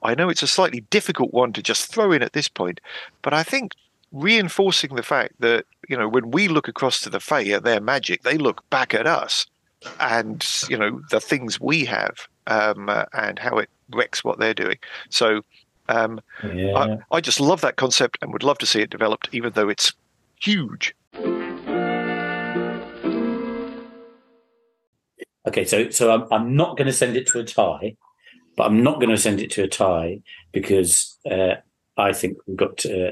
i 0.04 0.14
know 0.14 0.30
it's 0.30 0.44
a 0.44 0.48
slightly 0.48 0.82
difficult 0.90 1.34
one 1.34 1.52
to 1.52 1.62
just 1.62 1.92
throw 1.92 2.12
in 2.12 2.22
at 2.22 2.34
this 2.34 2.48
point 2.48 2.80
but 3.24 3.34
i 3.34 3.42
think 3.44 3.72
reinforcing 4.12 4.96
the 4.96 5.04
fact 5.04 5.34
that 5.40 5.66
you 5.90 5.98
know 5.98 6.08
when 6.08 6.30
we 6.30 6.48
look 6.48 6.68
across 6.68 7.02
to 7.02 7.10
the 7.10 7.20
Fae 7.20 7.50
at 7.50 7.64
their 7.64 7.82
magic 7.82 8.22
they 8.22 8.38
look 8.38 8.64
back 8.70 8.94
at 8.94 9.08
us 9.08 9.48
and 10.00 10.46
you 10.70 10.78
know 10.78 11.02
the 11.10 11.20
things 11.20 11.60
we 11.60 11.84
have 11.86 12.28
um, 12.46 12.90
uh, 12.90 13.06
and 13.14 13.40
how 13.40 13.58
it 13.58 13.70
wrecks 13.94 14.24
what 14.24 14.40
they're 14.40 14.54
doing 14.54 14.78
so 15.10 15.42
um, 15.90 16.22
yeah. 16.54 16.98
I, 17.12 17.18
I 17.18 17.22
just 17.22 17.40
love 17.40 17.62
that 17.62 17.76
concept 17.76 18.18
and 18.22 18.32
would 18.32 18.44
love 18.44 18.58
to 18.60 18.66
see 18.66 18.82
it 18.82 18.90
developed 18.90 19.30
even 19.32 19.54
though 19.54 19.70
it's 19.70 19.94
huge 20.42 20.96
Okay, 25.46 25.66
so 25.66 25.90
so 25.90 26.12
I'm, 26.14 26.26
I'm 26.32 26.56
not 26.56 26.78
going 26.78 26.88
to 26.88 26.94
send 26.94 27.18
it 27.18 27.28
to 27.28 27.40
a 27.40 27.44
tie, 27.44 27.96
but 28.56 28.66
I'm 28.66 28.82
not 28.82 29.00
going 29.00 29.10
to 29.10 29.18
send 29.18 29.42
it 29.42 29.52
to 29.52 29.64
a 29.64 29.68
tie 29.68 30.22
because 30.52 31.18
uh, 31.30 31.56
I 31.98 32.14
think 32.14 32.38
we've 32.48 32.58
got 32.58 32.86
uh, 32.86 33.12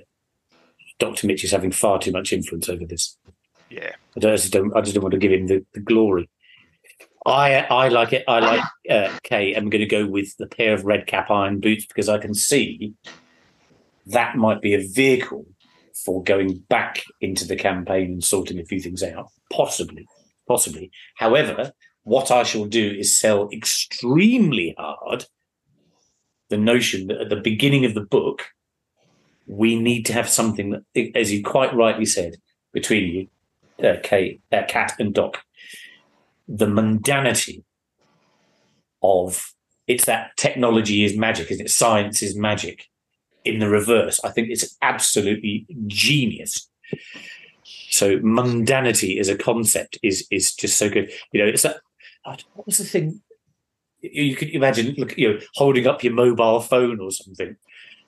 Dr. 0.97 1.27
Mitch 1.27 1.43
is 1.43 1.51
having 1.51 1.71
far 1.71 1.99
too 1.99 2.11
much 2.11 2.31
influence 2.31 2.69
over 2.69 2.85
this. 2.85 3.17
Yeah. 3.69 3.93
I 4.15 4.19
just 4.19 4.53
don't. 4.53 4.75
I 4.75 4.81
just 4.81 4.93
don't 4.93 5.03
want 5.03 5.13
to 5.13 5.19
give 5.19 5.31
him 5.31 5.47
the, 5.47 5.65
the 5.73 5.81
glory. 5.81 6.29
I 7.25 7.61
I 7.61 7.87
like 7.89 8.13
it. 8.13 8.23
I 8.27 8.39
like 8.39 8.63
uh, 8.89 9.17
Kaye. 9.23 9.53
I'm 9.53 9.69
going 9.69 9.81
to 9.81 9.85
go 9.87 10.07
with 10.07 10.35
the 10.37 10.47
pair 10.47 10.73
of 10.73 10.85
red 10.85 11.07
cap 11.07 11.29
iron 11.29 11.59
boots 11.59 11.85
because 11.85 12.09
I 12.09 12.17
can 12.17 12.33
see 12.33 12.93
that 14.07 14.35
might 14.35 14.61
be 14.61 14.73
a 14.73 14.87
vehicle 14.87 15.45
for 15.93 16.23
going 16.23 16.63
back 16.69 17.03
into 17.19 17.45
the 17.45 17.55
campaign 17.55 18.13
and 18.13 18.23
sorting 18.23 18.59
a 18.59 18.65
few 18.65 18.79
things 18.79 19.03
out. 19.03 19.27
Possibly, 19.51 20.07
possibly. 20.47 20.91
However, 21.15 21.73
what 22.03 22.31
I 22.31 22.43
shall 22.43 22.65
do 22.65 22.95
is 22.97 23.17
sell 23.17 23.49
extremely 23.53 24.73
hard 24.77 25.25
the 26.49 26.57
notion 26.57 27.07
that 27.07 27.21
at 27.21 27.29
the 27.29 27.35
beginning 27.35 27.85
of 27.85 27.93
the 27.93 28.01
book 28.01 28.47
we 29.47 29.79
need 29.79 30.05
to 30.05 30.13
have 30.13 30.29
something 30.29 30.71
that, 30.71 31.11
as 31.15 31.31
you 31.31 31.43
quite 31.43 31.75
rightly 31.75 32.05
said, 32.05 32.37
between 32.73 33.29
you, 33.79 33.87
uh, 33.87 33.97
Kate, 34.01 34.41
uh, 34.51 34.63
Kat, 34.67 34.93
and 34.99 35.13
Doc, 35.13 35.43
the 36.51 36.65
mundanity 36.65 37.63
of 39.01 39.53
it's 39.87 40.05
that 40.05 40.35
technology 40.37 41.03
is 41.03 41.17
magic, 41.17 41.51
isn't 41.51 41.65
it? 41.65 41.69
Science 41.69 42.21
is 42.21 42.35
magic. 42.35 42.87
In 43.43 43.59
the 43.59 43.69
reverse, 43.69 44.19
I 44.23 44.29
think 44.29 44.49
it's 44.49 44.77
absolutely 44.81 45.65
genius. 45.87 46.69
So 47.89 48.19
mundanity 48.19 49.19
as 49.19 49.29
a 49.29 49.35
concept 49.35 49.97
is 50.03 50.27
is 50.29 50.53
just 50.53 50.77
so 50.77 50.89
good. 50.89 51.11
You 51.31 51.43
know, 51.43 51.49
it's 51.49 51.63
that. 51.63 51.77
What 52.23 52.67
was 52.67 52.77
the 52.77 52.83
thing? 52.83 53.21
You 54.01 54.35
could 54.35 54.49
imagine, 54.49 54.95
look, 54.97 55.17
you 55.17 55.33
know, 55.33 55.39
holding 55.55 55.87
up 55.87 56.03
your 56.03 56.13
mobile 56.13 56.59
phone 56.59 56.99
or 56.99 57.11
something, 57.11 57.55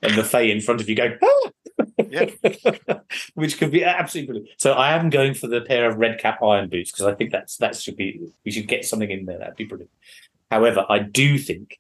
and 0.02 0.14
the 0.15 0.24
Fae 0.24 0.41
in 0.41 0.61
front 0.61 0.82
of 0.82 0.90
you 0.90 0.95
going, 0.95 1.18
ah! 1.24 1.49
Yeah. 1.98 2.30
which 3.34 3.58
could 3.58 3.72
be 3.72 3.84
absolutely 3.84 4.28
brilliant. 4.28 4.50
So 4.58 4.74
I 4.74 4.94
am 4.94 5.10
going 5.10 5.34
for 5.34 5.48
the 5.48 5.62
pair 5.62 5.90
of 5.90 5.98
red 5.98 6.20
cap 6.20 6.41
iron 6.44 6.70
boots 6.70 6.91
because 6.91 7.06
I 7.06 7.16
think 7.16 7.32
that's 7.32 7.58
that 7.58 7.76
should 7.76 7.95
be 7.95 8.22
we 8.45 8.52
should 8.52 8.68
get 8.68 8.86
something 8.86 9.10
in 9.10 9.26
there. 9.26 9.40
That'd 9.40 9.56
be 9.56 9.66
brilliant. 9.66 9.91
However, 10.52 10.86
I 10.90 11.00
do 11.00 11.38
think 11.38 11.80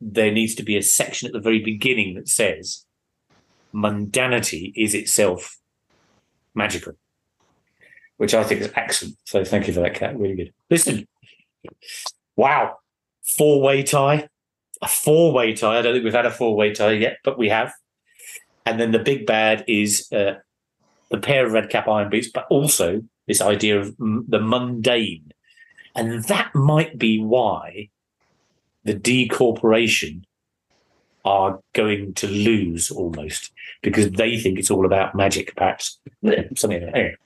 there 0.00 0.32
needs 0.32 0.54
to 0.56 0.62
be 0.62 0.76
a 0.76 0.82
section 0.82 1.26
at 1.26 1.32
the 1.32 1.40
very 1.40 1.60
beginning 1.60 2.14
that 2.14 2.28
says 2.28 2.86
mundanity 3.74 4.72
is 4.74 4.94
itself 4.94 5.58
magical, 6.54 6.94
which 8.16 8.34
I 8.34 8.42
think 8.44 8.62
is 8.62 8.72
excellent. 8.74 9.16
So 9.24 9.44
thank 9.44 9.66
you 9.66 9.72
for 9.72 9.80
that, 9.80 9.94
Kat. 9.94 10.18
Really 10.18 10.34
good. 10.34 10.52
Listen, 10.70 11.06
wow, 12.36 12.78
four 13.22 13.60
way 13.62 13.82
tie, 13.82 14.28
a 14.82 14.88
four 14.88 15.32
way 15.32 15.54
tie. 15.54 15.78
I 15.78 15.82
don't 15.82 15.94
think 15.94 16.04
we've 16.04 16.12
had 16.12 16.26
a 16.26 16.30
four 16.30 16.56
way 16.56 16.72
tie 16.72 16.92
yet, 16.92 17.18
but 17.24 17.38
we 17.38 17.48
have. 17.48 17.72
And 18.70 18.78
then 18.78 18.92
the 18.92 19.00
big 19.00 19.26
bad 19.26 19.64
is 19.66 20.10
uh, 20.12 20.34
the 21.10 21.18
pair 21.18 21.44
of 21.44 21.52
red 21.52 21.70
cap 21.70 21.88
iron 21.88 22.08
boots, 22.08 22.28
but 22.32 22.46
also 22.50 23.02
this 23.26 23.40
idea 23.40 23.80
of 23.80 23.88
m- 24.00 24.24
the 24.28 24.38
mundane. 24.38 25.32
And 25.96 26.22
that 26.24 26.54
might 26.54 26.96
be 26.98 27.20
why 27.20 27.88
the 28.84 28.94
D 28.94 29.28
corporation 29.28 30.24
are 31.24 31.58
going 31.72 32.14
to 32.14 32.28
lose 32.28 32.92
almost 32.92 33.50
because 33.82 34.12
they 34.12 34.38
think 34.38 34.60
it's 34.60 34.70
all 34.70 34.86
about 34.86 35.16
magic, 35.16 35.54
perhaps. 35.56 35.98
Something 36.54 36.84
like. 36.84 36.94
Anyway. 36.94 37.16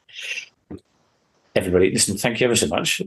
Everybody, 1.55 1.93
listen, 1.93 2.16
thank 2.16 2.41
you 2.41 2.47
ever 2.47 2.57
so 2.57 2.69
much. 2.69 3.03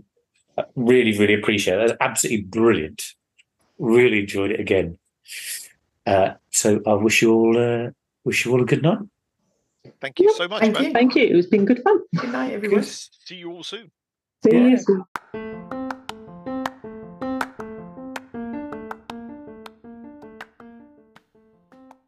I 0.57 0.63
really, 0.75 1.17
really 1.17 1.33
appreciate 1.33 1.73
it. 1.73 1.87
That's 1.87 1.97
absolutely 1.99 2.43
brilliant. 2.43 3.03
Really 3.79 4.19
enjoyed 4.19 4.51
it 4.51 4.59
again. 4.59 4.97
Uh, 6.05 6.35
so 6.51 6.81
I 6.87 6.93
wish 6.93 7.21
you 7.21 7.33
all 7.33 7.57
uh, 7.57 7.89
wish 8.27 8.45
you 8.45 8.51
all 8.51 8.61
a 8.61 8.65
good 8.65 8.83
night. 8.83 8.99
Thank 10.01 10.19
you 10.19 10.33
so 10.35 10.47
much, 10.49 10.59
Thank 10.59 10.73
man. 10.73 10.83
you. 10.83 10.91
Thank 10.93 11.15
you. 11.15 11.37
It's 11.37 11.47
been 11.47 11.63
good 11.63 11.81
fun. 11.81 11.99
Good 12.17 12.31
night, 12.31 12.51
everyone. 12.51 12.83
See 12.83 13.35
you 13.35 13.51
all 13.51 13.63
soon. 13.63 13.89
See 14.43 14.51
Yeah. 14.53 14.67
you 14.67 14.77
soon. 14.77 15.03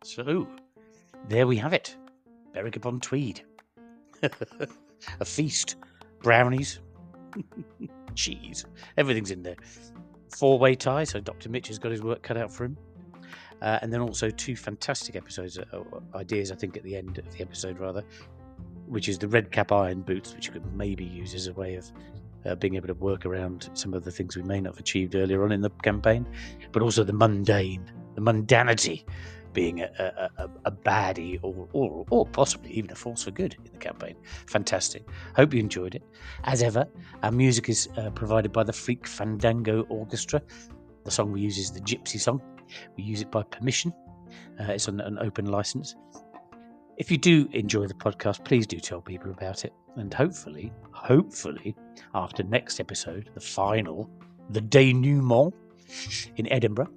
So, 0.03 0.47
there 1.27 1.47
we 1.47 1.57
have 1.57 1.73
it. 1.73 1.95
Berwick 2.53 2.75
upon 2.75 2.99
Tweed. 2.99 3.41
a 5.19 5.25
feast. 5.25 5.75
Brownies. 6.21 6.79
Cheese. 8.15 8.65
Everything's 8.97 9.31
in 9.31 9.43
there. 9.43 9.55
Four 10.37 10.59
way 10.59 10.75
tie, 10.75 11.03
so 11.03 11.19
Dr. 11.19 11.49
Mitch 11.49 11.67
has 11.67 11.79
got 11.79 11.91
his 11.91 12.01
work 12.01 12.21
cut 12.23 12.37
out 12.37 12.51
for 12.51 12.65
him. 12.65 12.77
Uh, 13.61 13.79
and 13.81 13.91
then 13.91 14.01
also 14.01 14.29
two 14.29 14.55
fantastic 14.55 15.15
episodes, 15.15 15.57
uh, 15.57 15.83
ideas, 16.15 16.51
I 16.51 16.55
think, 16.55 16.77
at 16.77 16.83
the 16.83 16.95
end 16.95 17.17
of 17.17 17.31
the 17.31 17.41
episode, 17.41 17.79
rather, 17.79 18.03
which 18.87 19.09
is 19.09 19.17
the 19.17 19.27
red 19.27 19.51
cap 19.51 19.71
iron 19.71 20.01
boots, 20.01 20.33
which 20.33 20.47
you 20.47 20.53
could 20.53 20.73
maybe 20.73 21.03
use 21.03 21.33
as 21.33 21.47
a 21.47 21.53
way 21.53 21.75
of 21.75 21.91
uh, 22.45 22.55
being 22.55 22.75
able 22.75 22.87
to 22.87 22.93
work 22.93 23.25
around 23.25 23.69
some 23.73 23.93
of 23.93 24.03
the 24.03 24.11
things 24.11 24.35
we 24.35 24.43
may 24.43 24.61
not 24.61 24.73
have 24.73 24.79
achieved 24.79 25.15
earlier 25.15 25.43
on 25.43 25.51
in 25.51 25.61
the 25.61 25.69
campaign, 25.83 26.25
but 26.71 26.81
also 26.81 27.03
the 27.03 27.13
mundane, 27.13 27.83
the 28.15 28.21
mundanity 28.21 29.03
being 29.53 29.81
a, 29.81 29.89
a, 29.97 30.43
a, 30.43 30.49
a 30.65 30.71
baddie 30.71 31.39
or, 31.41 31.67
or, 31.73 32.05
or 32.09 32.25
possibly 32.27 32.71
even 32.71 32.91
a 32.91 32.95
force 32.95 33.23
for 33.23 33.31
good 33.31 33.55
in 33.65 33.71
the 33.71 33.77
campaign. 33.79 34.15
Fantastic. 34.47 35.03
Hope 35.35 35.53
you 35.53 35.59
enjoyed 35.59 35.95
it. 35.95 36.03
As 36.43 36.61
ever, 36.61 36.87
our 37.23 37.31
music 37.31 37.67
is 37.67 37.89
uh, 37.97 38.09
provided 38.11 38.51
by 38.51 38.63
the 38.63 38.73
Freak 38.73 39.07
Fandango 39.07 39.83
Orchestra. 39.89 40.41
The 41.03 41.11
song 41.11 41.31
we 41.31 41.41
use 41.41 41.57
is 41.57 41.71
the 41.71 41.81
Gypsy 41.81 42.19
song. 42.19 42.41
We 42.97 43.03
use 43.03 43.21
it 43.21 43.31
by 43.31 43.43
permission. 43.43 43.93
Uh, 44.59 44.71
it's 44.71 44.87
on 44.87 44.99
an 44.99 45.17
open 45.19 45.45
license. 45.45 45.95
If 46.97 47.09
you 47.09 47.17
do 47.17 47.47
enjoy 47.53 47.87
the 47.87 47.93
podcast, 47.93 48.43
please 48.43 48.67
do 48.67 48.79
tell 48.79 49.01
people 49.01 49.31
about 49.31 49.63
it. 49.65 49.73
And 49.95 50.13
hopefully, 50.13 50.71
hopefully, 50.91 51.75
after 52.13 52.43
next 52.43 52.79
episode, 52.79 53.29
the 53.33 53.39
final, 53.39 54.09
the 54.49 54.61
denouement 54.61 55.53
in 56.35 56.51
Edinburgh, 56.51 56.89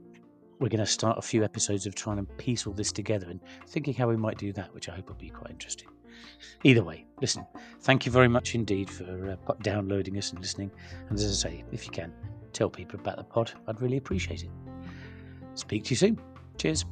we're 0.58 0.68
going 0.68 0.78
to 0.80 0.86
start 0.86 1.18
a 1.18 1.22
few 1.22 1.42
episodes 1.42 1.86
of 1.86 1.94
trying 1.94 2.18
to 2.18 2.24
piece 2.34 2.66
all 2.66 2.72
this 2.72 2.92
together 2.92 3.28
and 3.28 3.40
thinking 3.66 3.94
how 3.94 4.08
we 4.08 4.16
might 4.16 4.38
do 4.38 4.52
that, 4.52 4.72
which 4.74 4.88
I 4.88 4.94
hope 4.94 5.08
will 5.08 5.16
be 5.16 5.30
quite 5.30 5.50
interesting. 5.50 5.88
Either 6.64 6.84
way, 6.84 7.04
listen, 7.20 7.46
thank 7.80 8.06
you 8.06 8.12
very 8.12 8.28
much 8.28 8.54
indeed 8.54 8.88
for 8.88 9.36
uh, 9.48 9.54
downloading 9.62 10.18
us 10.18 10.30
and 10.30 10.40
listening. 10.40 10.70
And 11.08 11.18
as 11.18 11.24
I 11.24 11.50
say, 11.50 11.64
if 11.72 11.84
you 11.86 11.90
can, 11.90 12.12
tell 12.52 12.70
people 12.70 13.00
about 13.00 13.16
the 13.16 13.24
pod. 13.24 13.52
I'd 13.66 13.80
really 13.80 13.96
appreciate 13.96 14.44
it. 14.44 14.50
Speak 15.54 15.84
to 15.84 15.90
you 15.90 15.96
soon. 15.96 16.18
Cheers. 16.58 16.84